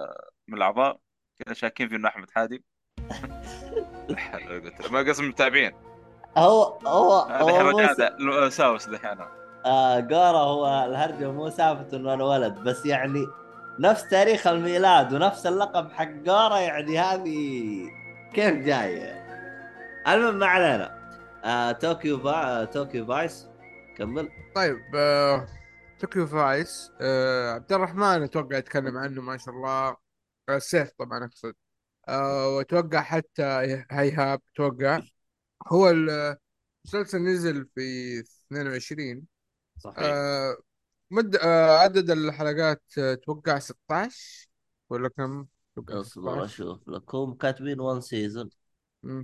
من 0.47 0.57
الأعضاء 0.57 0.99
كذا 1.39 1.53
شاكين 1.53 1.89
في 1.89 1.95
إنه 1.95 2.07
أحمد 2.07 2.31
حادي. 2.31 2.63
ما 4.91 4.99
قسم 4.99 5.27
متابعين 5.27 5.73
هو 6.37 6.63
هو 6.63 7.13
هو 8.21 8.49
ساوس 8.49 8.89
ذحين 8.89 9.42
آه 9.65 9.99
جورا 9.99 10.39
هو 10.39 10.85
الهرجة 10.85 11.31
مو 11.31 11.49
سالفة 11.49 11.97
إنه 11.97 12.13
أنا 12.13 12.23
ولد 12.23 12.53
بس 12.53 12.85
يعني 12.85 13.25
نفس 13.79 14.07
تاريخ 14.09 14.47
الميلاد 14.47 15.13
ونفس 15.13 15.45
اللقب 15.47 15.91
حق 15.91 16.09
جورا 16.11 16.59
يعني 16.59 16.99
هذه 16.99 17.33
كيف 18.33 18.55
جاية؟ 18.55 19.23
المهم 20.07 20.39
ما 20.39 20.45
علينا. 20.45 21.03
آه 21.45 21.71
طوكيو 21.71 22.17
با... 22.17 22.65
طوكيو 22.65 23.05
فايس 23.05 23.47
كمل. 23.97 24.29
طيب 24.55 24.77
آه... 24.95 25.47
توكيو 25.99 26.27
فايس 26.27 26.91
آه... 27.01 27.51
عبد 27.51 27.73
الرحمن 27.73 28.23
أتوقع 28.23 28.57
يتكلم 28.57 28.97
عنه 28.97 29.21
ما 29.21 29.37
شاء 29.37 29.53
الله. 29.55 29.97
آه، 30.49 30.57
سيف 30.59 30.91
طبعا 30.99 31.25
أقصد. 31.25 31.55
آه... 32.09 32.47
وأتوقع 32.57 33.01
حتى 33.01 33.43
هيهاب 33.91 34.41
أتوقع 34.53 35.01
هو 35.67 35.89
المسلسل 35.89 37.19
نزل 37.23 37.67
في 37.75 38.19
22 38.51 39.27
صحيح. 39.83 39.97
آه... 39.99 40.57
مد 41.11 41.35
آه... 41.35 41.77
عدد 41.77 42.09
الحلقات 42.11 42.83
آه، 42.97 43.13
أتوقع 43.13 43.59
16 43.59 44.47
ولا 44.89 45.09
كم؟ 45.09 45.45
أصبر 45.77 46.03
16 46.03 46.45
أشوف 46.45 46.89
لكم. 46.89 47.33
كاتبين 47.33 47.79
1 47.79 47.99
season 47.99 48.49
مم. 49.03 49.23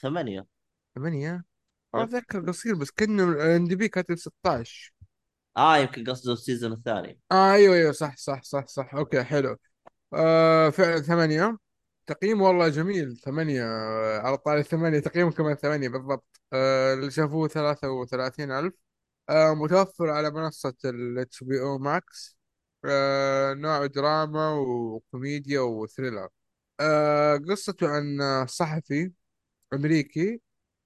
ثمانية. 0.00 0.46
ثمانية؟ 0.94 1.44
إيه. 1.94 2.02
أتذكر 2.02 2.46
قصير 2.48 2.74
بس 2.74 2.90
كأنه 2.90 3.24
ال 3.24 3.68
IMDb 3.68 3.88
كاتب 3.88 4.16
16 4.16 4.92
آه 5.56 5.76
يمكن 5.78 6.04
قصده 6.04 6.32
ال 6.32 6.38
season 6.38 6.72
الثاني. 6.72 7.20
آه 7.32 7.52
أيوه 7.52 7.74
أيوه 7.74 7.92
صح 7.92 8.16
صح 8.16 8.42
صح 8.42 8.66
صح. 8.66 8.94
أوكي 8.94 9.22
حلو. 9.24 9.56
آه 10.14 10.70
فعلا 10.70 11.00
ثمانية. 11.02 11.58
تقييم 12.06 12.42
والله 12.42 12.68
جميل. 12.68 13.16
ثمانية 13.16 13.64
آه 13.64 14.18
على 14.18 14.36
طاري 14.36 14.62
ثمانية 14.62 14.98
تقييم 15.00 15.30
كمان 15.30 15.54
ثمانية 15.54 15.88
بالضبط. 15.88 16.40
آه 16.52 16.94
اللي 16.94 17.10
شافوه 17.10 17.48
ثلاثة 17.48 17.90
وثلاثين 17.90 18.52
ألف. 18.52 18.74
آه 19.30 19.54
متوفر 19.54 20.10
على 20.10 20.30
منصة 20.30 20.74
ال 20.84 21.26
HBO 21.26 21.78
Max. 21.84 22.34
آه 22.84 23.54
نوع 23.54 23.86
دراما 23.86 24.50
وكوميديا 24.54 25.60
وثريلر. 25.60 26.28
آه 26.80 27.36
قصته 27.36 27.88
عن 27.88 28.18
صحفي 28.46 29.12
أمريكي 29.74 30.40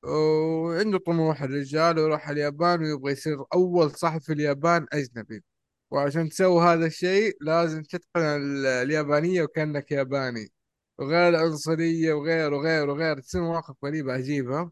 وعنده 0.04 0.98
طموح 0.98 1.42
الرجال 1.42 1.98
ويروح 1.98 2.28
اليابان 2.28 2.80
ويبغى 2.82 3.12
يصير 3.12 3.44
أول 3.54 3.90
صحفي 3.90 4.24
في 4.26 4.32
اليابان 4.32 4.86
أجنبي. 4.92 5.44
وعشان 5.90 6.28
تسوي 6.28 6.62
هذا 6.64 6.86
الشيء 6.86 7.36
لازم 7.40 7.82
تتقن 7.82 8.20
ال- 8.22 8.66
اليابانية 8.66 9.42
وكأنك 9.42 9.92
ياباني. 9.92 10.52
وغير 10.98 11.28
العنصرية 11.28 12.12
وغير 12.14 12.54
وغير 12.54 12.90
وغير 12.90 13.20
تصير 13.20 13.42
مواقف 13.42 13.76
غريبة 13.84 14.12
عجيبة. 14.12 14.70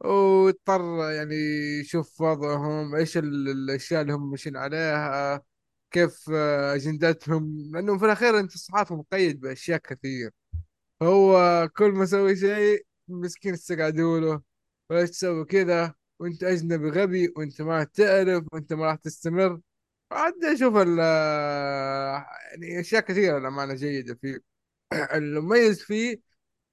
واضطر 0.00 1.10
يعني 1.12 1.34
يشوف 1.80 2.20
وضعهم 2.20 2.94
إيش 2.94 3.16
ال- 3.18 3.48
الأشياء 3.48 4.02
اللي 4.02 4.12
هم 4.12 4.30
ماشيين 4.30 4.56
عليها 4.56 5.42
كيف 5.90 6.30
آه، 6.34 6.74
أجندتهم. 6.74 7.70
لأنه 7.74 7.98
في 7.98 8.04
الأخير 8.04 8.38
أنت 8.40 8.54
الصحافة 8.54 8.96
مقيد 8.96 9.40
بأشياء 9.40 9.78
كثير. 9.78 10.30
هو 11.02 11.68
كل 11.76 11.90
ما 11.92 12.06
سوي 12.06 12.36
شيء 12.36 12.86
مسكين 13.08 13.54
استقعدوا 13.54 14.20
له 14.20 14.42
وليش 14.90 15.10
تسوي 15.10 15.44
كذا؟ 15.44 15.94
وأنت 16.20 16.44
أجنبي 16.44 16.90
غبي 16.90 17.32
وأنت 17.36 17.62
ما 17.62 17.84
تعرف 17.84 18.44
وأنت 18.52 18.72
ما 18.72 18.86
راح 18.86 18.96
تستمر. 18.96 19.60
عاد 20.12 20.44
أشوف 20.44 20.76
ال 20.76 20.98
يعني 22.52 22.80
أشياء 22.80 23.02
كثيرة 23.02 23.38
للأمانة 23.38 23.74
جيدة 23.74 24.14
فيه. 24.22 24.38
المميز 25.14 25.82
فيه 25.82 26.20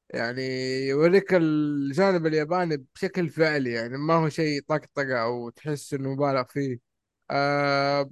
يعني 0.10 0.42
يوريك 0.88 1.34
الجانب 1.34 2.26
الياباني 2.26 2.78
بشكل 2.96 3.30
فعلي 3.30 3.72
يعني 3.72 3.98
ما 3.98 4.14
هو 4.14 4.30
شيء 4.30 4.62
طقطقة 4.68 5.22
أو 5.24 5.50
تحس 5.50 5.94
إنه 5.94 6.10
مبالغ 6.14 6.44
فيه. 6.44 6.80
آه 7.32 8.12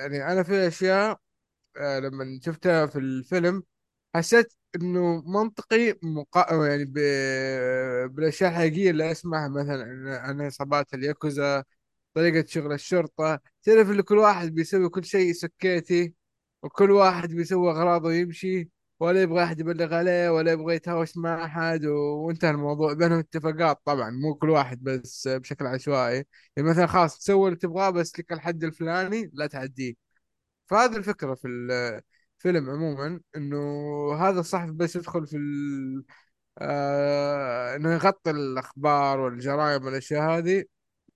يعني 0.00 0.32
أنا 0.32 0.42
في 0.42 0.68
أشياء 0.68 1.20
آه 1.78 1.98
لما 2.00 2.40
شفتها 2.44 2.86
في 2.86 3.00
الفيلم 3.00 3.64
حسيت 4.14 4.54
إنه 4.76 5.22
منطقي 5.26 5.98
مقا... 6.04 6.66
يعني 6.68 6.84
ب... 6.84 6.98
بالأشياء 8.06 8.50
الحقيقية 8.50 8.90
اللي 8.90 9.10
أسمعها 9.12 9.48
مثلا 9.48 10.18
عن 10.20 10.40
عصابات 10.40 10.94
الياكوزا 10.94 11.64
طريقة 12.14 12.46
شغل 12.48 12.72
الشرطة. 12.72 13.40
تعرف 13.62 13.90
اللي 13.90 14.02
كل 14.02 14.18
واحد 14.18 14.48
بيسوي 14.54 14.88
كل 14.88 15.04
شيء 15.04 15.32
سكيتي 15.32 16.14
وكل 16.62 16.90
واحد 16.90 17.28
بيسوي 17.30 17.70
أغراضه 17.70 18.08
ويمشي. 18.08 18.70
ولا 19.00 19.22
يبغى 19.22 19.42
أحد 19.44 19.60
يبلغ 19.60 19.94
عليه 19.94 20.30
ولا 20.30 20.52
يبغى 20.52 20.74
يتهاوش 20.74 21.16
مع 21.16 21.44
أحد 21.44 21.84
و... 21.86 21.94
وانتهى 22.26 22.50
الموضوع. 22.50 22.92
بينهم 22.92 23.18
اتفاقات 23.18 23.80
طبعا 23.84 24.10
مو 24.10 24.34
كل 24.34 24.50
واحد 24.50 24.82
بس 24.82 25.28
بشكل 25.28 25.66
عشوائي. 25.66 26.24
يعني 26.56 26.68
مثلا 26.70 26.86
خلاص 26.86 27.18
تسوي 27.18 27.48
اللي 27.48 27.58
تبغاه 27.58 27.90
بس 27.90 28.18
لك 28.18 28.32
الحد 28.32 28.64
الفلاني 28.64 29.30
لا 29.34 29.46
تعديه. 29.46 29.94
فهذه 30.66 30.96
الفكرة 30.96 31.34
في 31.34 31.48
الفيلم 31.48 32.70
عموما 32.70 33.20
إنه 33.36 33.58
هذا 34.14 34.40
الصحفي 34.40 34.72
بس 34.72 34.96
يدخل 34.96 35.26
في 35.26 35.36
ال... 35.36 36.04
آه... 36.58 37.76
إنه 37.76 37.94
يغطي 37.94 38.30
الأخبار 38.30 39.20
والجرائم 39.20 39.84
والأشياء 39.84 40.22
هذه 40.38 40.64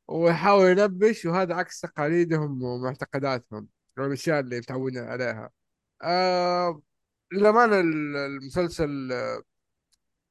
ويحاول 0.08 0.66
ينبش 0.78 1.26
وهذا 1.26 1.54
عكس 1.54 1.80
تقاليدهم 1.80 2.62
ومعتقداتهم 2.62 3.68
والأشياء 3.98 4.40
اللي 4.40 4.58
متعودين 4.58 5.04
عليها. 5.04 5.50
آه 6.02 6.82
للأمانة 7.32 7.80
ال- 7.80 8.16
المسلسل 8.16 9.12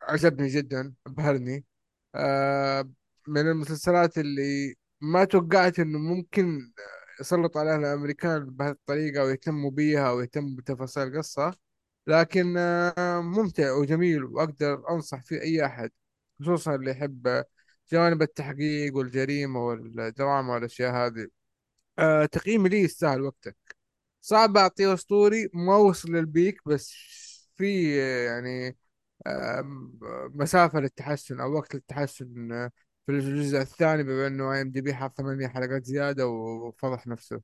عجبني 0.02 0.48
جدا 0.48 0.94
أبهرني. 1.08 1.66
آه 2.16 2.90
من 3.28 3.42
المسلسلات 3.42 4.18
اللي 4.18 4.76
ما 5.02 5.24
توقعت 5.26 5.80
إنه 5.80 6.00
ممكن 6.00 6.72
يسلط 7.22 7.58
عليها 7.58 7.76
الأمريكان 7.76 8.46
بهذه 8.46 8.72
الطريقة 8.72 9.24
ويهتموا 9.24 9.72
بيها 9.72 10.12
ويهتموا 10.12 10.58
بتفاصيل 10.58 11.04
القصة. 11.08 11.56
لكن 12.08 12.56
آه 12.58 13.22
ممتع 13.22 13.72
وجميل 13.72 14.24
وأقدر 14.24 14.90
أنصح 14.90 15.22
فيه 15.24 15.42
أي 15.42 15.66
أحد 15.66 15.92
خصوصا 16.42 16.76
اللي 16.76 16.92
يحب 16.92 17.44
جوانب 17.92 18.22
التحقيق 18.22 18.96
والجريمة 18.98 19.66
والدراما 19.68 20.54
والأشياء 20.54 20.92
هذه. 20.96 21.28
آه 22.00 22.26
تقييمي 22.26 22.70
ليه 22.70 22.84
يستاهل 22.84 23.22
وقتك. 23.22 23.69
صعب 24.22 24.58
أعطيه 24.58 24.94
أسطوري 24.94 25.50
ما 25.54 25.76
وصل 25.78 26.10
لل 26.12 26.29
peak 26.29 26.62
بس 26.68 26.94
في 27.56 27.96
آه، 28.04 28.26
يعني 28.26 28.78
آه، 29.28 29.64
مسافة 30.36 30.80
للتحسن 30.80 31.40
أو 31.42 31.54
وقت 31.54 31.76
للتحسن 31.76 32.52
آه، 32.52 32.72
في 33.06 33.12
الجزء 33.12 33.58
الثاني 33.62 34.04
بما 34.04 34.28
إنه 34.28 34.54
IMDb 34.54 34.94
حاط 34.94 35.18
ثمانية 35.18 35.48
حلقات 35.48 35.86
زيادة 35.86 36.28
وفضح 36.28 37.08
نفسه. 37.08 37.42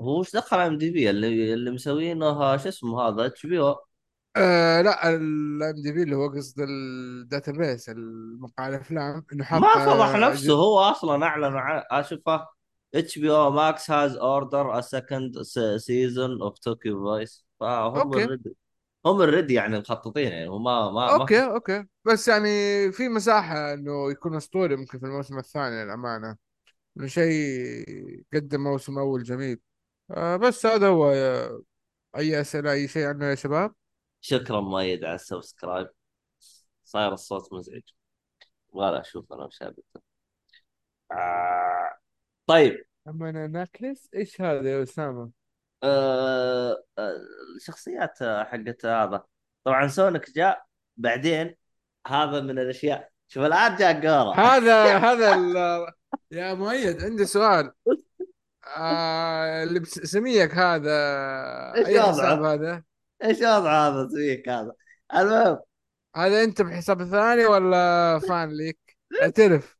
هو 0.00 0.20
وش 0.20 0.32
دخل 0.36 0.58
IMDb 0.58 1.10
اللي 1.10 1.54
اللي 1.54 1.70
مسوينه 1.70 2.56
شو 2.56 2.68
اسمه 2.68 3.02
هذا 3.02 3.26
HBO 3.26 3.76
آه 4.36 4.82
لا 4.82 5.08
ال 5.16 5.82
IMDb 5.82 6.02
اللي 6.02 6.16
هو 6.16 6.28
قصد 6.28 6.60
ال 6.60 6.74
database 6.74 7.88
المقال 7.88 8.74
الأفلام 8.74 9.24
إنه 9.32 9.44
حاط 9.44 9.62
ما 9.62 9.78
فضح 9.78 10.14
آه 10.14 10.16
نفسه 10.16 10.52
هو 10.54 10.78
أصلا 10.80 11.26
أعلن 11.26 11.56
عن 11.56 11.82
اشوفه 11.90 12.46
HBO 12.98 13.30
Max 13.30 13.90
has 13.90 14.16
order 14.16 14.78
a 14.78 14.80
second 14.80 15.42
season 15.76 16.42
of 16.42 16.58
Tokyo 16.58 17.04
Vice 17.04 17.46
فهم 17.60 17.96
أوكي. 17.96 18.38
هم 19.06 19.22
already 19.22 19.50
يعني 19.50 19.78
مخططين 19.78 20.32
يعني 20.32 20.48
هم 20.48 20.64
ما 20.64 20.90
ما 20.90 20.90
ما 20.90 21.12
أوكي 21.20 21.44
أوكي. 21.44 21.86
بس 22.04 22.28
يعني 22.28 22.48
في 22.92 23.08
مساحة 23.08 23.74
إنه 23.74 24.10
يكون 24.10 24.36
أسطوري 24.36 24.76
ممكن 24.76 24.98
في 24.98 25.06
الموسم 25.06 25.38
الثاني 25.38 25.84
للأمانة. 25.84 26.36
إنه 26.96 27.06
شيء 27.06 28.24
قدم 28.34 28.64
موسم 28.64 28.98
أول 28.98 29.22
جميل. 29.22 29.60
آه 30.10 30.36
بس 30.36 30.66
هذا 30.66 30.88
هو. 30.88 31.10
يا- 31.10 31.62
أي 32.16 32.40
أسئلة 32.40 32.72
أي 32.72 32.88
شيء 32.88 33.06
عنه 33.06 33.24
يا 33.24 33.34
شباب؟ 33.34 33.74
شكرا 34.20 34.60
مؤيد 34.60 35.04
على 35.04 35.14
ال 35.14 35.21
subscribe. 35.21 35.88
صاير 36.84 37.12
الصوت 37.12 37.52
مزعج. 37.52 37.82
ولا 38.68 39.00
أشوف 39.00 39.32
أنا 39.32 39.48
هذا. 39.62 39.74
آه. 41.12 41.98
طيب. 42.46 42.85
أما 43.08 43.30
أنا 43.30 43.46
ناكلس 43.46 44.08
إيش 44.14 44.40
هذا 44.40 44.70
يا 44.70 44.82
أسامة؟ 44.82 45.30
آه، 45.82 46.82
آه، 46.98 47.16
الشخصيات 47.56 48.18
حقت 48.22 48.86
هذا. 48.86 49.24
طبعا 49.64 49.88
سونيك 49.88 50.30
جاء 50.30 50.64
بعدين 50.96 51.54
هذا 52.06 52.40
من 52.40 52.58
الأشياء. 52.58 53.08
شوف 53.28 53.42
الآن 53.44 53.76
جاء 53.76 54.00
جورا 54.00 54.34
هذا 54.34 54.84
هذا 55.12 55.34
ال... 55.34 55.56
يا 56.30 56.54
مؤيد 56.54 57.04
عندي 57.04 57.24
سؤال. 57.24 57.72
آه 58.76 59.62
اللي 59.62 59.80
بس- 59.80 59.98
سميك 60.00 60.54
هذا 60.54 60.90
إيش 61.74 61.86
أي 61.86 62.02
حساب 62.02 62.38
وضعه؟ 62.38 62.54
هذا؟ 62.54 62.82
إيش 63.24 63.38
وضع 63.38 63.88
هذا 63.88 64.08
سويك 64.08 64.48
هذا؟ 64.48 64.72
المهم. 65.14 65.58
هذا 66.16 66.44
أنت 66.44 66.62
بحساب 66.62 67.04
ثاني 67.04 67.46
ولا 67.46 68.18
فان 68.18 68.48
ليك؟ 68.56 68.96
اعترف. 69.22 69.75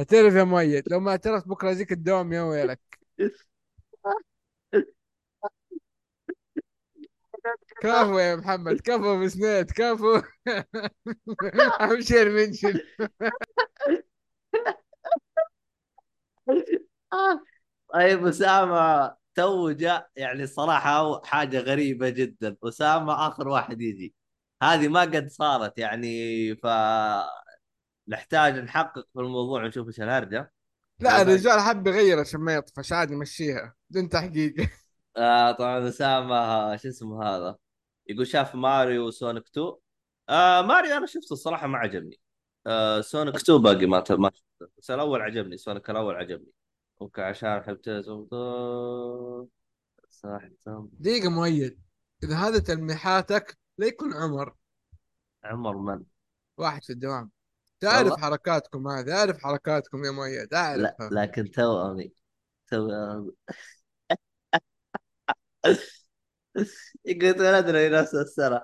اعترف 0.00 0.34
يا 0.34 0.44
مؤيد 0.44 0.84
لو 0.92 1.00
ما 1.00 1.10
اعترفت 1.10 1.48
بكرة 1.48 1.70
ازيك 1.70 1.92
الدوام 1.92 2.32
يا 2.32 2.42
ويلك. 2.42 2.80
كفو 7.82 8.18
يا 8.18 8.36
محمد 8.36 8.80
كفو 8.80 9.20
بسنيت 9.24 9.72
كفو. 9.72 10.22
ابشر 11.80 12.28
منشن 12.30 12.80
طيب 17.94 18.26
أسامة 18.26 19.16
تو 19.34 19.70
جاء 19.70 20.10
يعني 20.16 20.46
صراحة 20.46 21.22
حاجة 21.24 21.58
غريبة 21.60 22.08
جدا. 22.08 22.56
أسامة 22.64 23.28
آخر 23.28 23.48
واحد 23.48 23.80
يجي. 23.80 24.14
هذه 24.62 24.88
ما 24.88 25.00
قد 25.00 25.28
صارت 25.28 25.78
يعني 25.78 26.08
ف 26.56 26.66
نحتاج 28.10 28.58
نحقق 28.58 29.06
في 29.12 29.20
الموضوع 29.20 29.64
ونشوف 29.64 29.86
إيش 29.86 30.00
الهرجة. 30.00 30.52
لا 31.00 31.22
الرجال 31.22 31.60
حب 31.60 31.86
يغير 31.86 32.20
عشان 32.20 32.40
ما 32.40 32.54
يطفش 32.54 32.92
عادي 32.92 33.16
مشيها 33.16 33.74
بدون 33.90 34.08
تحقيق. 34.08 34.54
آه 35.16 35.52
طبعا 35.52 35.88
اسامه 35.88 36.76
شو 36.76 36.88
اسمه 36.88 37.24
هذا؟ 37.24 37.56
يقول 38.06 38.26
شاف 38.26 38.54
ماريو 38.54 39.06
وسونيك 39.06 39.46
2 39.46 39.72
آه 40.28 40.62
ماريو 40.62 40.96
أنا 40.96 41.06
شفته 41.06 41.32
الصراحة 41.32 41.66
ما 41.66 41.78
عجبني. 41.78 42.20
آه 42.66 43.00
سونيك 43.00 43.36
2 43.36 43.62
باقي 43.62 43.86
ما 43.86 44.04
ما 44.10 44.30
شفته. 44.34 44.72
بس 44.78 44.90
الأول 44.90 45.22
عجبني 45.22 45.56
سونيك 45.56 45.90
الأول 45.90 46.14
عجبني. 46.14 46.52
أوكي 47.02 47.22
عشان 47.22 47.62
حبيت 47.62 47.88
صح 50.10 50.48
تم. 50.66 50.88
دقيقة 50.92 51.30
مؤيد. 51.30 51.80
إذا 52.22 52.36
هذا 52.36 52.58
تلميحاتك 52.58 53.58
لا 53.78 53.86
يكون 53.86 54.14
عمر. 54.14 54.54
عمر 55.44 55.76
من؟ 55.76 56.04
واحد 56.56 56.84
في 56.84 56.90
الدوام. 56.90 57.30
تعرف 57.80 58.20
حركاتكم 58.20 58.88
هذه 58.88 59.12
أعرف 59.12 59.38
حركاتكم 59.38 60.04
يا 60.04 60.10
مؤيد 60.10 60.48
لا 60.52 60.58
أعرفها 60.58 61.08
لكن 61.12 61.50
توأمي 61.50 62.12
توأمي 62.68 63.32
يقول 67.04 67.40
ولدنا 67.42 68.00
نفس 68.00 68.14
السنة 68.14 68.62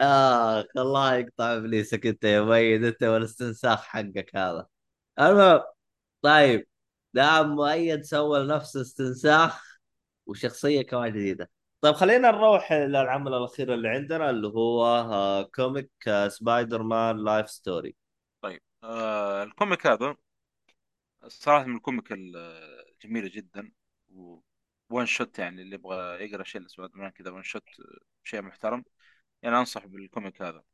آه 0.00 0.66
الله 0.76 1.14
يقطع 1.16 1.56
إبليسك 1.56 2.06
أنت 2.06 2.24
يا 2.24 2.40
مؤيد 2.40 2.84
أنت 2.84 3.02
والاستنساخ 3.02 3.82
حقك 3.84 4.36
هذا. 4.36 4.66
المهم 5.20 5.62
طيب 6.22 6.66
دام 7.14 7.48
مؤيد 7.56 8.02
سوى 8.04 8.40
لنفسه 8.44 8.80
استنساخ 8.80 9.80
وشخصية 10.26 10.82
كمان 10.82 11.10
جديدة. 11.12 11.50
طيب 11.80 11.94
خلينا 11.94 12.30
نروح 12.30 12.72
للعمل 12.72 13.34
الأخير 13.34 13.74
اللي 13.74 13.88
عندنا 13.88 14.30
اللي 14.30 14.48
هو 14.48 15.48
comic 15.54 15.90
سبايدر 16.28 16.82
مان 16.82 17.24
لايف 17.24 17.50
ستوري 17.50 17.96
آه 18.84 19.42
ال 19.42 19.49
comic 19.49 19.86
هذا 19.86 20.16
الصراحة 21.24 21.64
من 21.66 21.76
ال 21.76 21.81
comic 21.81 22.08
الجميلة 22.12 23.28
جدا 23.34 23.72
one 24.90 25.06
shot 25.06 25.38
يعني 25.38 25.62
اللي 25.62 25.74
يبغى 25.74 26.24
يقرأ 26.24 26.42
شيء 26.44 26.60
لسبايدر 26.60 26.98
مان 26.98 27.10
كذا 27.10 27.30
one 27.30 27.42
shot 27.42 27.64
شيء 28.24 28.42
محترم. 28.42 28.84
يعني 29.42 29.58
انصح 29.58 29.86
بال 29.86 30.02
comic 30.02 30.42
هذا. 30.42 30.64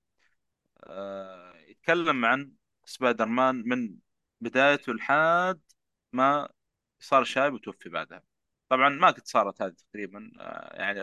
آه 0.85 1.57
يتكلم 1.59 2.25
عن 2.25 2.53
سبايدر 2.85 3.27
مان 3.27 3.65
من 3.67 3.99
بدايته 4.41 4.95
لحد 4.95 5.61
ما 6.13 6.49
صار 7.01 7.25
شايب 7.25 7.55
وتوفي 7.55 7.89
بعدها. 7.89 8.23
طبعا 8.69 8.89
ما 8.89 9.09
قد 9.11 9.27
صارت 9.27 9.63
هذه 9.63 9.73
تقريبا 9.93 10.33
آه 10.41 10.77
يعني 10.77 11.01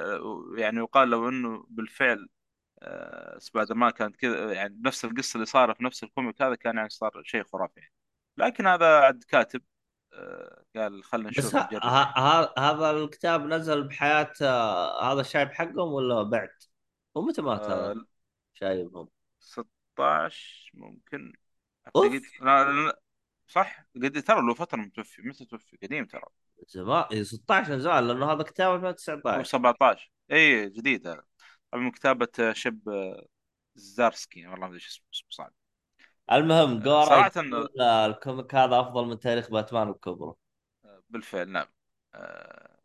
يعني 0.62 0.80
يقال 0.80 1.10
لو 1.10 1.30
إنه 1.30 1.66
بالفعل 1.70 2.18
آه 2.18 2.35
سبايدر 3.38 3.76
مان 3.76 3.90
كانت 3.90 4.16
كذا 4.16 4.54
يعني 4.54 4.82
نفس 4.86 5.06
القصة 5.06 5.36
اللي 5.38 5.46
صارت 5.46 5.78
في 5.78 5.84
نفس 5.84 6.04
ال 6.04 6.10
comic 6.10 6.42
هذا 6.42 6.56
كان 6.56 6.78
يعني 6.78 6.90
صار 6.90 7.22
شيء 7.24 7.44
خرافي 7.44 7.80
يعني. 7.80 7.94
لكن 8.38 8.68
هذا 8.68 9.00
عد 9.00 9.24
كاتب 9.24 9.62
آه 10.14 10.64
قال 10.76 11.04
خلينا 11.04 11.30
نشوف 11.30 11.56
هذا 12.58 12.92
الكتاب 12.92 13.46
نزل 13.46 13.84
بحياة 13.88 14.34
آه، 14.42 15.12
هذا 15.12 15.22
الشايب 15.22 15.52
حقهم 15.52 15.94
ولا 15.94 16.24
بعد؟ 16.24 16.50
ومتى 17.16 17.42
مات 17.42 17.62
هذا 17.62 17.92
آه 17.92 18.06
شايبهم؟ 18.54 19.10
16 19.40 20.72
ممكن. 20.74 21.34
اعتقد. 21.88 22.22
صح. 23.48 23.86
قد 23.96 24.22
ترى 24.22 24.42
له 24.42 24.54
فترة 24.54 24.78
متوفي 24.78 25.22
متى 25.22 25.46
توفي؟ 25.46 25.78
قديم 25.84 26.06
ترى. 26.06 26.26
زمان 26.68 27.06
إيه، 27.12 27.24
16 27.24 27.80
زمان 27.80 28.08
لأنه 28.08 28.32
هذا 28.32 28.44
كتاب 28.44 28.70
هو 28.70 28.76
2019 28.76 29.44
17 29.44 30.12
اي 30.32 30.70
جديد 30.70 31.08
هذا. 31.08 31.24
من 31.76 31.92
كتابه 31.92 32.54
شب 32.54 32.80
زارسكي. 33.76 34.48
والله 34.48 34.60
ما 34.60 34.66
أدري 34.66 34.76
إيش 34.76 34.88
اسمه 34.88 35.30
صعب. 35.30 35.54
المهم 36.32 36.80
جورا 36.80 37.06
صراحة 37.06 37.32
يقول 37.36 37.82
آه، 37.82 38.06
الكوميك 38.06 38.56
هذا 38.56 38.80
أفضل 38.80 39.06
من 39.06 39.20
تاريخ 39.20 39.50
باتمان 39.50 39.90
الكبرى 39.90 40.34
بالفعل 41.10 41.50
نعم. 41.50 41.66
آه، 42.14 42.80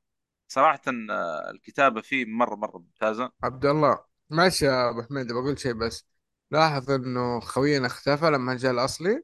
صراحة 0.49 0.80
آه، 1.11 1.51
الكتابة 1.51 2.01
فيه 2.01 2.24
مرة 2.24 2.55
مرة 2.55 2.78
ممتازة. 2.78 3.32
عبد 3.43 3.66
الله 3.66 4.05
ماشي 4.30 4.64
يا 4.64 4.91
أبو 4.91 5.03
حميد 5.03 5.32
بقول 5.32 5.59
شيء 5.59 5.72
بس. 5.72 6.07
لاحظ 6.51 6.91
إنه 6.91 7.41
خوينا 7.41 7.86
اختفى 7.86 8.24
لما 8.30 8.57
جاء 8.57 8.72
الأصلي؟ 8.72 9.22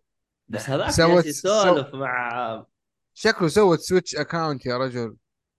بس 0.48 0.70
هذاك 0.70 0.90
سوت- 0.90 1.26
يسولف 1.26 1.94
مع 1.94 2.64
شكله 3.14 3.48
سوت 3.48 3.78
switch 3.78 4.16
account 4.16 4.66
يا 4.66 4.78
رجل. 4.78 5.16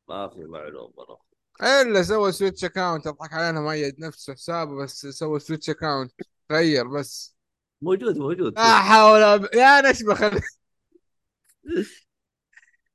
ما 0.09 0.27
في 0.29 0.45
معلومة. 0.45 1.26
إلا 1.63 2.03
سوى 2.03 2.31
switch 2.31 2.65
account 2.65 3.07
أضحك 3.07 3.33
علينا 3.33 3.61
مؤيد 3.61 3.99
نفسه 3.99 4.33
حسابه 4.33 4.83
بس 4.83 5.05
سوى 5.07 5.39
switch 5.39 5.69
account 5.69 6.11
غير 6.51 6.87
بس. 6.87 7.35
موجود 7.81 8.17
موجود. 8.17 8.53
لا 8.59 8.79
حول 8.79 9.23
ولا 9.23 9.49
يا 9.53 9.91
نشبه 9.91 10.13
خلي. 10.15 10.41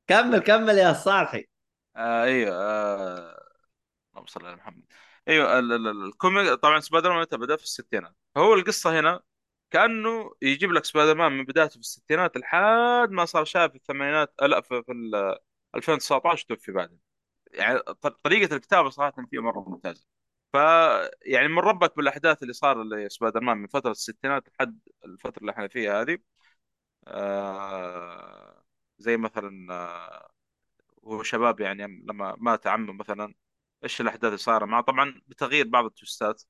كمل 0.07 0.39
كمل 0.39 0.79
يا 0.79 0.93
صالحي. 0.93 1.47
آه 1.97 2.23
أيوه 2.25 2.57
آه... 2.57 3.43
اللهم 4.13 4.27
صل 4.27 4.47
على 4.47 4.57
محمد. 4.57 4.85
أيوه 5.29 5.59
ال- 5.59 5.73
ال- 5.73 5.89
ال- 5.89 6.05
ال 6.07 6.14
comic 6.14 6.53
طبعا 6.53 6.81
سبايدر 6.81 7.11
مان 7.13 7.21
متى 7.21 7.37
بدأ؟ 7.37 7.57
في 7.57 7.63
الستينات. 7.65 8.17
هو 8.37 8.55
القصة 8.55 9.01
هنا 9.01 9.21
كأنه 9.71 10.33
يجيب 10.43 10.73
لك 10.73 10.85
سبايدر 10.85 11.15
مان 11.15 11.33
من 11.33 11.45
بدايته 11.45 11.73
في 11.73 11.79
الستينات 11.81 12.37
لحد 12.37 13.09
ما 13.11 13.25
صار 13.25 13.45
شاب 13.45 13.71
في 13.71 13.77
الثمانينات 13.77 14.35
آه، 14.43 14.47
لا 14.47 14.61
في, 14.61 14.83
في 14.87 14.93
ال 14.93 15.37
2019 15.77 16.47
توفي 16.49 16.73
بعدين. 16.73 17.12
يعني 17.53 17.79
ط- 17.79 18.07
طريقة 18.07 18.57
الكتابة 18.57 18.91
صراحة 18.91 19.27
فيها 19.31 19.41
مرة 19.41 19.61
ممتازة. 19.71 20.07
ف 20.53 20.57
يعني 21.23 21.49
من 21.49 21.59
ربك 21.59 21.97
بالأحداث 21.97 22.43
اللي 22.43 22.53
صار 22.53 22.83
لسبايدر 22.85 23.41
مان 23.41 23.59
من 23.59 23.67
فترة 23.67 23.91
الستينات 23.91 24.49
لحد 24.49 24.81
الفترة 25.05 25.41
اللي 25.41 25.53
إحنا 25.53 25.69
فيها 25.69 26.03
هذه 26.03 26.19
آه 27.09 28.65
زي 28.99 29.17
مثلا 29.17 29.75
آه 29.75 30.31
هو 31.05 31.23
شباب 31.23 31.61
يعني 31.61 31.87
لما 32.09 32.37
مات 32.39 32.67
عمه 32.67 32.93
مثلا 32.93 33.35
إيش 33.85 34.01
الأحداث 34.01 34.25
اللي 34.25 34.39
صار 34.39 34.67
معه؟ 34.67 34.83
طبعا 34.83 35.23
بتغيير 35.29 35.69
بعض 35.69 35.85
التوستات 35.85 36.43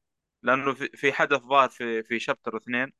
لأنه 0.42 0.74
في 0.74 1.12
حدث 1.12 1.40
ظاهر 1.42 1.68
في 1.68 2.03
في 2.03 2.18
شابتر 2.20 2.57
اثنين 2.57 2.92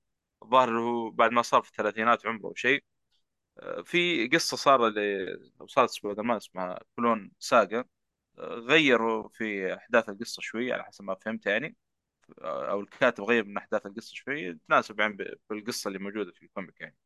اللي 0.69 0.81
هو 0.81 1.11
بعد 1.11 1.31
ما 1.33 1.43
صار 1.43 1.63
في 1.63 1.71
الثلاثينات 1.71 2.27
عمره 2.27 2.53
شيء. 2.57 2.85
في 3.85 4.29
قصه 4.29 4.57
صار 4.57 4.87
اللي 4.89 5.39
صارت 5.67 5.91
سبايدر 5.91 6.23
مان 6.23 6.37
اسمها 6.37 6.79
كلون 6.97 7.33
ساجا 7.39 7.85
آه، 8.39 8.55
غيروا 8.55 9.29
في 9.29 9.75
احداث 9.75 10.09
القصة 10.09 10.43
شوي 10.43 10.73
على 10.73 10.85
حسب 10.85 11.05
ما 11.05 11.15
فهمت 11.15 11.47
يعني 11.47 11.77
آه، 12.43 12.71
أو 12.71 12.81
الكاتب 12.81 13.25
غير 13.25 13.45
من 13.45 13.57
احداث 13.57 13.87
القصة 13.87 14.15
شوي 14.15 14.55
تناسب 14.55 15.01
يعني 15.01 15.19
بالقصة 15.51 15.89
اللي 15.89 15.99
موجوده 15.99 16.33
في 16.33 16.43
ال 16.43 16.49
comic 16.49 16.81
يعني 16.81 16.97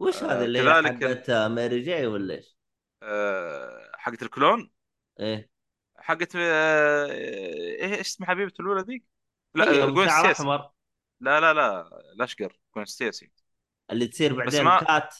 وش 0.00 0.22
آه، 0.22 0.32
هذا 0.32 0.44
اللي 0.44 0.58
هي 0.58 0.74
كذلك 0.74 1.04
حقت 1.04 1.30
ماري 1.30 1.80
جاي 1.80 2.06
ولا 2.06 2.34
إيش؟ 2.34 2.58
آه، 3.02 3.90
حقت 3.94 4.22
ال 4.22 4.30
clone 4.30 4.70
إيه 5.20 5.50
حقت 5.96 6.36
آه، 6.36 7.06
إيه 7.06 7.94
إيش 7.94 8.00
اسم 8.00 8.24
حبيبة 8.24 8.52
الأولى 8.60 8.80
ذيك؟ 8.82 9.04
لا 9.54 9.84
آه، 9.84 9.86
جوين 9.86 10.08
ستيسي 10.08 10.42
أحمر 10.42 10.70
لا 11.20 11.40
لا 11.40 11.54
لا 11.54 11.88
الأشقر 12.12 12.58
جوين 12.74 12.86
ستيسي 12.86 13.30
اللي 13.90 14.06
تصير 14.06 14.34
بس 14.44 14.54
بعدين 14.54 14.64
ما 14.64 14.78
كات 14.80 15.14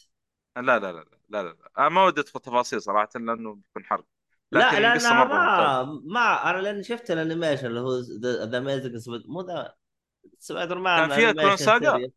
لا 0.61 0.79
لا 0.79 0.93
لا 0.93 0.93
لا 0.93 1.05
لا 1.29 1.43
لا, 1.43 1.57
لا. 1.79 1.89
ما 1.89 2.05
ودي 2.05 2.21
أدخل 2.21 2.41
تفاصيل 2.41 2.83
صراحة 2.83 3.09
لأنه 3.15 3.55
بيكون 3.55 3.85
حرق. 3.85 4.05
لا 4.53 4.71
مرة 4.71 4.89
ممتازة. 4.89 5.25
ما 5.25 5.83
ما 6.05 6.51
أنا 6.51 6.59
لأني 6.59 6.83
شفت 6.83 7.11
ال 7.11 7.16
animation 7.16 7.67
اللي 7.67 7.81
هو 7.81 7.99
ذا 8.23 8.59
amazing 8.59 9.03
مو 9.27 9.41
ذا 9.41 9.75
سبايدر 10.39 10.79
مان 10.79 11.09
كان 11.09 11.17
فيها 11.17 11.31
animation 11.31 11.57
saga. 11.57 12.11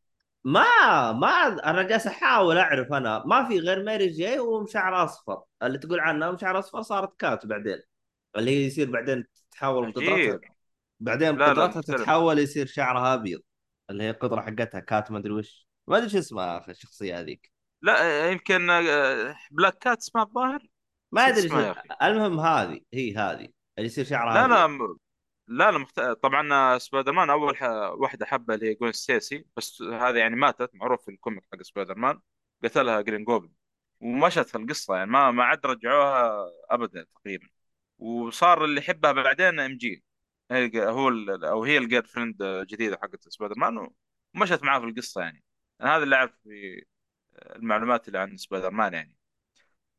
ما 0.44 1.12
ما 1.12 1.48
أنا 1.70 1.84
جالس 1.84 2.08
أحاول 2.08 2.58
أعرف 2.58 2.94
أنا. 2.94 3.24
ما 3.26 3.48
في 3.48 3.60
غير 3.60 3.84
ماري 3.84 4.08
جاي 4.08 4.39
ومشعر 4.39 5.04
أصفر. 5.04 5.42
اللي 5.64 5.78
تقول 5.78 6.00
عنها 6.00 6.32
مشعر 6.32 6.60
أصفر 6.60 6.82
صارت 6.82 7.20
كات 7.20 7.46
بعدين. 7.46 7.82
اللي 8.36 8.52
هي 8.52 8.66
يصير 8.66 8.92
بعدين 8.92 9.26
تتحول 9.50 9.92
قدرتها. 9.92 10.39
بعدين 11.00 11.38
لا 11.38 11.54
لا 11.54 11.64
قدرتها 11.64 11.82
تتحول 11.82 12.39
يصير 12.39 12.66
شعرها 12.66 13.14
أبيض. 13.14 13.42
اللي 13.89 14.04
هي 14.04 14.10
القدرة 14.10 14.42
حقتها 14.42 14.80
كات 14.80 15.12
ما 15.12 15.18
أدري 15.18 15.34
وش. 15.34 15.68
ما 15.88 15.98
أدري 15.98 16.10
شو 16.10 16.18
اسمها 16.18 16.58
أخي 16.58 16.72
الشخصية 16.72 17.20
هذيك. 17.20 17.51
لا 17.82 18.25
آه، 18.27 18.32
يمكن 18.32 18.69
آه، 18.69 19.36
بلاك 19.51 19.77
كات 19.77 19.97
اسمها 19.97 20.23
الظاهر؟ 20.23 20.67
ما 21.11 21.27
أدري 21.27 21.49
المهم 22.01 22.39
هذه 22.39 22.82
هي 22.93 23.15
هذه 23.15 23.47
اللي 23.77 23.88
يصير 23.88 24.05
شعرها 24.05 24.47
لا 24.47 24.67
لا 24.67 24.88
لا 25.47 25.71
لا 25.71 25.77
مخت... 25.77 25.99
طبعا 25.99 26.53
آه، 26.53 26.77
سبايدر 26.77 27.11
مان 27.11 27.29
أول 27.29 27.57
ح... 27.57 27.63
واحدة 27.63 28.25
حبة 28.25 28.53
اللي 28.55 28.69
هي 28.69 28.73
جوين 28.75 28.91
ستيسي 28.91 29.45
بس 29.57 29.82
هذه 29.82 30.17
يعني 30.17 30.36
ماتت 30.36 30.69
معروف 30.75 31.05
في 31.05 31.11
ال 31.12 31.17
comic 31.17 31.43
حق 31.53 31.61
سبايدر 31.61 31.95
مان 31.95 32.19
قتلها 32.63 33.01
جرين 33.01 33.23
جوبلن 33.26 33.51
ومشت 34.01 34.39
في 34.49 34.55
القصة 34.57 34.95
يعني 34.95 35.11
ما 35.11 35.32
ما 35.32 35.43
عاد 35.43 35.65
رجعوها 35.65 36.45
أبدا 36.69 37.03
تقريبا. 37.03 37.47
وصار 37.99 38.65
اللي 38.65 38.82
يحبها 38.82 39.11
بعدين 39.11 39.59
إم 39.59 39.77
جي 39.77 40.03
هي 40.51 40.71
هو 40.89 41.09
ال- 41.09 41.45
أو 41.45 41.63
هي 41.63 41.77
ال 41.78 42.05
girlfriend 42.05 42.43
جديدة 42.43 42.97
حقت 43.01 43.29
سبايدر 43.29 43.55
مان 43.59 43.89
ومشت 44.36 44.63
معاه 44.63 44.79
في 44.79 44.86
القصة 44.86 45.21
يعني. 45.21 45.43
أنا 45.82 45.95
هذا 45.97 46.03
اللي 46.03 46.15
اعرف 46.15 46.32
في 46.43 46.84
المعلومات 47.36 48.07
اللي 48.07 48.19
عن 48.19 48.38
سبايدر 48.38 48.71
مان 48.71 48.93
يعني. 48.93 49.17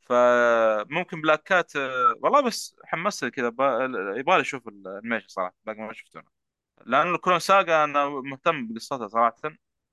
فممكن 0.01 1.21
بلاك 1.23 1.43
كات 1.43 1.77
آه، 1.77 2.15
والله 2.23 2.41
بس 2.43 2.77
حمست 2.85 3.25
كذا 3.27 3.49
ب- 3.49 3.61
يبغى 4.17 4.37
لي 4.37 4.41
أشوف 4.41 4.69
ال 4.69 4.75
animation 4.75 5.29
صراحة 5.29 5.55
باقي 5.67 5.79
ما 5.81 5.93
شفته 5.93 6.21
أنا. 6.21 6.29
لأنه 6.87 7.19
clone 7.19 7.39
saga 7.39 7.85
أنا 7.85 8.09
مهتم 8.09 8.69
بقصتها 8.69 9.09
صراحة. 9.09 9.37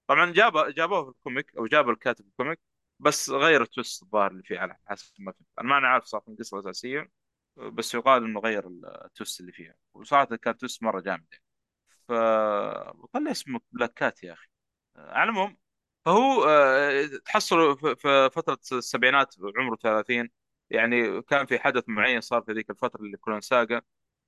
طبعا 0.08 0.32
جاب 0.32 0.74
جابوه 0.76 1.04
في 1.04 1.10
ال 1.12 1.19
comic 1.19 1.56
أو 1.58 1.68
جاب 1.68 1.90
الكاتب 1.90 2.26
في 2.26 2.30
ال 2.32 2.36
comic 2.36 2.60
بس 3.00 3.30
غير 3.30 3.62
ال 3.62 3.69
twist 3.69 4.04
الظاهر 4.04 4.32
اللي 4.32 4.44
فيه 4.44 4.60
على 4.60 4.78
حسب 4.88 5.14
ما 5.20 5.32
فهمت. 5.32 5.48
أنا 5.62 5.80
ما 5.80 5.88
عارف 5.88 6.04
صراحة 6.06 6.26
القصة 6.30 6.60
الاساسيه 6.60 7.10
بس 7.58 7.94
يقال 7.96 8.24
إنه 8.24 8.40
غير 8.40 8.68
ال 9.06 9.11
twist 9.11 9.40
اللي 9.42 9.52
فيها. 9.52 9.76
وصراحة 9.94 10.26
كان 10.36 10.58
twist 10.58 10.84
مرة 10.84 11.02
جامد 11.02 11.28
يعني. 11.32 11.44
ف 12.08 12.12
وطلع 13.04 13.32
اسمه 13.32 13.60
بلاك 13.72 13.94
كات 13.94 14.24
يا 14.24 14.34
أخي. 14.34 14.48
على 14.98 15.24
العموم 15.32 15.58
فهو 16.06 16.44
آه، 16.46 17.06
تحصل 17.26 17.78
في 17.98 18.30
فترة 18.34 18.60
السبعينات 18.72 19.36
عمره 19.58 19.76
30 19.76 20.30
يعني 20.70 21.22
كان 21.22 21.46
في 21.46 21.60
حدث 21.60 21.84
معين 21.88 22.22
صار 22.22 22.42
في 22.42 22.52
ذيك 22.54 22.70
الفترة 22.70 23.02
اللي 23.02 23.18
clone 23.18 23.42
saga. 23.42 23.82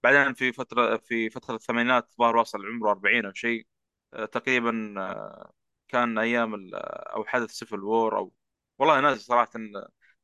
بعدين 0.04 0.34
في 0.34 0.52
فترة 0.54 0.98
في 0.98 1.30
فترة 1.30 1.56
الثمانينات 1.56 2.14
ظهر 2.20 2.38
وصل 2.38 2.66
عمره 2.66 2.92
40 2.92 3.26
أو 3.26 3.34
شيء. 3.34 3.68
آه، 4.14 4.26
تقريبا 4.26 4.96
آه، 4.98 5.54
كان 5.88 6.18
أيام 6.18 6.56
ال- 6.56 6.76
أو 7.16 7.26
حدث 7.26 7.52
Civil 7.52 7.84
War 7.84 8.18
أو 8.18 8.34
والله 8.80 9.00
ناسي 9.02 9.24
صراحة 9.24 9.50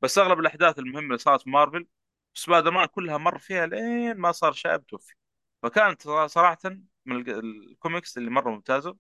بس 0.02 0.18
أغلب 0.18 0.40
الأحداث 0.40 0.80
المهمة 0.80 1.08
اللي 1.08 1.18
صارت 1.18 1.42
في 1.42 1.50
مارفل 1.50 1.88
سبايدر 2.34 2.72
مان 2.72 2.86
كلها 2.86 3.18
مر 3.18 3.38
فيها 3.40 3.66
لين 3.66 4.18
ما 4.18 4.32
صار 4.32 4.52
شاب 4.54 4.86
توفي 4.88 5.16
فكانت 5.64 6.02
صراحة 6.10 6.58
من 7.06 7.16
الك- 7.16 7.30
الكوميكس 7.30 8.18
اللي 8.18 8.30
مره 8.32 8.50
ممتازة. 8.52 8.98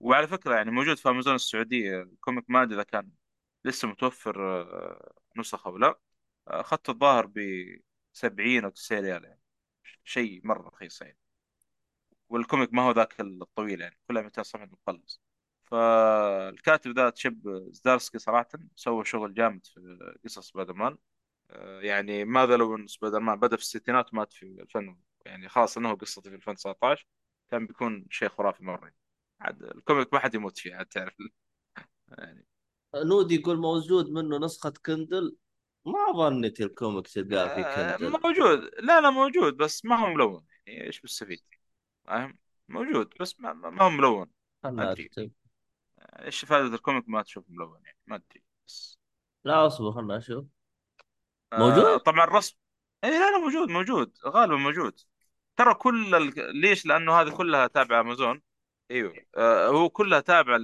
وعلى 0.00 0.26
فكرة 0.28 0.54
يعني 0.56 0.70
موجود 0.70 0.96
في 0.96 1.08
أمازون 1.08 1.34
السعودية 1.34 2.02
ال 2.02 2.09
comic 2.09 2.44
ما 2.50 2.62
أدري 2.62 2.74
إذا 2.74 2.82
كان 2.82 3.10
لسه 3.64 3.88
متوفر 3.88 4.62
آه، 4.62 5.12
نسخة 5.36 5.68
أو 5.70 5.78
لا. 5.78 5.98
اخذت 6.48 6.88
الظاهر 6.90 7.26
ب 7.26 7.40
70 8.12 8.64
أو 8.64 8.70
90 8.70 9.02
ريال 9.04 9.24
يعني. 9.24 9.40
شيء 10.04 10.40
مرة 10.44 10.68
رخيص 10.68 11.02
يعني. 11.02 11.18
وال 12.28 12.41
comic 12.41 12.72
ما 12.74 12.82
هو 12.82 12.90
ذاك 12.92 13.20
الطويل 13.20 13.80
يعني 13.80 13.98
كلها 14.08 14.22
200 14.22 14.42
صفحة 14.42 14.66
مخلص 14.66 15.20
فالكاتب 15.64 16.90
ذا 16.98 17.10
تشيب 17.10 17.48
زدارسكي 17.72 18.18
صراحة 18.18 18.48
سوى 18.76 19.04
شغل 19.04 19.34
جامد 19.34 19.66
في 19.66 19.98
قصص 20.24 20.48
سبايدر 20.50 20.72
مان 20.74 20.98
آه، 21.50 21.80
يعني 21.82 22.24
ماذا 22.24 22.56
لو 22.56 22.76
إن 22.76 22.86
سبايدر 22.86 23.20
مان 23.20 23.40
بدأ 23.40 23.56
في 23.56 23.62
الستينات 23.62 24.14
ومات 24.14 24.32
في 24.32 24.46
2000 24.46 24.96
يعني 25.26 25.48
خلاص 25.48 25.76
إنه 25.78 25.94
قصته 25.94 26.30
في 26.30 26.36
2019 26.36 27.06
كان 27.50 27.66
بيكون 27.66 28.06
شيء 28.10 28.28
خرافي 28.28 28.64
مرة 28.64 28.92
عاد 29.40 29.62
ال 29.62 29.71
comic 29.71 30.14
ما 30.14 30.18
حد 30.18 30.34
يموت 30.34 30.58
فيه 30.58 30.74
عاد 30.74 30.86
تعرف. 30.86 31.14
يعني. 32.08 32.46
نودي 32.94 33.34
يقول 33.34 33.56
موجود 33.56 34.10
منه 34.10 34.38
نسخة 34.38 34.72
كندل؟ 34.86 35.36
ما 35.84 36.12
ظنيت 36.12 36.60
ال 36.60 36.68
comic 36.68 37.08
تلقاه 37.08 37.54
في 37.54 37.60
آه، 37.60 37.96
كندل. 37.96 38.10
موجود. 38.10 38.70
لا 38.78 39.00
لا 39.00 39.10
موجود 39.10 39.56
بس 39.56 39.84
ما 39.84 39.96
هو 39.96 40.06
ملون. 40.06 40.46
يعني 40.66 40.86
إيش 40.86 41.00
بتستفيد 41.00 41.42
فاهم؟ 42.04 42.38
موجود 42.68 43.14
بس 43.20 43.40
ما, 43.40 43.52
ما 43.52 43.82
هو 43.82 43.90
ملون. 43.90 44.30
ما 44.64 44.92
أدري. 44.92 45.06
اكتب 45.06 45.30
إيش 46.00 46.44
فائدة 46.44 46.74
ال 46.74 46.80
comic 46.80 47.08
ما 47.08 47.22
تشوف 47.22 47.44
ملون؟ 47.48 47.80
يعني 47.84 47.98
ما 48.06 48.16
أدري 48.16 48.42
بس. 48.66 48.98
لا 49.44 49.66
أصبر 49.66 49.92
خلنا 49.92 50.16
أشوف. 50.16 50.44
آه 51.52 51.58
موجود؟ 51.58 51.98
طبعا 51.98 52.24
الرسم. 52.24 52.56
اي 53.04 53.10
لا 53.10 53.30
لا 53.30 53.38
موجود 53.38 53.68
موجود 53.68 54.18
غالبا 54.26 54.56
موجود. 54.56 55.00
ترى 55.56 55.74
كل 55.74 56.14
ال... 56.14 56.56
ليش؟ 56.60 56.86
لأنه 56.86 57.20
هذه 57.20 57.36
كلها 57.36 57.66
تابعة 57.66 58.00
أمازون. 58.00 58.42
إيوه. 58.90 59.14
آه 59.36 59.68
هو 59.68 59.88
كلها 59.88 60.20
تابعة 60.20 60.60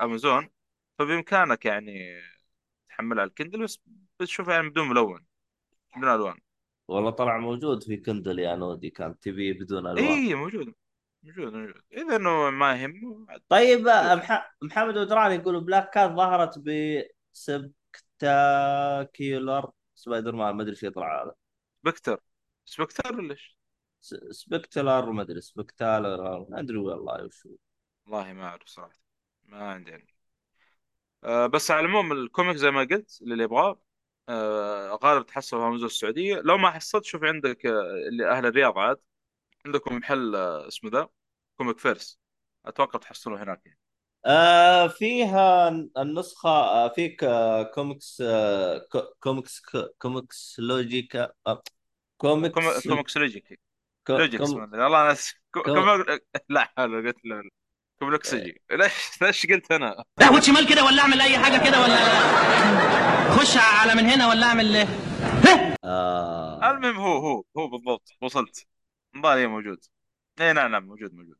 للامازون 0.00 0.50
فبإمكانك 0.98 1.64
يعني 1.64 2.20
تحملها 2.88 3.20
على 3.20 3.28
الكندل 3.28 3.62
بس 3.62 3.80
بتشوفها 4.20 4.54
يعني 4.54 4.68
بدون 4.68 4.88
ملون 4.88 5.26
بدون 5.96 6.10
ألوان. 6.10 6.40
والله 6.88 7.10
طلع 7.10 7.38
موجود 7.38 7.82
في 7.82 7.96
كندل 7.96 8.38
يا 8.38 8.56
نودي 8.56 8.90
كان 8.90 9.20
تبي 9.20 9.52
بدون 9.52 9.86
ألوان. 9.86 9.98
اي 9.98 10.34
موجود 10.34 10.74
موجود 11.22 11.52
موجود. 11.52 11.82
إذا 11.92 12.16
إنه 12.16 12.50
ما 12.50 12.82
يهم 12.82 13.26
طيب. 13.48 13.88
مح... 13.88 14.56
محمد 14.62 14.96
ودراني 14.96 15.34
يقول 15.34 15.64
بلاك 15.64 15.90
كات 15.90 16.10
ظهرت 16.10 16.62
ب 17.32 17.52
spectacular 17.52 19.70
سبايدر 19.94 20.36
مان 20.36 20.54
ما 20.54 20.62
أدري 20.62 20.72
إيش 20.72 20.82
يطلع 20.82 21.22
هذا. 21.22 21.34
spectre. 21.84 22.20
spectre 22.64 23.16
ولا 23.16 23.32
إيش؟ 23.32 23.53
spectacular 24.30 25.10
ما 25.12 25.22
أدري 25.22 25.40
spectacular 25.40 26.46
ما 26.50 26.60
أدري 26.60 26.76
والله 26.76 27.24
وش. 27.24 27.48
والله 28.06 28.32
ما 28.32 28.44
أعرف 28.44 28.68
صراحة 28.68 28.98
ما 29.44 29.70
عندي 29.70 29.92
علم. 29.92 30.06
آه 31.24 31.46
بس 31.46 31.70
على 31.70 31.80
العموم 31.80 32.12
ال 32.12 32.19
comic 32.19 32.56
زي 32.56 32.70
ما 32.70 32.80
قلت 32.84 33.18
اللي 33.22 33.44
يبغاه. 33.44 33.80
آه 34.28 34.98
غالبا 35.04 35.22
تحصل 35.24 35.58
في 35.58 35.64
امازون 35.66 35.86
السعودية. 35.86 36.36
لو 36.40 36.58
ما 36.58 36.70
حصلت 36.70 37.04
شوف 37.04 37.24
عندك 37.24 37.66
آه 37.66 38.08
اللي 38.08 38.30
أهل 38.30 38.46
الرياض 38.46 38.78
عاد. 38.78 38.96
عندكم 39.66 39.96
محل 39.96 40.36
آه 40.36 40.68
اسمه 40.68 40.90
ذا؟ 40.90 41.08
كوميك 41.56 41.78
فيرس. 41.78 42.20
أتوقع 42.66 42.98
تحصلوه 42.98 43.42
هناك 43.42 43.66
يعني. 43.66 43.78
آه 44.26 44.88
فيها 44.88 45.68
النسخة 45.98 46.48
آه 46.50 46.88
فيك 46.88 47.24
آه 47.24 47.62
كوميكس 47.62 48.22
آه 48.26 48.78
كو- 48.78 49.14
كوميكس 49.20 49.62
كوميكس 49.98 50.56
لوجيكا 50.58 51.32
كوم- 52.18 52.46
كوميكس 52.46 52.88
كوميكس 52.88 53.16
لوجيكي 53.16 53.56
كو- 53.56 53.62
لوجيك 54.10 54.40
اسمه. 54.40 54.60
والله 54.60 55.16
كوم- 55.54 55.62
كوم- 55.62 56.18
لا 56.48 56.72
حول 56.76 57.06
قلت 57.06 57.24
له 57.24 57.42
كوميكسجي 57.98 58.62
ليش 58.70 59.22
ليش 59.22 59.46
قلت 59.46 59.72
أنا؟ 59.72 60.04
قهوة 60.20 60.40
شمال 60.40 60.68
كده 60.74 60.84
ولا 60.84 61.02
أعمل 61.02 61.20
أي 61.20 61.38
حاجة 61.38 61.68
كده 61.70 61.80
ولا؟ 61.82 61.96
خش 63.30 63.56
على 63.56 63.94
من 63.94 64.06
هنا 64.10 64.28
ولا 64.28 64.46
أعمل 64.46 64.86
آه. 65.84 66.70
المهم 66.70 66.96
هو 66.96 67.16
هو 67.16 67.44
هو 67.56 67.68
بالضبط 67.68 68.08
وصلت. 68.22 68.66
مبالي 69.14 69.46
موجود. 69.46 69.84
اي 70.40 70.52
نعم 70.52 70.70
نعم 70.72 70.86
موجود 70.86 71.14
موجود. 71.14 71.36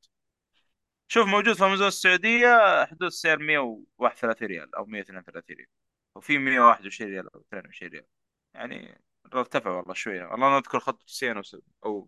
شوف 1.09 1.27
موجود 1.29 1.55
في 1.57 1.65
امازون 1.65 1.87
السعودية 1.89 2.85
حدود 2.85 3.09
سعر 3.09 3.39
131 3.39 4.49
ريال 4.49 4.75
أو 4.75 4.85
132 4.85 5.57
ريال. 5.57 5.69
وفي 6.17 6.39
121 6.39 7.11
ريال 7.11 7.35
أو 7.35 7.41
22 7.41 7.93
ريال. 7.93 8.05
يعني 8.55 9.01
ارتفع 9.35 9.71
والله 9.71 9.95
شوية. 9.95 10.25
والله 10.25 10.49
أنا 10.49 10.59
أذكر 10.59 10.81
خط 10.81 11.03
90 11.03 11.43
أو 11.85 12.07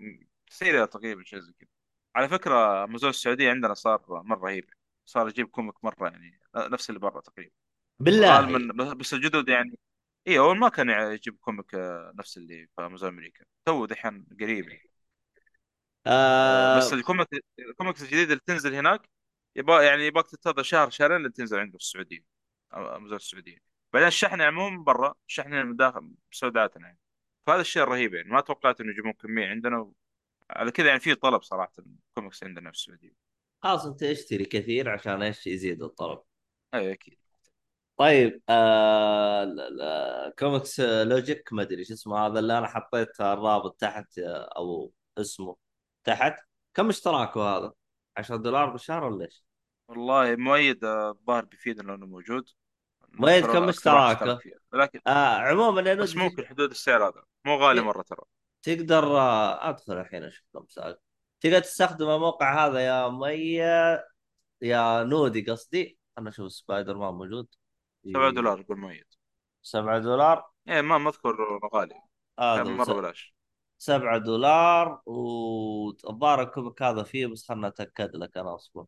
س- 0.50 0.62
أو 0.62 0.68
90 0.68 0.72
ريال 0.72 0.90
تقريبا 0.90 1.24
شيء 1.24 1.38
زي 1.40 1.52
كذا. 1.52 1.68
على 2.16 2.28
فكرة 2.28 2.84
امازون 2.84 3.10
السعودية 3.10 3.50
عندنا 3.50 3.74
صار 3.74 4.02
مرة 4.08 4.38
رهيب. 4.46 4.70
صار 5.06 5.28
يجيب 5.28 5.46
comic 5.48 5.84
مرة 5.84 6.08
يعني 6.08 6.40
نفس 6.56 6.90
اللي 6.90 7.00
برا 7.00 7.20
تقريبا. 7.20 7.50
بالله. 8.00 8.36
غالبا 8.40 8.94
بس 8.94 9.14
الجدد 9.14 9.48
يعني 9.48 9.78
اي 10.28 10.38
اول 10.38 10.58
ما 10.58 10.68
كان 10.68 10.90
يجيب 10.90 11.36
comic 11.40 11.74
آه، 11.74 12.12
نفس 12.14 12.36
اللي 12.36 12.66
في 12.76 12.82
امازون 12.86 13.08
أمريكا. 13.08 13.44
تو 13.64 13.86
دحين 13.86 14.26
قريب. 14.40 14.68
يعني. 14.68 14.90
آه. 16.06 16.78
بس 16.78 16.92
ال 16.92 16.98
comic 16.98 17.28
ال 17.58 17.64
comics 17.64 18.02
الجديده 18.02 18.32
اللي 18.32 18.42
تنزل 18.46 18.74
هناك 18.74 19.08
يبغى 19.56 19.86
يعني 19.86 20.06
يبغاك 20.06 20.26
تنتظر 20.30 20.62
شهر 20.62 20.90
شهرين 20.90 21.16
اللي 21.16 21.30
تنزل 21.30 21.58
عنده 21.58 21.78
في 21.78 21.84
السعودية. 21.84 22.24
أو 22.74 22.96
امازون 22.96 23.16
السعودية. 23.16 23.58
بعدين 23.92 24.08
الشحن 24.08 24.40
عموما 24.40 24.84
برا 24.84 25.14
الشحن 25.28 25.50
من 25.66 25.76
داخل 25.76 26.14
بسوداتنا 26.32 26.86
يعني. 26.86 26.98
فهذا 27.46 27.60
الشيء 27.60 27.82
الرهيب 27.82 28.14
يعني. 28.14 28.28
ما 28.28 28.40
توقعت 28.40 28.80
إنه 28.80 28.90
يجيبون 28.90 29.12
كمية 29.12 29.46
عندنا. 29.48 29.92
على 30.50 30.70
كذا 30.70 30.86
يعني 30.88 31.00
في 31.00 31.14
طلب 31.14 31.42
صراحة 31.42 31.72
الكوميكس 31.78 32.44
عندنا 32.44 32.70
في 32.70 32.76
السعودية. 32.76 33.12
خلاص 33.62 33.86
أنت 33.86 34.02
اشتري 34.02 34.44
كثير 34.44 34.88
عشان 34.88 35.22
إيش 35.22 35.46
يزيد 35.46 35.82
الطلب. 35.82 36.18
اي 36.74 36.92
أكيد. 36.92 37.18
طيب 37.96 38.42
آه 38.48 40.28
ComiXology 40.38 41.52
ما 41.52 41.62
أدري 41.62 41.78
إيش 41.78 41.92
اسمه 41.92 42.26
هذا 42.26 42.38
اللي 42.38 42.58
أنا 42.58 42.66
حطيت 42.66 43.20
الرابط 43.20 43.80
تحت 43.80 44.18
آه، 44.18 44.50
أو 44.56 44.92
اسمه 45.18 45.56
تحت. 46.04 46.36
كم 46.74 46.88
اشتراكه 46.88 47.40
هذا؟ 47.40 47.72
10 48.16 48.36
دولار 48.36 48.70
بالشهر 48.70 49.04
ولا 49.04 49.24
إيش؟ 49.24 49.44
والله 49.88 50.36
مؤيد 50.36 50.84
آه، 50.84 51.10
الظاهر 51.10 51.44
بيفيدنا 51.44 51.94
انه 51.94 52.06
موجود. 52.06 52.48
مؤيد 53.08 53.46
كم 53.46 53.68
اشتراكه؟ 53.68 54.38
لكن 54.72 55.00
آه 55.06 55.36
عموما 55.36 55.94
بس 55.94 56.16
ممكن 56.16 56.46
حدود 56.46 56.70
السعر 56.70 57.08
هذا. 57.08 57.22
مو 57.44 57.56
غالي 57.56 57.80
إيه. 57.80 57.86
مرة 57.86 58.02
ترى. 58.02 58.22
تقدر 58.66 59.18
آه، 59.18 59.68
أدخل 59.68 60.00
الحين 60.00 60.22
أشوف 60.22 60.44
كم 60.52 60.66
سعر 60.68 60.96
تقدر 61.40 61.60
تستخدم 61.60 62.10
الموقع 62.10 62.66
هذا 62.66 62.80
يا 62.80 63.08
مي 63.08 63.54
يا 64.62 65.04
نودي 65.04 65.50
قصدي. 65.50 65.98
أنا 66.18 66.28
أشوف 66.28 66.52
سبايدر 66.52 66.96
مان 66.96 67.14
موجود. 67.14 67.48
7 68.04 68.30
دولار 68.30 68.60
يقول 68.60 68.78
مؤيد 68.78 69.04
7 69.62 69.98
دولار؟ 69.98 70.50
إيه 70.68 70.80
ما 70.80 71.08
اذكر 71.08 71.60
غالي 71.74 71.94
هو. 72.40 72.64
مرة 72.64 72.94
بلاش. 72.94 73.34
7 73.78 74.18
دولار 74.18 75.02
والظاهر 75.06 76.42
ال 76.42 76.49
comic 76.49 76.82
هذا 76.82 77.02
فيه 77.02 77.26
بس 77.26 77.48
خلنا 77.48 77.68
أتأكد 77.68 78.16
لك 78.16 78.36
أنا 78.36 78.54
أصبر. 78.54 78.84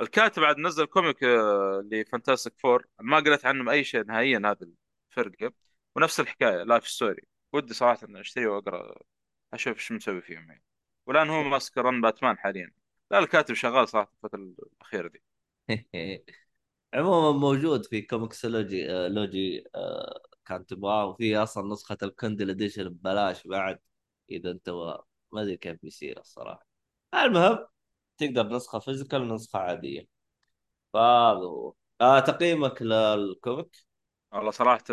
الكاتب 0.00 0.42
بعد 0.42 0.58
نزل 0.58 0.84
comic 0.84 1.24
آه، 1.24 1.88
لفانتاستيك 1.90 2.54
فور. 2.58 2.86
ما 3.00 3.16
قريت 3.16 3.46
عنهم 3.46 3.68
أي 3.68 3.84
شيء 3.84 4.04
نهائيا 4.04 4.38
هذا 4.38 4.66
الفرقه 5.10 5.52
ونفس 5.96 6.20
الحكاية 6.20 6.62
life 6.62 6.88
story 6.88 7.33
ودي 7.54 7.74
صراحة 7.74 8.06
إني 8.08 8.20
أشتري 8.20 8.46
وأقرأ 8.46 8.98
أشوف 9.54 9.76
إيش 9.76 9.92
مسوي 9.92 10.22
فيهم 10.22 10.48
يعني. 10.50 10.62
والآن 11.06 11.30
هو 11.30 11.42
ماسك 11.42 11.78
run 11.78 12.00
باتمان 12.00 12.38
حاليا. 12.38 12.72
لا 13.10 13.18
الكاتب 13.18 13.54
شغال 13.54 13.88
صراحة 13.88 14.12
الفترة 14.14 14.38
الأخيرة 14.38 15.08
دي. 15.08 15.22
عموما 16.94 17.38
موجود 17.38 17.86
في 17.86 18.02
ComiXology 18.02 18.90
آه، 18.92 19.08
لوجي 19.08 19.64
آه، 19.74 20.22
كان 20.44 20.66
تبغاه 20.66 21.06
وفي 21.06 21.36
أصلا 21.36 21.72
نسخة 21.72 21.98
ال 22.02 22.09
Kindle 22.09 22.50
edition 22.50 22.88
ببلاش 22.88 23.46
بعد 23.46 23.80
إذا 24.30 24.50
أنت 24.50 24.70
ما 25.32 25.42
أدري 25.42 25.56
كيف 25.56 25.78
بيصير 25.82 26.20
الصراحة. 26.20 26.66
المهم 27.14 27.66
تقدر 28.18 28.48
نسخة 28.56 28.78
physical 28.78 29.22
ونسخه 29.22 29.58
عادية. 29.58 30.08
فهذا 30.92 31.38
هو. 31.38 31.74
آه 32.00 32.20
تقييمك 32.20 32.82
لل 32.82 33.12
comic 33.12 33.86
والله 34.32 34.50
صراحة 34.50 34.84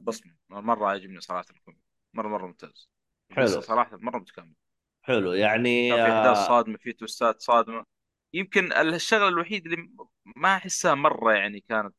بصمة 0.00 0.34
مرة 0.50 0.86
عاجبني 0.86 1.20
صراحة 1.20 1.46
ال 1.50 1.57
comic 1.57 1.89
مرة 2.14 2.28
مرة 2.28 2.46
ممتاز. 2.46 2.88
حلو. 3.30 3.60
صراحة 3.60 3.96
مرة 3.96 4.18
متكامل. 4.18 4.54
حلو. 5.02 5.32
يعني 5.32 5.90
كان 5.90 5.98
في 6.04 6.10
إحداث 6.18 6.36
آه 6.36 6.46
صادمة 6.46 6.76
في 6.78 6.92
twist 6.92 7.32
ات 7.32 7.40
صادمة. 7.42 7.84
يمكن 8.32 8.72
الشغلة 8.72 9.28
الوحيد 9.28 9.66
اللي 9.66 9.90
ما 10.36 10.56
أحسها 10.56 10.94
مرة 10.94 11.32
يعني 11.32 11.60
كانت 11.60 11.94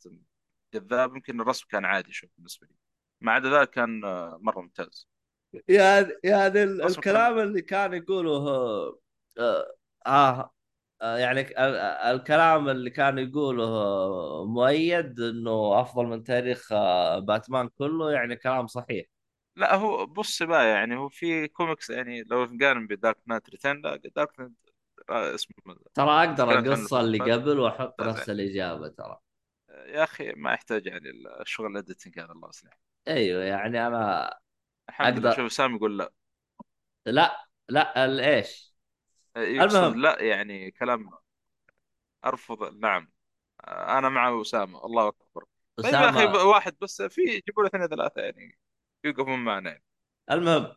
جذاب 0.73 1.15
يمكن 1.15 1.41
الرسم 1.41 1.65
كان 1.69 1.85
عادي 1.85 2.11
شوف 2.11 2.29
بالنسبة 2.37 2.67
لي. 2.67 2.75
ما 3.21 3.31
عدا 3.31 3.59
ذلك 3.59 3.69
كان 3.69 4.05
آه، 4.05 4.37
مرة 4.41 4.61
ممتاز. 4.61 5.07
يعني 5.67 6.13
يعني 6.23 6.63
الكلام 6.63 7.39
اللي 7.39 7.61
كان 7.61 7.93
يقوله 7.93 8.31
آه 9.39 9.75
آه 10.07 10.53
آه، 11.01 11.17
يعني 11.17 11.41
ال- 11.41 11.57
ال- 11.57 11.75
الكلام 12.15 12.69
اللي 12.69 12.89
كان 12.89 13.17
يقوله 13.17 13.65
مؤيد 14.45 15.19
إنه 15.19 15.81
أفضل 15.81 16.05
من 16.05 16.23
تاريخ 16.23 16.73
باتمان 17.19 17.69
كله 17.69 18.11
يعني 18.11 18.35
كلام 18.35 18.67
صحيح. 18.67 19.05
لا 19.55 19.75
هو 19.75 20.05
بص 20.05 20.43
بقى 20.43 20.67
يعني 20.69 20.97
هو 20.97 21.09
في 21.09 21.47
كوميكس 21.47 21.89
يعني 21.89 22.23
لو 22.23 22.45
نقارن 22.45 22.87
ب 22.87 22.93
Dark 22.93 23.17
Knight 23.25 23.49
Returns 23.49 23.81
لا 23.81 23.95
Dark 23.95 24.39
Knight 24.39 24.51
آه، 25.09 25.35
اسمه 25.35 25.55
ترى 25.93 26.11
أقدر 26.23 26.59
اقص 26.59 26.93
اللي 26.93 27.19
قبل 27.33 27.59
وأحط 27.59 28.01
نفس 28.01 28.29
الإجابة 28.29 28.87
ترى. 28.87 29.17
يا 29.69 30.03
أخي 30.03 30.31
ما 30.33 30.53
يحتاج 30.53 30.85
يعني 30.85 31.09
الشغل 31.41 31.71
الاديتنج 31.71 32.19
هذا 32.19 32.31
الله 32.31 32.49
يصلح. 32.49 32.77
أيوه 33.07 33.43
يعني 33.43 33.87
أنا 33.87 34.29
الحمد 34.89 35.19
لله. 35.19 35.35
شوف 35.35 35.51
سامي 35.53 35.75
يقول 35.75 35.97
لا. 35.97 36.11
لا 37.05 37.45
لا 37.69 38.05
ال- 38.05 38.19
إيش؟ 38.19 38.73
يقصد 39.37 39.77
المهم. 39.83 40.01
لا 40.01 40.21
يعني 40.21 40.71
كلام 40.71 41.09
أرفض 42.25 42.73
نعم. 42.77 43.11
أنا 43.67 44.09
مع 44.09 44.41
اسامه 44.41 44.85
الله 44.85 45.07
أكبر. 45.07 45.45
طيب 45.77 45.93
يا 45.93 46.09
أخي 46.09 46.25
اسامه 46.25 46.43
واحد 46.43 46.75
بس 46.81 47.01
في 47.01 47.21
يجيبوا 47.21 47.63
له 47.63 47.67
اثنين 47.69 47.87
ثلاثة 47.87 48.21
يعني. 48.21 48.57
يوقفون 49.05 49.39
معنا 49.39 49.69
يعني. 49.69 49.83
المهم 50.31 50.75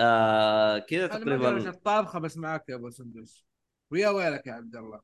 آه 0.00 0.78
كذا 0.78 1.04
أنا 1.04 1.24
تقريبا 1.24 1.68
الطابخه 1.70 2.18
بس 2.18 2.36
معك 2.36 2.68
يا 2.68 2.74
أبو 2.74 2.90
سندس 2.90 3.44
ويا 3.90 4.08
ويلك 4.08 4.46
يا 4.46 4.52
عبد 4.52 4.76
الله 4.76 5.00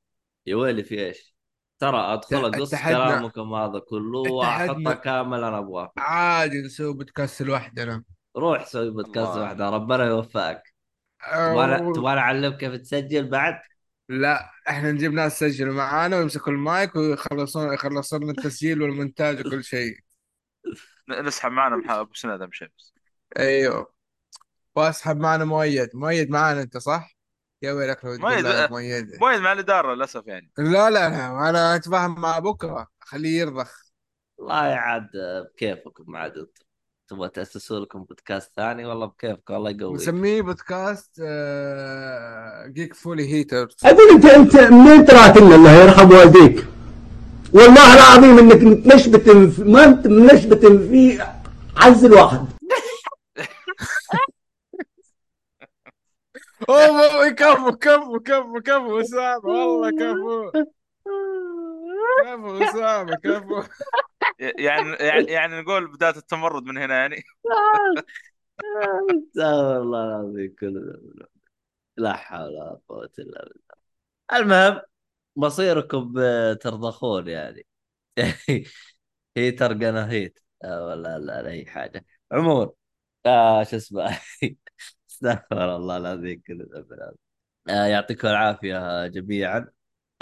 يا 0.46 0.56
ويلي 0.56 0.82
في 0.84 1.06
إيش 1.06 1.34
ترى 1.78 1.98
أدخل 1.98 2.44
اقص. 2.46 2.74
كلامكم 2.74 3.54
هذا 3.54 3.78
كله 3.78 4.18
واحطه. 4.18 4.94
كامل 4.94 5.44
أنا 5.44 5.58
أبغاه 5.58 5.92
عادي 5.96 6.62
نسوي 6.62 6.94
بودكاست 6.94 7.42
لوحدنا 7.42 8.04
روح 8.36 8.66
سوي 8.66 8.90
بودكاست 8.90 9.30
الله. 9.30 9.42
واحدة 9.42 9.70
ربنا 9.70 10.04
يوفقك 10.04 10.74
تبغى 11.20 11.76
أو... 11.78 11.92
تبغى 11.92 12.18
أعلمك 12.18 12.56
كيف 12.56 12.74
تسجل 12.74 13.28
بعد 13.30 13.60
لا 14.08 14.50
إحنا 14.68 14.92
نجيب 14.92 15.12
ناس 15.12 15.42
يسجلوا 15.42 15.74
معانا 15.74 16.18
ويمسكوا 16.18 16.52
المايك 16.52 16.96
ويخلصون 16.96 17.74
يخلصون 17.74 18.22
لنا 18.22 18.30
التسجيل 18.30 18.82
والمونتاج 18.82 19.46
وكل 19.46 19.64
شيء 19.64 19.96
نسحب 21.12 21.52
معنا 21.52 22.00
أبو 22.00 22.14
سند 22.14 22.30
آدم 22.32 22.48
شيبس 22.52 22.94
أيوه. 23.38 23.92
وأسحب 24.76 25.16
معنا 25.16 25.44
مؤيد. 25.44 25.88
مؤيد 25.94 26.30
معانا 26.30 26.62
أنت 26.62 26.76
صح؟ 26.78 27.16
يا 27.62 27.72
ويلك 27.72 28.04
لو 28.04 28.10
مؤيد- 28.18 28.44
يا 28.44 28.66
مؤيد. 28.70 29.18
مؤيد 29.20 29.40
مع 29.40 29.52
الإدارة 29.52 29.94
للأسف 29.94 30.26
يعني. 30.26 30.50
لا 30.58 30.90
لا 30.90 31.08
لا 31.08 31.48
أنا 31.50 31.76
أتفاهم 31.76 32.20
مع 32.20 32.38
بكرة. 32.38 32.88
خليه 33.00 33.40
يرضخ. 33.40 33.82
والله 34.38 34.54
عاد 34.54 35.08
بكيفكم 35.54 36.16
عاد. 36.16 36.32
أنتم 36.38 36.52
تبغى 37.08 37.28
تأسسوا 37.28 37.80
لكم 37.80 38.04
بودكاست 38.04 38.52
ثاني؟ 38.56 38.84
والله 38.84 39.06
بكيفك 39.06 39.50
والله 39.50 39.70
يقويك. 39.70 40.00
نسميه 40.00 40.42
بودكاست 40.42 41.20
آه، 41.24 42.66
جيك 42.66 42.94
فولي 42.94 43.32
هيتر 43.34 43.68
أقول 43.84 44.10
أنت 44.10 44.24
أنت 44.24 44.56
منين 44.56 45.04
تراتلنا 45.04 45.54
الله 45.54 45.72
يرحم 45.82 46.10
والديك. 46.10 46.66
والله 47.54 47.94
العظيم 47.94 48.38
إنك 48.38 48.62
متنشبت 48.62 49.30
في- 49.30 49.64
ما 49.64 49.84
أنت 49.84 50.06
منشبت 50.06 50.66
في 50.66 51.22
عز 51.76 52.04
الواحد. 52.04 52.46
أوه 56.68 57.28
كفو 57.28 57.72
كفو 57.72 58.20
كفو 58.20 58.60
كفو 58.60 59.00
أسامة 59.00 59.48
والله 59.48 59.90
كفو. 59.90 60.50
كفو 62.24 62.64
أسامة 62.64 63.14
كفو. 63.14 63.60
يعني 64.38 64.92
يعني 64.92 65.24
يعني 65.32 65.60
نقول 65.60 65.86
بداية 65.92 66.16
التمرد 66.16 66.62
من 66.64 66.78
هنا 66.78 66.94
يعني. 66.94 67.22
استغفر 69.10 69.82
الله 69.82 70.04
العظيم 70.04 70.54
كله. 70.60 71.00
لا 71.96 72.12
حول 72.12 72.48
ولا 72.48 72.78
قوة 72.88 73.10
إلا 73.18 73.48
بالله. 73.48 73.80
المهم 74.32 74.80
مصيركم 75.36 76.14
ترضخون 76.54 77.28
يعني. 77.28 77.66
هيتر 79.36 79.72
قنا 79.74 80.10
هيت 80.10 80.38
آه، 80.64 80.86
ولا 80.86 81.18
لا, 81.18 81.42
لا 81.42 81.50
اي 81.50 81.66
حاجة. 81.66 82.06
عموما 82.32 82.70
آه 83.26 83.64
شو 83.64 83.76
اسمه؟ 83.76 84.20
استغفر 85.10 85.76
الله 85.76 85.96
العظيم 85.96 86.42
ذنب 86.50 87.14
آه 87.70 87.86
يعطيكم 87.86 88.28
العافية 88.28 89.06
جميعا. 89.06 89.68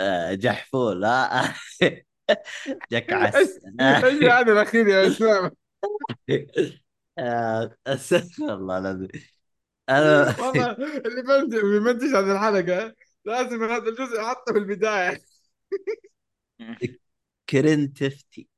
آه 0.00 0.34
جحفول 0.34 1.00
لا. 1.02 1.44
جك 2.92 3.12
عس 3.12 3.60
إيش 3.80 4.22
هذا 4.24 4.52
الأخير 4.52 4.88
يا 4.88 5.06
اسامه 5.08 5.52
آه، 7.18 7.76
استغفر 7.86 8.54
الله 8.54 8.78
العظيم. 8.78 9.08
أنا 9.88 10.40
والله 10.40 10.70
اللي 10.72 11.22
بنتج 11.22 11.60
بيمنتج 11.60 12.06
هذه 12.14 12.32
الحلقة. 12.32 12.94
لازم 13.28 13.64
هذا 13.64 13.88
الجزء 13.88 14.20
أحطه 14.20 14.52
في 14.52 14.58
البدايه 14.58 15.20
كرنتفتي 17.50 18.48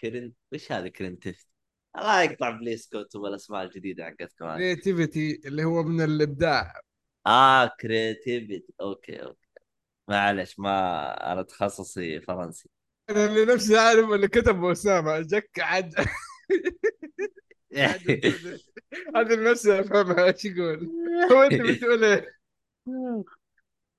كرن 0.00 0.32
وش 0.52 0.72
هذا 0.72 0.88
كرنتفتي؟ 0.88 1.50
الله 1.96 2.22
يقطع 2.22 2.50
بليسكوتم 2.50 3.20
والاسماء 3.20 3.64
الجديدة 3.64 4.04
حقتكم 4.04 4.56
كريتيفيتي 4.56 5.40
اللي 5.44 5.64
هو 5.64 5.82
من 5.82 6.00
الإبداع. 6.00 6.80
آه 7.26 7.70
كريتيفيتي 7.80 8.74
أوكي 8.80 9.22
أوكي. 9.22 9.48
معلش 10.08 10.58
ما 10.58 11.32
أنا 11.32 11.42
تخصصي 11.42 12.20
فرنسي. 12.20 12.68
أنا 13.10 13.26
اللي 13.26 13.44
نفسي 13.44 13.78
أعرف 13.78 14.10
اللي 14.10 14.28
كتبه 14.28 14.72
أسامة. 14.72 15.20
جك 15.20 15.50
عد 15.58 15.94
هذا 19.16 19.50
نفسي 19.50 19.80
افهمها 19.80 20.24
إيش 20.24 20.44
يقول؟ 20.44 20.90
هو 21.32 21.42
أنت 21.42 21.60
بتقول 21.62 22.04
إيه 22.04 22.40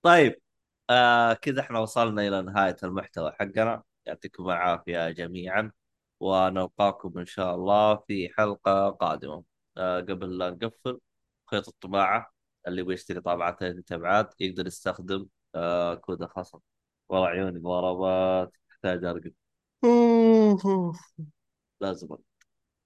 طيب 0.01 0.41
آه 0.89 1.33
كذا 1.33 1.61
إحنا 1.61 1.79
وصلنا 1.79 2.27
إلى 2.27 2.41
نهاية 2.41 2.75
المحتوى 2.83 3.31
حقنا 3.31 3.83
يعطيكم 4.05 4.43
العافية 4.49 5.09
جميعا 5.09 5.71
ونلقاكم 6.19 7.19
إن 7.19 7.25
شاء 7.25 7.55
الله 7.55 7.95
في 7.95 8.29
حلقة 8.37 8.89
قادمة 8.89 9.43
آه 9.77 9.99
قبل 10.01 10.37
لا 10.37 10.49
نقفل 10.49 10.99
خيط 11.51 11.67
الطباعة 11.67 12.33
اللي 12.67 12.81
يبغى 12.81 12.93
يشتري 12.93 13.21
طابعتين 13.21 13.85
تبعات 13.85 14.41
يقدر 14.41 14.67
يستخدم 14.67 15.27
آه 15.55 15.95
كود 15.95 16.21
الخصم 16.21 16.59
والله 17.09 17.27
عيوني 17.27 17.59
ضربات 17.59 18.53
تحتاج 18.69 19.05
أرقد 19.05 19.33
لازم. 21.81 22.07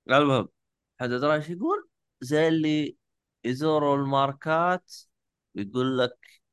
المهم 0.10 0.50
حد 1.00 1.12
إيش 1.12 1.50
يقول؟ 1.50 1.90
زي 2.22 2.48
اللي 2.48 2.98
يزوروا 3.46 3.96
الماركات 3.98 4.94
ويقول 5.56 5.98
لك 6.00 6.45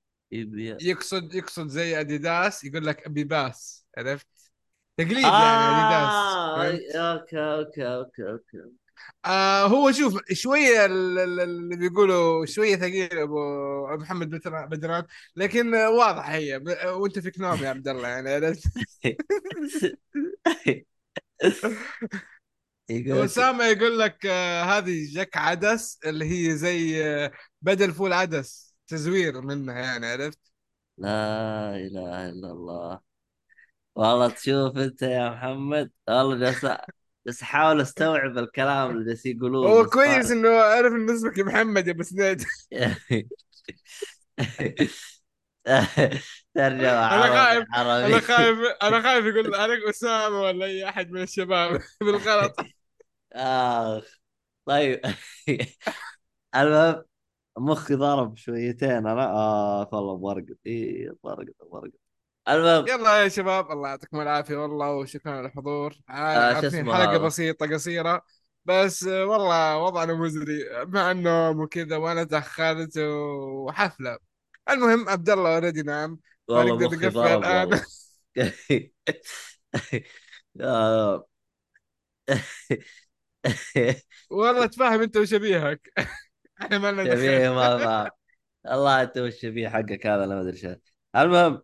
يقصد 0.80 1.34
يقصد 1.34 1.68
زي 1.68 2.00
أديداس 2.00 2.64
يقول 2.64 2.86
لك 2.86 3.06
ابي 3.06 3.24
باس 3.24 3.86
عرفت؟ 3.98 4.26
تقليد 4.96 5.16
يعني 5.24 5.70
أديداس 5.70 6.38
آه؟ 6.56 6.66
أوكي 7.12 7.38
أوكي 7.38 7.86
أوكي 7.96 8.22
أوكي. 8.30 8.58
آه 9.24 9.66
هو 9.66 9.92
شوف 9.92 10.20
شوية 10.32 10.86
ال- 10.86 11.18
ال- 11.18 11.40
اللي 11.40 11.76
بيقولوا 11.76 12.46
شوية 12.46 12.76
ثقيل 12.76 13.18
أبو 13.18 13.38
محمد 13.96 14.30
بدر- 14.30 14.66
بدران 14.66 15.04
لكن 15.36 15.74
آه، 15.74 15.90
واضح 15.90 16.28
هي. 16.30 16.56
وأنت 16.86 17.18
فيك 17.18 17.40
نوم 17.40 17.64
يا 17.64 17.68
عبد 17.68 17.88
الله 17.88 18.08
يعني 18.08 18.30
عرفت؟ 18.34 18.62
اسامه 23.24 23.64
يقول 23.64 23.98
لك 23.98 24.26
آه 24.26 24.62
هذه 24.62 25.06
جك 25.14 25.36
عدس 25.36 25.98
اللي 26.06 26.24
هي 26.50 26.56
زي 26.56 27.04
آه 27.04 27.32
بدل 27.62 27.92
فول 27.92 28.12
عدس. 28.12 28.71
تزوير 28.92 29.40
منها 29.40 29.80
يعني 29.80 30.06
عرفت؟ 30.06 30.38
لا 30.98 31.76
إله 31.76 32.28
إلا 32.28 32.50
الله. 32.52 33.00
والله 33.94 34.28
تشوف 34.30 34.76
أنت 34.78 35.02
يا 35.02 35.30
محمد 35.30 35.90
والله 36.08 36.38
جالس 36.38 36.66
بس 37.26 37.42
أحاول 37.42 37.80
أستوعب 37.80 38.38
الكلام 38.38 38.90
اللي 38.90 39.04
جالس 39.04 39.26
يقولوه 39.26 39.68
هو 39.68 39.86
كويس 39.86 40.30
إنه 40.30 40.48
عرف 40.48 40.92
إنه 40.92 41.14
اسمك 41.14 41.38
محمد 41.38 41.86
يا 41.86 41.92
أبو 41.92 42.02
سنيد. 42.02 42.44
ترجمة 46.54 47.14
أنا 47.14 47.44
خايف 47.44 47.64
أنا 47.76 48.20
خايف 48.20 48.58
أنا 48.82 49.02
خايف 49.02 49.24
يقول 49.24 49.54
عليك 49.54 49.80
أسامة 49.88 50.40
ولا 50.42 50.66
أي 50.66 50.88
أحد 50.88 51.10
من 51.10 51.22
الشباب 51.22 51.80
بالغلط. 52.00 52.56
آخ. 53.32 54.04
طيب. 54.66 55.00
المهم 56.56 57.04
مخي 57.58 57.94
ضرب 57.94 58.36
شويتين 58.36 58.90
أنا 58.90 59.26
آه 59.30 59.88
والله 59.92 60.16
برقد 60.16 60.56
اي 60.66 61.10
برقد 61.24 61.54
برقد 61.72 61.92
المهم 62.48 62.86
يلا 62.88 63.22
يا 63.22 63.28
شباب 63.28 63.70
الله 63.70 63.88
يعطيكم 63.88 64.20
العافية 64.20 64.56
والله 64.56 64.94
وشكرا 64.94 65.32
على 65.32 65.46
الحضور 65.46 65.94
آه، 66.10 66.12
عارفين 66.54 66.92
حلقة؟ 66.94 67.18
بسيطة 67.18 67.66
قصيرة 67.66 68.22
بس 68.64 69.04
آه، 69.04 69.24
والله 69.26 69.78
وضعنا 69.78 70.14
مزري 70.14 70.64
مع 70.86 71.10
النوم 71.10 71.60
وكذا 71.60 71.96
وأنا 71.96 72.24
تاخرت 72.24 72.98
وحفلة 72.98 74.18
المهم 74.70 75.08
عبد 75.08 75.30
الله 75.30 75.54
اوريدي 75.54 75.82
نام 75.82 76.18
والله 76.48 76.76
مخي 76.76 77.08
ضرب 77.08 77.42
الآن. 77.44 77.66
والله. 77.68 77.84
آه. 80.60 81.26
والله 84.30 84.66
تفهم 84.66 85.00
أنت 85.02 85.16
وشبيهك 85.16 85.92
إحنا 86.62 86.78
ما 86.78 86.92
لنا 86.92 87.16
شبيه 87.16 87.50
ما 87.50 88.10
الله 88.66 89.02
انت 89.02 89.18
والشبيه 89.18 89.68
حقك 89.68 90.06
هذا 90.06 90.24
أنا 90.24 90.34
ما 90.34 90.40
أدري 90.40 90.56
شو. 90.56 90.74
المهم 91.16 91.62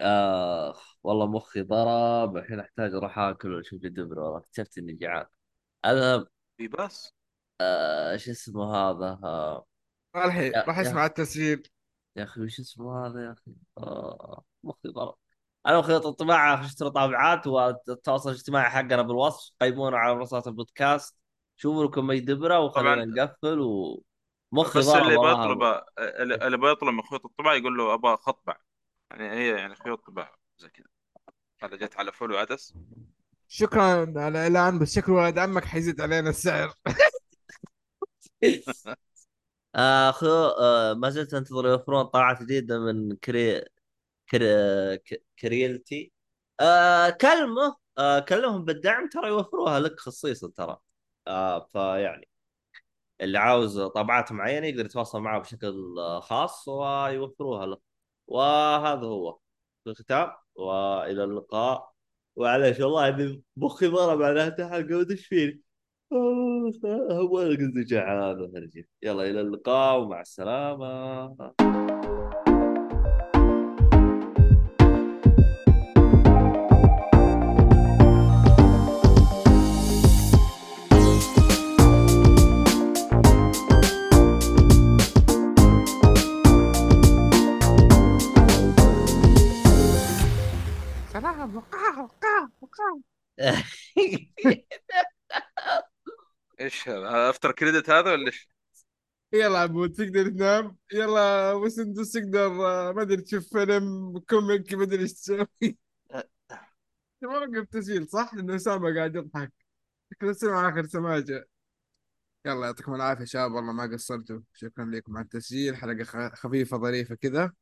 آه 0.00 0.74
والله 1.02 1.26
مخي 1.26 1.62
ضرب. 1.62 2.36
الحين 2.36 2.60
أحتاج 2.60 2.94
أروح 2.94 3.18
آكل 3.18 3.54
وأشوف 3.54 3.80
دبر 3.82 4.18
والله 4.20 4.38
اكتشفت 4.38 4.78
إني 4.78 4.92
جعان. 4.92 5.26
المهم 5.86 6.26
في 6.56 6.68
بس؟ 6.68 7.12
آه 7.60 8.16
شو 8.16 8.30
اسمه 8.30 8.74
هذا؟ 8.74 9.20
آه 9.24 9.66
الحين 10.16 10.52
راح 10.56 10.78
اسمع 10.78 11.06
التسجيل. 11.06 11.68
يا 12.16 12.24
أخي 12.24 12.40
وش 12.40 12.60
اسمه 12.60 13.06
هذا 13.06 13.24
يا 13.24 13.32
أخي؟ 13.32 13.54
آه 13.78 14.44
مخي 14.64 14.88
ضرب. 14.88 15.14
أنا 15.66 15.82
خيط 15.82 16.06
الطباعه 16.06 16.64
اشتروا 16.64 16.90
طابعات 16.90 17.46
والتواصل 17.46 18.30
الاجتماعي 18.30 18.70
حقنا 18.70 19.02
بالوصف. 19.02 19.52
قيمونا 19.60 19.98
على 19.98 20.14
منصات 20.14 20.46
البودكاست. 20.46 21.16
شوفوا 21.56 21.84
لكم 21.84 22.10
أي 22.10 22.20
دبرة 22.20 22.60
وخلينا 22.60 22.94
طبعاً. 22.94 23.04
نقفل 23.04 23.58
ومخي 24.52 24.78
بس 24.78 24.88
اللي. 24.88 25.18
بيطلب 25.18 25.82
اللي 26.42 26.56
بيطلب 26.56 26.88
من 26.94 27.02
خيوط 27.02 27.24
الطباعة 27.24 27.54
يقول 27.54 27.78
له 27.78 27.94
أبغى 27.94 28.16
خطبع 28.16 28.56
يعني 29.10 29.30
هي 29.30 29.48
يعني 29.48 29.74
خيوط 29.74 30.06
طباعه 30.06 30.34
زي 30.58 30.68
كذا. 30.68 30.86
هذا 31.62 31.76
جت 31.76 31.96
على 31.96 32.12
فول 32.12 32.32
وعدس 32.32 32.74
شكرا 33.48 33.82
على 34.16 34.28
الاعلان 34.28 34.78
بس 34.78 34.94
شكله 34.94 35.14
ولد 35.14 35.38
عمك 35.38 35.64
حيزيد 35.64 36.00
علينا 36.00 36.30
السعر. 36.30 36.74
آه 39.74 40.10
خو 40.10 40.26
آه 40.26 40.94
ما 40.94 41.10
زلت 41.10 41.34
أنتظر 41.34 41.66
يوفرون 41.66 42.04
طاعات 42.04 42.42
جديدة 42.42 42.78
من 42.78 43.16
كري 43.16 43.64
كريلتي. 45.38 46.12
آه 46.60 47.10
كلمه 47.10 47.76
آه 47.98 48.20
كلمهم 48.20 48.64
بالدعم 48.64 49.08
ترى 49.08 49.28
يوفروها 49.28 49.80
لك 49.80 50.00
خصيصا 50.00 50.48
ترى. 50.56 50.78
آه 51.28 51.68
فيعني 51.72 52.28
اللي 53.20 53.38
عاوز 53.38 53.80
طابعات 53.80 54.32
معينة 54.32 54.66
يقدر 54.66 54.84
يتواصل 54.84 55.20
معه 55.20 55.40
بشكل 55.40 55.74
خاص 56.22 56.68
ويوفروها 56.68 57.66
له. 57.66 57.78
وهذا 58.26 59.06
هو. 59.06 59.38
في 59.84 59.90
الختام 59.90 60.30
وإلى 60.54 61.24
اللقاء. 61.24 61.92
وعليش 62.36 62.80
والله 62.80 63.08
إني 63.08 63.42
مخي 63.56 63.86
ضرب 63.86 64.22
على 64.22 64.46
الحلقة 64.46 64.96
ودش 64.96 65.26
فيني؟ 65.26 65.62
هو 67.12 67.38
قصدي 67.38 67.84
جعان 67.84 68.52
يلا 69.02 69.22
إلى 69.22 69.40
اللقاء 69.40 70.00
ومع 70.00 70.20
السلامة. 70.20 71.67
إيش 96.60 96.88
هذا؟ 96.88 97.30
after 97.30 97.52
credit 97.52 97.90
هذا 97.90 98.12
ولا 98.12 98.26
إيش؟ 98.26 98.48
يلا 99.32 99.58
عبود 99.58 99.92
تقدر 99.92 100.28
تنام؟ 100.28 100.76
يلا 100.92 101.52
ابو 101.52 101.68
سندس 101.68 102.12
تقدر 102.12 102.46
آه، 102.46 102.92
ما 102.92 103.02
أدري 103.02 103.22
تشوف 103.22 103.48
فيلم 103.52 104.18
comic 104.18 104.74
ما 104.74 104.82
أدري 104.82 105.02
إيش 105.02 105.12
تسوي. 105.12 105.46
اوقف 107.24 107.66
تسجيل 107.70 108.08
صح؟ 108.08 108.34
لأنه 108.34 108.56
أسامة 108.56 108.94
قاعد 108.94 109.16
يضحك. 109.16 109.52
شكله 110.12 110.32
سمع 110.32 110.68
آخر 110.68 110.86
سماجة. 110.86 111.48
يلا 112.46 112.66
يعطيكم 112.66 112.94
العافية 112.94 113.24
شباب 113.24 113.52
والله 113.52 113.72
ما 113.72 113.90
قصرتوا. 113.92 114.40
شكرا 114.54 114.84
لكم 114.84 115.16
على 115.16 115.24
التسجيل 115.24 115.76
حلقة 115.76 116.30
خفيفة 116.34 116.78
ظريفة 116.78 117.14
كذا. 117.14 117.52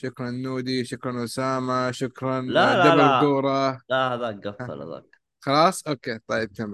شكرا 0.00 0.30
نودي 0.30 0.84
شكرا 0.84 1.24
أسامة 1.24 1.90
شكرا 1.90 2.40
لا، 2.40 2.76
لا، 2.76 2.88
double 2.88 2.98
لا. 2.98 3.20
قورة. 3.20 3.80
لا 3.88 4.14
هذاك 4.14 4.46
قفل 4.46 4.82
هذاك. 4.82 5.04
خلاص؟ 5.40 5.86
okay 5.88 6.18
طيب 6.28 6.52
تمام. 6.52 6.68